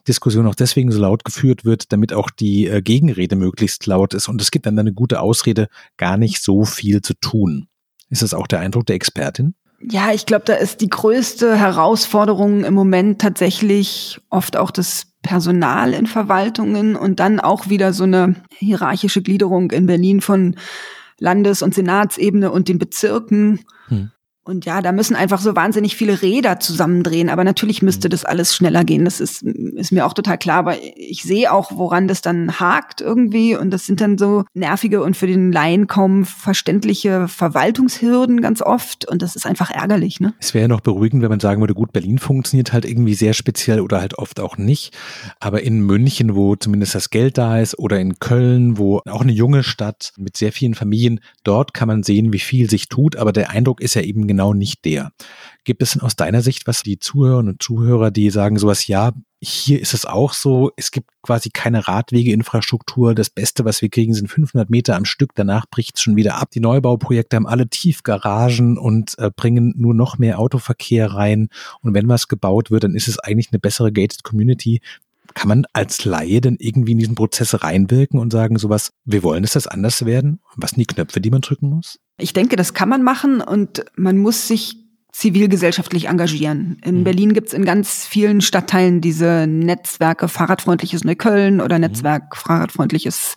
Diskussion 0.07 0.47
auch 0.47 0.55
deswegen 0.55 0.93
so 0.93 1.01
laut 1.01 1.25
geführt 1.25 1.65
wird, 1.65 1.93
damit 1.93 2.13
auch 2.13 2.31
die 2.31 2.67
äh, 2.67 2.83
Gegenrede 2.83 3.37
möglichst 3.37 3.87
laut 3.87 4.13
ist. 4.15 4.29
Und 4.29 4.41
es 4.43 4.51
gibt 4.51 4.67
dann 4.67 4.79
eine 4.79 4.93
gute 4.93 5.21
Ausrede, 5.21 5.69
gar 5.97 6.17
nicht 6.17 6.43
so 6.43 6.65
viel 6.65 7.01
zu 7.01 7.15
tun. 7.15 7.69
Ist 8.11 8.23
das 8.23 8.35
auch 8.35 8.47
der 8.47 8.61
Eindruck 8.61 8.87
der 8.87 8.97
Expertin? 8.97 9.55
Ja, 9.81 10.13
ich 10.13 10.27
glaube, 10.27 10.45
da 10.47 10.55
ist 10.55 10.81
die 10.81 10.89
größte 10.89 11.57
Herausforderung 11.57 12.65
im 12.65 12.75
Moment 12.75 13.21
tatsächlich 13.21 14.21
oft 14.31 14.57
auch 14.57 14.71
das 14.71 15.07
Personal 15.23 15.95
in 15.95 16.07
Verwaltungen 16.07 16.97
und 16.97 17.21
dann 17.21 17.41
auch 17.41 17.69
wieder 17.69 17.93
so 17.93 18.05
eine 18.05 18.37
hierarchische 18.51 19.23
Gliederung 19.23 19.71
in 19.71 19.87
Berlin 19.87 20.21
von 20.21 20.57
Landes- 21.19 21.63
und 21.63 21.75
Senatsebene 21.75 22.51
und 22.51 22.69
den 22.69 22.79
Bezirken. 22.79 23.61
Hm. 23.89 24.11
Und 24.45 24.67
ja, 24.67 24.83
da 24.83 24.93
müssen 24.93 25.17
einfach 25.17 25.41
so 25.41 25.57
wahnsinnig 25.57 25.97
viele 25.97 26.21
Räder 26.21 26.61
zusammendrehen. 26.61 27.31
Aber 27.31 27.45
natürlich 27.45 27.81
müsste 27.81 28.09
mhm. 28.09 28.11
das 28.11 28.25
alles 28.27 28.55
schneller 28.55 28.85
gehen. 28.85 29.07
Das 29.07 29.21
ist, 29.21 29.43
ist 29.43 29.91
mir 29.91 30.05
auch 30.05 30.13
total 30.13 30.37
klar. 30.37 30.59
Aber 30.59 30.77
ich 30.97 31.23
sehe 31.23 31.51
auch, 31.51 31.73
woran 31.75 32.09
das 32.09 32.21
dann 32.21 32.61
hakt 32.61 33.01
irgendwie. 33.01 33.57
Und 33.57 33.71
das 33.71 33.87
sind 33.87 34.03
dann 34.03 34.19
so 34.19 34.45
nervige 34.53 35.03
und 35.03 35.17
für 35.17 35.27
den 35.27 35.51
Laien 35.51 35.87
kaum 35.87 36.25
verständliche 36.27 37.27
Verwaltungshürden 37.27 38.43
ganz 38.43 38.61
oft. 38.61 39.09
Und 39.09 39.23
das 39.23 39.35
ist 39.35 39.47
einfach 39.47 39.71
ärgerlich. 39.71 40.21
Ne? 40.21 40.35
Es 40.41 40.53
wäre 40.53 40.63
ja 40.63 40.69
noch 40.69 40.83
beruhigend, 40.83 41.23
wenn 41.23 41.31
man 41.31 41.41
sagen 41.41 41.63
würde, 41.63 41.75
gut, 41.75 41.93
Berlin 41.93 42.19
funktioniert 42.19 42.75
halt 42.75 42.85
irgendwie 42.85 43.15
sehr 43.15 43.33
speziell 43.33 43.81
oder 43.81 44.01
halt 44.01 44.19
oft 44.19 44.41
auch 44.41 44.59
nicht. 44.59 44.95
Aber 45.41 45.63
in 45.63 45.81
München, 45.81 46.35
wo 46.35 46.55
zumindest 46.55 46.95
das 46.95 47.09
Geld 47.09 47.39
da 47.39 47.61
ist, 47.61 47.79
oder 47.79 47.99
in 47.99 48.19
Köln, 48.19 48.77
wo 48.77 49.01
auch 49.09 49.23
eine 49.23 49.33
junge 49.33 49.63
Stadt 49.63 50.13
mit 50.19 50.37
sehr 50.37 50.53
vielen 50.53 50.75
Familien, 50.75 51.21
dort 51.45 51.73
kann 51.73 51.89
man 51.89 52.03
sehen, 52.03 52.33
wie 52.33 52.39
viel 52.39 52.69
sich 52.69 52.89
tut. 52.89 53.17
Aber 53.17 53.33
der 53.33 53.51
Eindruck 53.51 53.81
ist 53.81 53.95
ja 53.95 54.03
eben 54.03 54.27
genau 54.35 54.53
nicht 54.53 54.85
der. 54.85 55.13
Gibt 55.63 55.81
es 55.83 55.93
denn 55.93 56.03
aus 56.03 56.17
deiner 56.17 56.43
Sicht 56.43 56.67
was 56.67 56.83
die 56.83 56.99
Zuhörerinnen 56.99 57.53
und 57.53 57.63
Zuhörer, 57.63 58.11
die 58.11 58.31
sagen 58.31 58.59
sowas, 58.59 58.87
ja, 58.89 59.13
hier 59.41 59.81
ist 59.81 59.95
es 59.95 60.07
auch 60.07 60.33
so, 60.33 60.73
es 60.77 60.91
gibt 60.91 61.11
quasi 61.23 61.51
keine 61.51 61.87
Radwegeinfrastruktur. 61.87 63.15
Das 63.15 63.31
Beste, 63.31 63.65
was 63.65 63.83
wir 63.83 63.91
kriegen, 63.91 64.15
sind 64.15 64.29
500 64.29 64.71
Meter 64.71 64.97
am 64.97 65.05
Stück. 65.05 65.31
Danach 65.35 65.67
bricht 65.67 65.97
es 65.97 66.03
schon 66.03 66.17
wieder 66.17 66.37
ab. 66.37 66.51
Die 66.51 66.61
Neubauprojekte 66.61 67.37
haben 67.37 67.47
alle 67.47 67.69
Tiefgaragen 67.69 68.79
und 68.79 69.19
äh, 69.19 69.31
bringen 69.35 69.75
nur 69.77 69.95
noch 69.95 70.19
mehr 70.19 70.39
Autoverkehr 70.39 71.13
rein. 71.13 71.49
Und 71.81 71.95
wenn 71.95 72.09
was 72.09 72.29
gebaut 72.29 72.71
wird, 72.71 72.85
dann 72.85 72.95
ist 72.95 73.09
es 73.09 73.19
eigentlich 73.19 73.51
eine 73.53 73.61
bessere 73.61 73.93
gated 73.93 74.25
Community. 74.25 74.81
Kann 75.35 75.49
man 75.49 75.67
als 75.73 76.05
Laie 76.05 76.41
denn 76.41 76.57
irgendwie 76.59 76.93
in 76.93 76.99
diesen 76.99 77.15
Prozess 77.15 77.63
reinwirken 77.63 78.19
und 78.19 78.33
sagen 78.33 78.59
sowas, 78.59 78.93
wir 79.05 79.23
wollen, 79.23 79.43
dass 79.43 79.53
das 79.53 79.67
anders 79.67 80.05
werden? 80.05 80.41
Was 80.57 80.71
sind 80.71 80.81
die 80.81 80.95
Knöpfe, 80.95 81.21
die 81.21 81.31
man 81.31 81.41
drücken 81.41 81.69
muss? 81.69 81.99
Ich 82.17 82.33
denke, 82.33 82.57
das 82.57 82.75
kann 82.75 82.89
man 82.89 83.03
machen 83.03 83.41
und 83.41 83.85
man 83.97 84.19
muss 84.19 84.47
sich 84.47 84.77
zivilgesellschaftlich 85.13 86.09
engagieren. 86.09 86.79
In 86.85 87.01
mhm. 87.01 87.05
Berlin 87.05 87.33
gibt 87.35 87.49
es 87.49 87.55
in 87.55 87.65
ganz 87.65 88.05
vielen 88.05 88.41
Stadtteilen 88.41 89.01
diese 89.01 89.47
Netzwerke 89.47 90.29
Fahrradfreundliches 90.29 91.05
Neukölln 91.05 91.61
oder 91.61 91.77
mhm. 91.77 91.83
Netzwerk 91.83 92.37
Fahrradfreundliches 92.37 93.37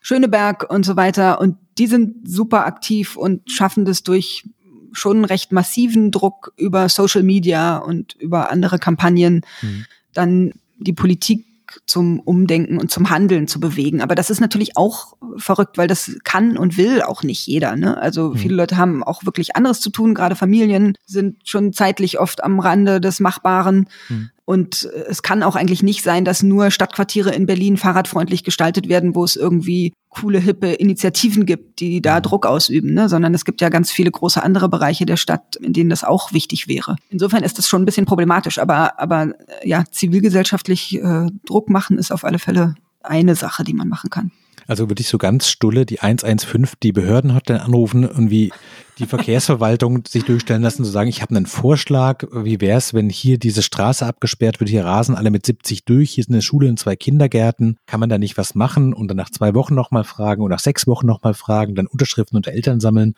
Schöneberg 0.00 0.68
und 0.70 0.84
so 0.84 0.96
weiter. 0.96 1.40
Und 1.40 1.56
die 1.78 1.86
sind 1.86 2.28
super 2.28 2.66
aktiv 2.66 3.16
und 3.16 3.50
schaffen 3.50 3.84
das 3.84 4.02
durch 4.02 4.44
schon 4.92 5.24
recht 5.24 5.52
massiven 5.52 6.10
Druck 6.10 6.52
über 6.56 6.88
Social 6.88 7.22
Media 7.22 7.78
und 7.78 8.14
über 8.14 8.50
andere 8.50 8.78
Kampagnen, 8.78 9.42
mhm. 9.60 9.86
dann 10.12 10.52
die 10.78 10.92
Politik 10.92 11.46
zum 11.86 12.20
Umdenken 12.20 12.78
und 12.78 12.90
zum 12.90 13.10
Handeln 13.10 13.48
zu 13.48 13.60
bewegen. 13.60 14.00
Aber 14.00 14.14
das 14.14 14.30
ist 14.30 14.40
natürlich 14.40 14.76
auch 14.76 15.14
verrückt, 15.36 15.78
weil 15.78 15.88
das 15.88 16.16
kann 16.24 16.56
und 16.56 16.76
will 16.76 17.02
auch 17.02 17.22
nicht 17.22 17.46
jeder. 17.46 17.76
Ne? 17.76 17.96
Also 17.96 18.30
mhm. 18.30 18.36
viele 18.36 18.54
Leute 18.54 18.76
haben 18.76 19.02
auch 19.02 19.24
wirklich 19.24 19.56
anderes 19.56 19.80
zu 19.80 19.90
tun. 19.90 20.14
Gerade 20.14 20.36
Familien 20.36 20.96
sind 21.06 21.48
schon 21.48 21.72
zeitlich 21.72 22.18
oft 22.18 22.42
am 22.42 22.60
Rande 22.60 23.00
des 23.00 23.20
Machbaren. 23.20 23.88
Mhm. 24.08 24.30
Und 24.52 24.86
es 25.08 25.22
kann 25.22 25.42
auch 25.42 25.56
eigentlich 25.56 25.82
nicht 25.82 26.02
sein, 26.02 26.26
dass 26.26 26.42
nur 26.42 26.70
Stadtquartiere 26.70 27.30
in 27.30 27.46
Berlin 27.46 27.78
fahrradfreundlich 27.78 28.44
gestaltet 28.44 28.86
werden, 28.86 29.14
wo 29.14 29.24
es 29.24 29.34
irgendwie 29.34 29.94
coole, 30.10 30.38
hippe 30.40 30.74
Initiativen 30.74 31.46
gibt, 31.46 31.80
die 31.80 32.02
da 32.02 32.18
mhm. 32.18 32.22
Druck 32.24 32.44
ausüben, 32.44 32.92
ne? 32.92 33.08
sondern 33.08 33.32
es 33.32 33.46
gibt 33.46 33.62
ja 33.62 33.70
ganz 33.70 33.90
viele 33.90 34.10
große 34.10 34.42
andere 34.42 34.68
Bereiche 34.68 35.06
der 35.06 35.16
Stadt, 35.16 35.56
in 35.56 35.72
denen 35.72 35.88
das 35.88 36.04
auch 36.04 36.34
wichtig 36.34 36.68
wäre. 36.68 36.96
Insofern 37.08 37.44
ist 37.44 37.56
das 37.56 37.66
schon 37.66 37.80
ein 37.80 37.86
bisschen 37.86 38.04
problematisch, 38.04 38.58
aber, 38.58 39.00
aber 39.00 39.28
äh, 39.62 39.66
ja, 39.66 39.84
zivilgesellschaftlich 39.90 41.00
äh, 41.02 41.28
Druck 41.46 41.70
machen 41.70 41.96
ist 41.96 42.12
auf 42.12 42.22
alle 42.22 42.38
Fälle 42.38 42.74
eine 43.02 43.36
Sache, 43.36 43.64
die 43.64 43.72
man 43.72 43.88
machen 43.88 44.10
kann. 44.10 44.32
Also 44.66 44.88
würde 44.88 45.00
ich 45.00 45.08
so 45.08 45.18
ganz 45.18 45.48
stulle 45.48 45.86
die 45.86 46.00
115, 46.00 46.78
die 46.82 46.92
Behörden 46.92 47.34
hat 47.34 47.50
dann 47.50 47.58
anrufen 47.58 48.06
und 48.06 48.30
wie 48.30 48.52
die 48.98 49.06
Verkehrsverwaltung 49.06 50.04
sich 50.08 50.24
durchstellen 50.24 50.62
lassen, 50.62 50.84
zu 50.84 50.90
sagen, 50.90 51.08
ich 51.08 51.22
habe 51.22 51.34
einen 51.34 51.46
Vorschlag, 51.46 52.24
wie 52.32 52.60
wäre 52.60 52.78
es, 52.78 52.94
wenn 52.94 53.08
hier 53.08 53.38
diese 53.38 53.62
Straße 53.62 54.06
abgesperrt 54.06 54.60
wird, 54.60 54.70
hier 54.70 54.84
rasen 54.84 55.14
alle 55.14 55.30
mit 55.30 55.46
70 55.46 55.84
durch, 55.84 56.12
hier 56.12 56.22
ist 56.22 56.30
eine 56.30 56.42
Schule 56.42 56.68
und 56.68 56.78
zwei 56.78 56.96
Kindergärten, 56.96 57.78
kann 57.86 58.00
man 58.00 58.08
da 58.08 58.18
nicht 58.18 58.36
was 58.36 58.54
machen 58.54 58.92
und 58.92 59.08
dann 59.08 59.16
nach 59.16 59.30
zwei 59.30 59.54
Wochen 59.54 59.74
nochmal 59.74 60.04
fragen 60.04 60.42
oder 60.42 60.56
nach 60.56 60.60
sechs 60.60 60.86
Wochen 60.86 61.06
nochmal 61.06 61.34
fragen, 61.34 61.74
dann 61.74 61.86
Unterschriften 61.86 62.36
unter 62.36 62.52
Eltern 62.52 62.80
sammeln 62.80 63.14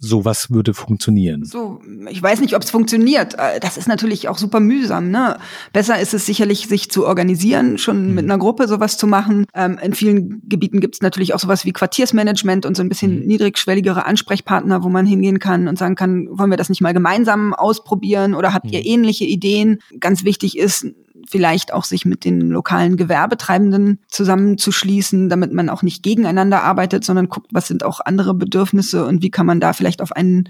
sowas 0.00 0.50
würde 0.50 0.72
funktionieren. 0.72 1.44
So, 1.44 1.80
ich 2.08 2.20
weiß 2.22 2.40
nicht, 2.40 2.56
ob 2.56 2.62
es 2.62 2.70
funktioniert. 2.70 3.34
Äh, 3.34 3.60
das 3.60 3.76
ist 3.76 3.86
natürlich 3.86 4.28
auch 4.28 4.38
super 4.38 4.58
mühsam. 4.58 5.10
Ne? 5.10 5.36
Besser 5.72 6.00
ist 6.00 6.14
es 6.14 6.26
sicherlich, 6.26 6.66
sich 6.66 6.90
zu 6.90 7.06
organisieren, 7.06 7.76
schon 7.78 8.08
mhm. 8.08 8.14
mit 8.14 8.24
einer 8.24 8.38
Gruppe 8.38 8.66
sowas 8.66 8.96
zu 8.96 9.06
machen. 9.06 9.46
Ähm, 9.54 9.78
in 9.82 9.94
vielen 9.94 10.42
Gebieten 10.48 10.80
gibt 10.80 10.96
es 10.96 11.02
natürlich 11.02 11.34
auch 11.34 11.38
sowas 11.38 11.66
wie 11.66 11.72
Quartiersmanagement 11.72 12.64
und 12.64 12.76
so 12.76 12.82
ein 12.82 12.88
bisschen 12.88 13.20
mhm. 13.20 13.26
niedrigschwelligere 13.26 14.06
Ansprechpartner, 14.06 14.82
wo 14.82 14.88
man 14.88 15.04
hingehen 15.04 15.38
kann 15.38 15.68
und 15.68 15.78
sagen 15.78 15.94
kann, 15.94 16.28
wollen 16.30 16.50
wir 16.50 16.56
das 16.56 16.70
nicht 16.70 16.80
mal 16.80 16.94
gemeinsam 16.94 17.52
ausprobieren 17.52 18.34
oder 18.34 18.54
habt 18.54 18.66
mhm. 18.66 18.72
ihr 18.72 18.86
ähnliche 18.86 19.24
Ideen? 19.24 19.80
Ganz 20.00 20.24
wichtig 20.24 20.56
ist, 20.56 20.86
vielleicht 21.28 21.72
auch 21.72 21.84
sich 21.84 22.04
mit 22.04 22.24
den 22.24 22.50
lokalen 22.50 22.96
Gewerbetreibenden 22.96 24.00
zusammenzuschließen, 24.08 25.28
damit 25.28 25.52
man 25.52 25.68
auch 25.68 25.82
nicht 25.82 26.02
gegeneinander 26.02 26.62
arbeitet, 26.62 27.04
sondern 27.04 27.28
guckt, 27.28 27.48
was 27.52 27.68
sind 27.68 27.84
auch 27.84 28.00
andere 28.00 28.34
Bedürfnisse 28.34 29.06
und 29.06 29.22
wie 29.22 29.30
kann 29.30 29.46
man 29.46 29.60
da 29.60 29.72
vielleicht 29.72 30.02
auf 30.02 30.12
einen 30.12 30.48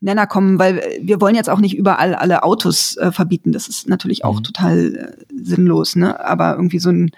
Nenner 0.00 0.26
kommen, 0.26 0.58
weil 0.58 0.82
wir 1.00 1.20
wollen 1.20 1.34
jetzt 1.34 1.48
auch 1.48 1.60
nicht 1.60 1.76
überall 1.76 2.14
alle 2.14 2.42
Autos 2.42 2.96
äh, 2.96 3.10
verbieten. 3.10 3.52
Das 3.52 3.68
ist 3.68 3.88
natürlich 3.88 4.24
auch 4.24 4.38
mhm. 4.38 4.42
total 4.42 4.94
äh, 4.94 5.24
sinnlos, 5.34 5.96
ne? 5.96 6.22
Aber 6.24 6.54
irgendwie 6.56 6.78
so 6.78 6.90
ein 6.90 7.10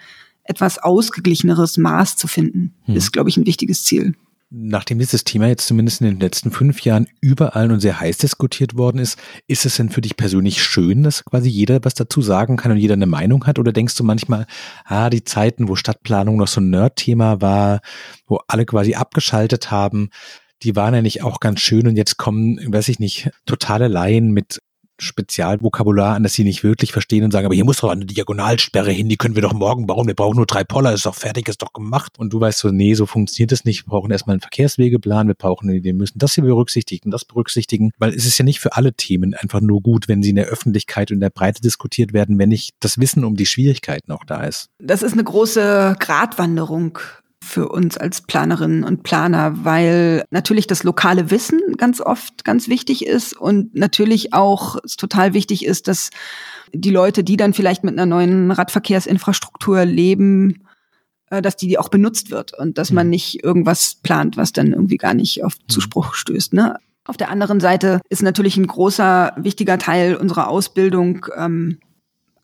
etwas 0.43 0.79
ausgeglicheneres 0.79 1.77
Maß 1.77 2.15
zu 2.15 2.27
finden, 2.27 2.73
mhm. 2.85 2.95
ist, 2.95 3.11
glaube 3.11 3.29
ich, 3.29 3.37
ein 3.37 3.45
wichtiges 3.45 3.83
Ziel 3.83 4.15
nachdem 4.49 4.99
dieses 4.99 5.23
Thema 5.23 5.47
jetzt 5.47 5.67
zumindest 5.67 6.01
in 6.01 6.07
den 6.07 6.19
letzten 6.19 6.51
fünf 6.51 6.81
Jahren 6.81 7.07
überall 7.19 7.71
und 7.71 7.81
sehr 7.81 7.99
heiß 7.99 8.17
diskutiert 8.17 8.77
worden 8.77 8.99
ist, 8.99 9.19
ist 9.47 9.65
es 9.65 9.75
denn 9.75 9.89
für 9.89 10.01
dich 10.01 10.15
persönlich 10.15 10.63
schön, 10.63 11.03
dass 11.03 11.25
quasi 11.25 11.49
jeder 11.49 11.83
was 11.83 11.95
dazu 11.95 12.21
sagen 12.21 12.55
kann 12.55 12.71
und 12.71 12.77
jeder 12.77 12.93
eine 12.93 13.07
Meinung 13.07 13.45
hat? 13.45 13.59
Oder 13.59 13.73
denkst 13.73 13.95
du 13.95 14.03
manchmal, 14.03 14.47
ah, 14.85 15.09
die 15.09 15.23
Zeiten, 15.23 15.67
wo 15.67 15.75
Stadtplanung 15.75 16.37
noch 16.37 16.47
so 16.47 16.61
ein 16.61 16.69
Nerd-Thema 16.69 17.41
war, 17.41 17.81
wo 18.25 18.39
alle 18.47 18.65
quasi 18.65 18.95
abgeschaltet 18.95 19.69
haben, 19.69 20.09
die 20.63 20.75
waren 20.75 20.95
ja 20.95 21.01
nicht 21.01 21.23
auch 21.23 21.39
ganz 21.39 21.59
schön 21.59 21.87
und 21.87 21.97
jetzt 21.97 22.17
kommen, 22.17 22.59
weiß 22.71 22.87
ich 22.89 22.99
nicht, 22.99 23.29
totale 23.45 23.87
Laien 23.87 24.31
mit 24.31 24.59
Spezialvokabular 24.99 26.15
an, 26.15 26.23
das 26.23 26.33
sie 26.33 26.43
nicht 26.43 26.63
wirklich 26.63 26.91
verstehen 26.91 27.23
und 27.23 27.31
sagen, 27.31 27.45
aber 27.45 27.55
hier 27.55 27.65
muss 27.65 27.77
doch 27.77 27.89
eine 27.89 28.05
Diagonalsperre 28.05 28.91
hin, 28.91 29.09
die 29.09 29.17
können 29.17 29.35
wir 29.35 29.41
doch 29.41 29.53
morgen 29.53 29.87
bauen, 29.87 30.07
wir 30.07 30.15
brauchen 30.15 30.37
nur 30.37 30.45
drei 30.45 30.63
Poller, 30.63 30.93
ist 30.93 31.05
doch 31.05 31.15
fertig, 31.15 31.47
ist 31.47 31.61
doch 31.61 31.73
gemacht. 31.73 32.17
Und 32.17 32.33
du 32.33 32.39
weißt 32.39 32.59
so, 32.59 32.69
nee, 32.69 32.93
so 32.93 33.05
funktioniert 33.05 33.51
es 33.51 33.65
nicht, 33.65 33.85
wir 33.85 33.91
brauchen 33.91 34.11
erstmal 34.11 34.35
einen 34.35 34.41
Verkehrswegeplan, 34.41 35.27
wir 35.27 35.35
brauchen, 35.35 35.83
wir 35.83 35.93
müssen 35.93 36.19
das 36.19 36.33
hier 36.33 36.43
berücksichtigen, 36.43 37.11
das 37.11 37.25
berücksichtigen, 37.25 37.91
weil 37.97 38.13
es 38.13 38.25
ist 38.25 38.37
ja 38.37 38.45
nicht 38.45 38.59
für 38.59 38.75
alle 38.75 38.93
Themen 38.93 39.33
einfach 39.33 39.61
nur 39.61 39.81
gut, 39.81 40.07
wenn 40.07 40.23
sie 40.23 40.29
in 40.29 40.35
der 40.35 40.47
Öffentlichkeit 40.47 41.11
und 41.11 41.15
in 41.15 41.21
der 41.21 41.29
Breite 41.29 41.61
diskutiert 41.61 42.13
werden, 42.13 42.39
wenn 42.39 42.49
nicht 42.49 42.75
das 42.79 42.97
Wissen 42.97 43.23
um 43.23 43.35
die 43.35 43.45
Schwierigkeiten 43.45 44.11
auch 44.11 44.23
da 44.25 44.43
ist. 44.43 44.69
Das 44.79 45.01
ist 45.03 45.13
eine 45.13 45.23
große 45.23 45.95
Gratwanderung 45.99 46.99
für 47.43 47.69
uns 47.69 47.97
als 47.97 48.21
Planerinnen 48.21 48.83
und 48.83 49.03
Planer, 49.03 49.63
weil 49.63 50.25
natürlich 50.31 50.67
das 50.67 50.83
lokale 50.83 51.31
Wissen 51.31 51.59
ganz 51.77 52.01
oft 52.01 52.43
ganz 52.43 52.67
wichtig 52.67 53.05
ist 53.05 53.33
und 53.33 53.75
natürlich 53.75 54.33
auch 54.33 54.77
es 54.83 54.95
total 54.95 55.33
wichtig 55.33 55.65
ist, 55.65 55.87
dass 55.87 56.09
die 56.73 56.89
Leute, 56.89 57.23
die 57.23 57.37
dann 57.37 57.53
vielleicht 57.53 57.83
mit 57.83 57.93
einer 57.93 58.05
neuen 58.05 58.51
Radverkehrsinfrastruktur 58.51 59.85
leben, 59.85 60.67
äh, 61.29 61.41
dass 61.41 61.55
die 61.55 61.77
auch 61.77 61.89
benutzt 61.89 62.31
wird 62.31 62.57
und 62.57 62.77
dass 62.77 62.91
man 62.91 63.07
mhm. 63.07 63.11
nicht 63.11 63.43
irgendwas 63.43 63.95
plant, 63.95 64.37
was 64.37 64.51
dann 64.53 64.73
irgendwie 64.73 64.97
gar 64.97 65.13
nicht 65.13 65.43
auf 65.43 65.53
mhm. 65.53 65.69
Zuspruch 65.69 66.13
stößt. 66.13 66.53
Ne? 66.53 66.77
Auf 67.05 67.17
der 67.17 67.29
anderen 67.29 67.59
Seite 67.59 68.01
ist 68.09 68.21
natürlich 68.21 68.57
ein 68.57 68.67
großer, 68.67 69.33
wichtiger 69.37 69.77
Teil 69.77 70.15
unserer 70.15 70.49
Ausbildung 70.49 71.25
ähm, 71.35 71.79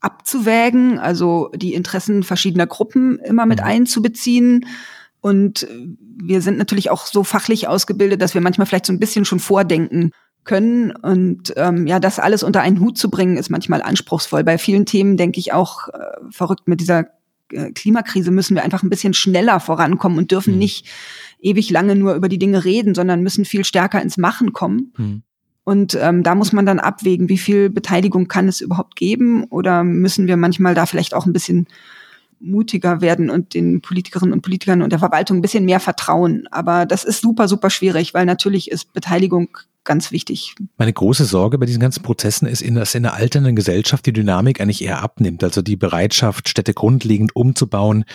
abzuwägen, 0.04 0.99
also 0.99 1.49
die 1.56 1.74
Interessen 1.74 2.24
verschiedener 2.24 2.68
Gruppen 2.68 3.20
immer 3.20 3.45
mit 3.45 3.60
mhm. 3.60 3.66
einzubeziehen. 3.66 4.66
Und 5.22 5.68
wir 5.97 6.41
sind 6.41 6.58
natürlich 6.58 6.89
auch 6.89 7.06
so 7.06 7.24
fachlich 7.24 7.68
ausgebildet, 7.68 8.22
dass 8.22 8.34
wir 8.34 8.41
manchmal 8.41 8.68
vielleicht 8.68 8.86
so 8.86 8.93
ein 8.93 8.99
bisschen 8.99 9.26
schon 9.26 9.39
vordenken 9.39 10.12
können. 10.43 10.91
Und 10.91 11.54
ähm, 11.56 11.88
ja, 11.88 11.99
das 11.99 12.20
alles 12.20 12.43
unter 12.43 12.62
einen 12.62 12.80
Hut 12.80 12.97
zu 12.97 13.10
bringen, 13.10 13.38
ist 13.38 13.49
manchmal 13.49 13.82
anspruchsvoll. 13.82 14.43
Bei 14.43 14.58
vielen 14.58 14.86
Themen 14.86 15.16
denke 15.16 15.39
ich 15.39 15.54
auch 15.54 15.88
äh, 15.88 15.99
verrückt 16.30 16.68
mit 16.68 16.82
dieser 16.82 17.06
äh, 17.51 17.72
Klimakrise 17.72 18.32
müssen 18.32 18.56
wir 18.56 18.64
einfach 18.64 18.84
ein 18.84 18.89
bisschen 18.89 19.14
schneller 19.14 19.60
vorankommen 19.60 20.18
und 20.18 20.32
dürfen 20.32 20.54
mhm. 20.54 20.60
nicht 20.60 20.88
ewig 21.39 21.70
lange 21.70 21.95
nur 21.95 22.16
über 22.16 22.30
die 22.30 22.39
Dinge 22.39 22.66
reden, 22.66 22.95
sondern 22.95 23.22
müssen 23.22 23.45
viel 23.45 23.64
stärker 23.64 24.01
ins 24.01 24.18
Machen 24.18 24.54
kommen. 24.54 24.93
Mhm. 24.97 25.24
Und 25.64 25.97
ähm, 25.99 26.24
da 26.24 26.36
muss 26.36 26.51
man 26.51 26.66
dann 26.66 26.80
abwägen, 26.80 27.30
wie 27.30 27.38
viel 27.38 27.70
Beteiligung 27.70 28.28
kann 28.28 28.47
es 28.47 28.61
überhaupt 28.61 28.95
geben 28.95 29.45
oder 29.45 29.84
müssen 29.84 30.28
wir 30.28 30.36
manchmal 30.36 30.76
da 30.76 30.86
vielleicht 30.86 31.14
auch 31.14 31.26
ein 31.26 31.34
bisschen 31.34 31.68
mutiger 32.43 32.99
werden 32.99 33.30
und 33.30 33.53
den 33.53 33.82
Politikerinnen 33.82 34.34
und 34.34 34.41
Politikern 34.41 34.82
und 34.82 34.91
der 34.91 34.99
Verwaltung 34.99 35.38
ein 35.38 35.41
bisschen 35.41 35.64
mehr 35.64 35.80
vertrauen. 35.80 36.47
Aber 36.51 36.86
das 36.86 37.05
ist 37.05 37.22
super, 37.22 37.47
super 37.47 37.70
schwierig, 37.70 38.14
weil 38.14 38.26
natürlich 38.26 38.70
ist 38.70 38.91
Beteiligung 38.91 39.57
ganz 39.86 40.11
wichtig. 40.11 40.55
Meine 40.78 40.93
große 40.93 41.26
Sorge 41.26 41.57
bei 41.57 41.66
diesen 41.66 41.80
ganzen 41.80 42.03
Prozessen 42.03 42.47
ist, 42.47 42.64
dass 42.66 42.95
in 42.95 43.05
einer 43.05 43.16
alternden 43.16 43.55
Gesellschaft 43.55 44.05
die 44.05 44.14
Dynamik 44.14 44.61
eigentlich 44.61 44.84
eher 44.84 45.01
abnimmt. 45.01 45.43
Also 45.43 45.61
die 45.61 45.76
Bereitschaft, 45.76 46.49
Städte 46.49 46.74
grundlegend 46.74 47.36
umzubauen 47.36 48.05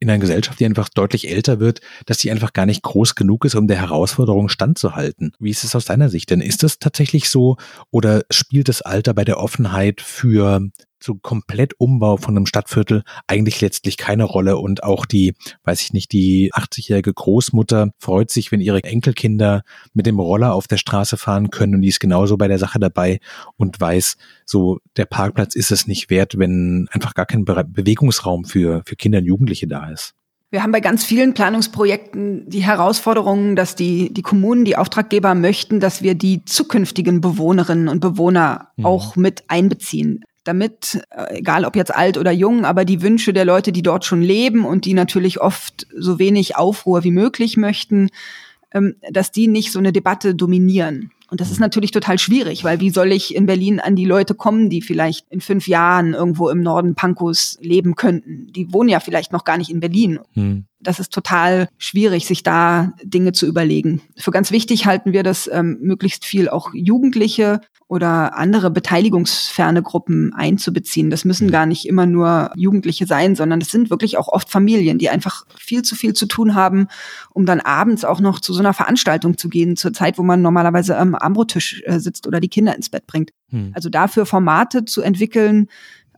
in 0.00 0.10
einer 0.10 0.18
Gesellschaft, 0.18 0.60
die 0.60 0.66
einfach 0.66 0.88
deutlich 0.88 1.30
älter 1.30 1.60
wird, 1.60 1.80
dass 2.06 2.18
die 2.18 2.30
einfach 2.30 2.52
gar 2.52 2.66
nicht 2.66 2.82
groß 2.82 3.14
genug 3.14 3.44
ist, 3.44 3.54
um 3.54 3.66
der 3.66 3.80
Herausforderung 3.80 4.48
standzuhalten. 4.48 5.32
Wie 5.38 5.50
ist 5.50 5.64
es 5.64 5.74
aus 5.74 5.86
deiner 5.86 6.10
Sicht 6.10 6.30
denn? 6.30 6.40
Ist 6.40 6.62
das 6.62 6.78
tatsächlich 6.78 7.28
so 7.28 7.56
oder 7.90 8.22
spielt 8.30 8.68
das 8.68 8.82
Alter 8.82 9.14
bei 9.14 9.24
der 9.24 9.38
Offenheit 9.38 10.00
für 10.00 10.60
so 11.04 11.14
komplett 11.14 11.74
Umbau 11.78 12.16
von 12.16 12.36
einem 12.36 12.46
Stadtviertel 12.46 13.04
eigentlich 13.26 13.60
letztlich 13.60 13.96
keine 13.96 14.24
Rolle 14.24 14.56
und 14.56 14.82
auch 14.82 15.06
die, 15.06 15.34
weiß 15.64 15.82
ich 15.82 15.92
nicht, 15.92 16.12
die 16.12 16.52
80-jährige 16.52 17.12
Großmutter 17.12 17.90
freut 17.98 18.30
sich, 18.30 18.50
wenn 18.50 18.60
ihre 18.60 18.82
Enkelkinder 18.82 19.62
mit 19.92 20.06
dem 20.06 20.18
Roller 20.18 20.54
auf 20.54 20.66
der 20.66 20.78
Straße 20.78 21.16
fahren 21.16 21.50
können 21.50 21.74
und 21.74 21.82
die 21.82 21.88
ist 21.88 22.00
genauso 22.00 22.36
bei 22.36 22.48
der 22.48 22.58
Sache 22.58 22.78
dabei 22.78 23.20
und 23.56 23.80
weiß, 23.80 24.16
so 24.46 24.78
der 24.96 25.04
Parkplatz 25.04 25.54
ist 25.54 25.70
es 25.70 25.86
nicht 25.86 26.10
wert, 26.10 26.38
wenn 26.38 26.88
einfach 26.90 27.14
gar 27.14 27.26
kein 27.26 27.44
Be 27.44 27.64
Bewegungsraum 27.64 28.44
für, 28.44 28.82
für 28.84 28.96
Kinder 28.96 29.18
und 29.18 29.26
Jugendliche 29.26 29.66
da 29.66 29.83
ist. 29.90 30.14
Wir 30.50 30.62
haben 30.62 30.72
bei 30.72 30.80
ganz 30.80 31.04
vielen 31.04 31.34
Planungsprojekten 31.34 32.48
die 32.48 32.62
Herausforderungen, 32.62 33.56
dass 33.56 33.74
die, 33.74 34.12
die 34.14 34.22
Kommunen, 34.22 34.64
die 34.64 34.76
Auftraggeber 34.76 35.34
möchten, 35.34 35.80
dass 35.80 36.02
wir 36.02 36.14
die 36.14 36.44
zukünftigen 36.44 37.20
Bewohnerinnen 37.20 37.88
und 37.88 37.98
Bewohner 37.98 38.68
mhm. 38.76 38.86
auch 38.86 39.16
mit 39.16 39.44
einbeziehen 39.48 40.24
damit, 40.44 41.02
äh, 41.10 41.38
egal 41.38 41.64
ob 41.64 41.74
jetzt 41.74 41.94
alt 41.94 42.18
oder 42.18 42.30
jung, 42.30 42.64
aber 42.64 42.84
die 42.84 43.02
Wünsche 43.02 43.32
der 43.32 43.44
Leute, 43.44 43.72
die 43.72 43.82
dort 43.82 44.04
schon 44.04 44.22
leben 44.22 44.64
und 44.64 44.84
die 44.84 44.94
natürlich 44.94 45.40
oft 45.40 45.86
so 45.96 46.18
wenig 46.18 46.56
Aufruhr 46.56 47.02
wie 47.02 47.10
möglich 47.10 47.56
möchten, 47.56 48.10
ähm, 48.72 48.96
dass 49.10 49.32
die 49.32 49.48
nicht 49.48 49.72
so 49.72 49.78
eine 49.78 49.92
Debatte 49.92 50.34
dominieren. 50.34 51.10
Und 51.30 51.40
das 51.40 51.50
ist 51.50 51.60
natürlich 51.60 51.90
total 51.90 52.18
schwierig, 52.18 52.64
weil 52.64 52.80
wie 52.80 52.90
soll 52.90 53.10
ich 53.10 53.34
in 53.34 53.46
Berlin 53.46 53.80
an 53.80 53.96
die 53.96 54.04
Leute 54.04 54.34
kommen, 54.34 54.68
die 54.68 54.82
vielleicht 54.82 55.26
in 55.30 55.40
fünf 55.40 55.66
Jahren 55.66 56.12
irgendwo 56.12 56.50
im 56.50 56.60
Norden 56.60 56.94
Pankows 56.94 57.58
leben 57.60 57.94
könnten? 57.94 58.52
Die 58.52 58.72
wohnen 58.72 58.90
ja 58.90 59.00
vielleicht 59.00 59.32
noch 59.32 59.44
gar 59.44 59.56
nicht 59.56 59.70
in 59.70 59.80
Berlin. 59.80 60.20
Hm. 60.34 60.66
Das 60.84 61.00
ist 61.00 61.12
total 61.12 61.68
schwierig, 61.78 62.26
sich 62.26 62.42
da 62.42 62.92
Dinge 63.02 63.32
zu 63.32 63.46
überlegen. 63.46 64.02
Für 64.16 64.30
ganz 64.30 64.50
wichtig 64.50 64.86
halten 64.86 65.12
wir 65.12 65.22
das, 65.22 65.50
ähm, 65.52 65.78
möglichst 65.80 66.24
viel 66.24 66.48
auch 66.48 66.72
Jugendliche 66.74 67.60
oder 67.86 68.36
andere 68.36 68.70
beteiligungsferne 68.70 69.82
Gruppen 69.82 70.32
einzubeziehen. 70.34 71.10
Das 71.10 71.24
müssen 71.24 71.48
mhm. 71.48 71.52
gar 71.52 71.66
nicht 71.66 71.86
immer 71.86 72.06
nur 72.06 72.50
Jugendliche 72.56 73.06
sein, 73.06 73.36
sondern 73.36 73.60
das 73.60 73.68
sind 73.68 73.90
wirklich 73.90 74.16
auch 74.16 74.28
oft 74.28 74.50
Familien, 74.50 74.98
die 74.98 75.10
einfach 75.10 75.44
viel 75.56 75.82
zu 75.82 75.94
viel 75.94 76.14
zu 76.14 76.26
tun 76.26 76.54
haben, 76.54 76.88
um 77.32 77.46
dann 77.46 77.60
abends 77.60 78.04
auch 78.04 78.20
noch 78.20 78.40
zu 78.40 78.52
so 78.52 78.60
einer 78.60 78.74
Veranstaltung 78.74 79.36
zu 79.36 79.48
gehen, 79.48 79.76
zur 79.76 79.92
Zeit, 79.92 80.18
wo 80.18 80.22
man 80.22 80.40
normalerweise 80.40 80.96
am 80.96 81.14
Ambrotisch 81.14 81.82
äh, 81.84 81.98
sitzt 82.00 82.26
oder 82.26 82.40
die 82.40 82.48
Kinder 82.48 82.74
ins 82.74 82.88
Bett 82.88 83.06
bringt. 83.06 83.30
Hm. 83.50 83.72
Also 83.74 83.90
dafür 83.90 84.24
Formate 84.26 84.84
zu 84.86 85.02
entwickeln, 85.02 85.68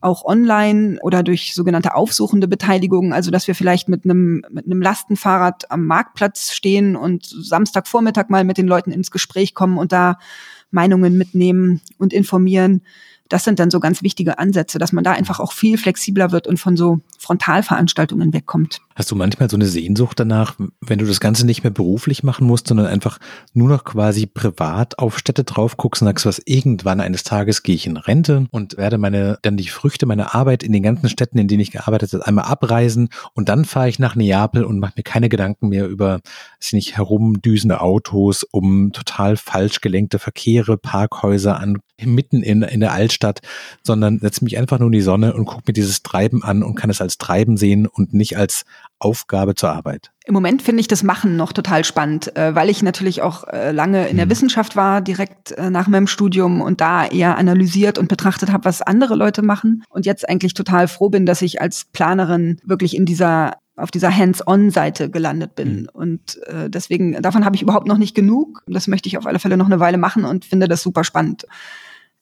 auch 0.06 0.24
online 0.24 0.98
oder 1.02 1.22
durch 1.22 1.52
sogenannte 1.54 1.94
aufsuchende 1.94 2.46
Beteiligung, 2.46 3.12
also 3.12 3.30
dass 3.30 3.48
wir 3.48 3.54
vielleicht 3.54 3.88
mit 3.88 4.04
einem 4.04 4.42
mit 4.50 4.66
einem 4.66 4.80
Lastenfahrrad 4.80 5.70
am 5.70 5.84
Marktplatz 5.84 6.52
stehen 6.52 6.94
und 6.94 7.26
Samstagvormittag 7.26 8.28
mal 8.28 8.44
mit 8.44 8.56
den 8.56 8.68
Leuten 8.68 8.92
ins 8.92 9.10
Gespräch 9.10 9.54
kommen 9.54 9.78
und 9.78 9.92
da 9.92 10.18
Meinungen 10.70 11.18
mitnehmen 11.18 11.80
und 11.98 12.12
informieren. 12.12 12.82
Das 13.28 13.42
sind 13.42 13.58
dann 13.58 13.70
so 13.70 13.80
ganz 13.80 14.02
wichtige 14.02 14.38
Ansätze, 14.38 14.78
dass 14.78 14.92
man 14.92 15.02
da 15.02 15.12
einfach 15.12 15.40
auch 15.40 15.52
viel 15.52 15.76
flexibler 15.76 16.30
wird 16.30 16.46
und 16.46 16.60
von 16.60 16.76
so 16.76 17.00
Frontalveranstaltungen 17.18 18.32
wegkommt. 18.32 18.80
Hast 18.96 19.10
du 19.10 19.14
manchmal 19.14 19.50
so 19.50 19.58
eine 19.58 19.66
Sehnsucht 19.66 20.18
danach, 20.18 20.56
wenn 20.80 20.98
du 20.98 21.04
das 21.04 21.20
Ganze 21.20 21.44
nicht 21.44 21.62
mehr 21.62 21.70
beruflich 21.70 22.22
machen 22.22 22.46
musst, 22.46 22.68
sondern 22.68 22.86
einfach 22.86 23.18
nur 23.52 23.68
noch 23.68 23.84
quasi 23.84 24.24
privat 24.24 24.98
auf 24.98 25.18
Städte 25.18 25.44
drauf 25.44 25.76
guckst 25.76 26.00
und 26.00 26.06
sagst, 26.06 26.24
was 26.24 26.40
irgendwann 26.46 27.00
eines 27.00 27.22
Tages 27.22 27.62
gehe 27.62 27.74
ich 27.74 27.86
in 27.86 27.98
Rente 27.98 28.46
und 28.52 28.78
werde 28.78 28.96
meine, 28.96 29.38
dann 29.42 29.58
die 29.58 29.68
Früchte 29.68 30.06
meiner 30.06 30.34
Arbeit 30.34 30.62
in 30.62 30.72
den 30.72 30.82
ganzen 30.82 31.10
Städten, 31.10 31.36
in 31.36 31.46
denen 31.46 31.60
ich 31.60 31.72
gearbeitet 31.72 32.14
habe, 32.14 32.26
einmal 32.26 32.46
abreisen 32.46 33.10
und 33.34 33.50
dann 33.50 33.66
fahre 33.66 33.90
ich 33.90 33.98
nach 33.98 34.16
Neapel 34.16 34.64
und 34.64 34.78
mache 34.78 34.94
mir 34.96 35.02
keine 35.02 35.28
Gedanken 35.28 35.68
mehr 35.68 35.86
über, 35.88 36.20
weiß 36.62 36.72
nicht, 36.72 36.96
herumdüsende 36.96 37.82
Autos, 37.82 38.44
um 38.44 38.92
total 38.92 39.36
falsch 39.36 39.82
gelenkte 39.82 40.18
Verkehre, 40.18 40.78
Parkhäuser 40.78 41.60
an, 41.60 41.80
mitten 42.02 42.42
in, 42.42 42.62
in 42.62 42.80
der 42.80 42.92
Altstadt, 42.92 43.40
sondern 43.82 44.18
setze 44.20 44.44
mich 44.44 44.58
einfach 44.58 44.78
nur 44.78 44.88
in 44.88 44.92
die 44.92 45.00
Sonne 45.00 45.34
und 45.34 45.46
gucke 45.46 45.64
mir 45.66 45.72
dieses 45.72 46.02
Treiben 46.02 46.42
an 46.42 46.62
und 46.62 46.74
kann 46.74 46.90
es 46.90 47.00
als 47.00 47.18
Treiben 47.18 47.56
sehen 47.56 47.86
und 47.86 48.12
nicht 48.14 48.36
als 48.36 48.64
Aufgabe 48.98 49.54
zur 49.54 49.70
Arbeit? 49.70 50.10
Im 50.24 50.34
Moment 50.34 50.62
finde 50.62 50.80
ich 50.80 50.88
das 50.88 51.02
Machen 51.02 51.36
noch 51.36 51.52
total 51.52 51.84
spannend, 51.84 52.36
äh, 52.36 52.54
weil 52.54 52.68
ich 52.68 52.82
natürlich 52.82 53.22
auch 53.22 53.44
äh, 53.44 53.70
lange 53.70 54.08
in 54.08 54.16
der 54.16 54.24
hm. 54.24 54.30
Wissenschaft 54.30 54.76
war, 54.76 55.00
direkt 55.00 55.52
äh, 55.52 55.70
nach 55.70 55.86
meinem 55.86 56.06
Studium 56.06 56.60
und 56.60 56.80
da 56.80 57.06
eher 57.06 57.36
analysiert 57.36 57.98
und 57.98 58.08
betrachtet 58.08 58.52
habe, 58.52 58.64
was 58.64 58.82
andere 58.82 59.14
Leute 59.14 59.42
machen. 59.42 59.84
Und 59.88 60.06
jetzt 60.06 60.28
eigentlich 60.28 60.54
total 60.54 60.88
froh 60.88 61.10
bin, 61.10 61.26
dass 61.26 61.42
ich 61.42 61.60
als 61.60 61.84
Planerin 61.84 62.58
wirklich 62.64 62.96
in 62.96 63.06
dieser 63.06 63.54
auf 63.76 63.90
dieser 63.90 64.10
Hands-on-Seite 64.10 65.10
gelandet 65.10 65.54
bin. 65.54 65.82
Mhm. 65.82 65.88
Und 65.92 66.42
äh, 66.46 66.70
deswegen, 66.70 67.20
davon 67.20 67.44
habe 67.44 67.56
ich 67.56 67.62
überhaupt 67.62 67.86
noch 67.86 67.98
nicht 67.98 68.14
genug. 68.14 68.62
Das 68.66 68.86
möchte 68.86 69.08
ich 69.08 69.18
auf 69.18 69.26
alle 69.26 69.38
Fälle 69.38 69.58
noch 69.58 69.66
eine 69.66 69.80
Weile 69.80 69.98
machen 69.98 70.24
und 70.24 70.46
finde 70.46 70.66
das 70.66 70.82
super 70.82 71.04
spannend. 71.04 71.44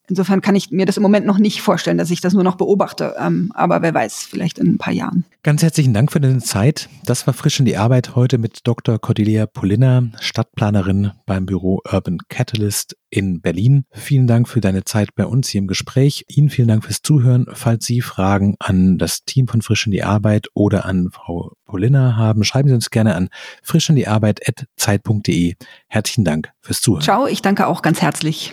Insofern 0.08 0.42
kann 0.42 0.54
ich 0.54 0.70
mir 0.70 0.84
das 0.84 0.98
im 0.98 1.02
Moment 1.02 1.24
noch 1.24 1.38
nicht 1.38 1.62
vorstellen, 1.62 1.96
dass 1.96 2.10
ich 2.10 2.20
das 2.20 2.34
nur 2.34 2.44
noch 2.44 2.56
beobachte. 2.56 3.14
Ähm, 3.18 3.50
aber 3.54 3.80
wer 3.80 3.94
weiß, 3.94 4.26
vielleicht 4.28 4.58
in 4.58 4.74
ein 4.74 4.78
paar 4.78 4.92
Jahren. 4.92 5.24
Ganz 5.42 5.62
herzlichen 5.62 5.94
Dank 5.94 6.12
für 6.12 6.20
deine 6.20 6.40
Zeit. 6.40 6.88
Das 7.04 7.26
war 7.26 7.32
frisch 7.32 7.58
in 7.58 7.64
die 7.64 7.76
Arbeit 7.78 8.14
heute 8.14 8.36
mit 8.36 8.66
Dr. 8.66 8.98
Cordelia 8.98 9.46
Polina, 9.46 10.04
Stadtplanerin 10.20 11.12
beim 11.24 11.46
Büro 11.46 11.80
Urban 11.90 12.18
Catalyst 12.28 12.96
in 13.08 13.40
Berlin. 13.40 13.84
Vielen 13.92 14.26
Dank 14.26 14.48
für 14.48 14.60
deine 14.60 14.84
Zeit 14.84 15.14
bei 15.14 15.24
uns 15.24 15.48
hier 15.48 15.60
im 15.60 15.68
Gespräch. 15.68 16.24
Ihnen 16.28 16.50
vielen 16.50 16.68
Dank 16.68 16.84
fürs 16.84 17.00
Zuhören. 17.00 17.46
Falls 17.52 17.86
Sie 17.86 18.00
Fragen 18.02 18.56
an 18.58 18.98
das 18.98 19.24
Team 19.24 19.48
von 19.48 19.62
Frisch 19.62 19.86
in 19.86 19.92
die 19.92 20.02
Arbeit 20.02 20.48
oder 20.52 20.84
an 20.84 21.10
Frau 21.12 21.52
Polina 21.64 22.16
haben, 22.16 22.44
schreiben 22.44 22.68
Sie 22.68 22.74
uns 22.74 22.90
gerne 22.90 23.14
an 23.14 23.30
frischinDieArbeit.zeit.de. 23.62 25.54
Herzlichen 25.88 26.24
Dank 26.24 26.52
fürs 26.60 26.82
Zuhören. 26.82 27.02
Ciao, 27.02 27.26
ich 27.26 27.40
danke 27.40 27.66
auch 27.66 27.80
ganz 27.80 28.02
herzlich. 28.02 28.52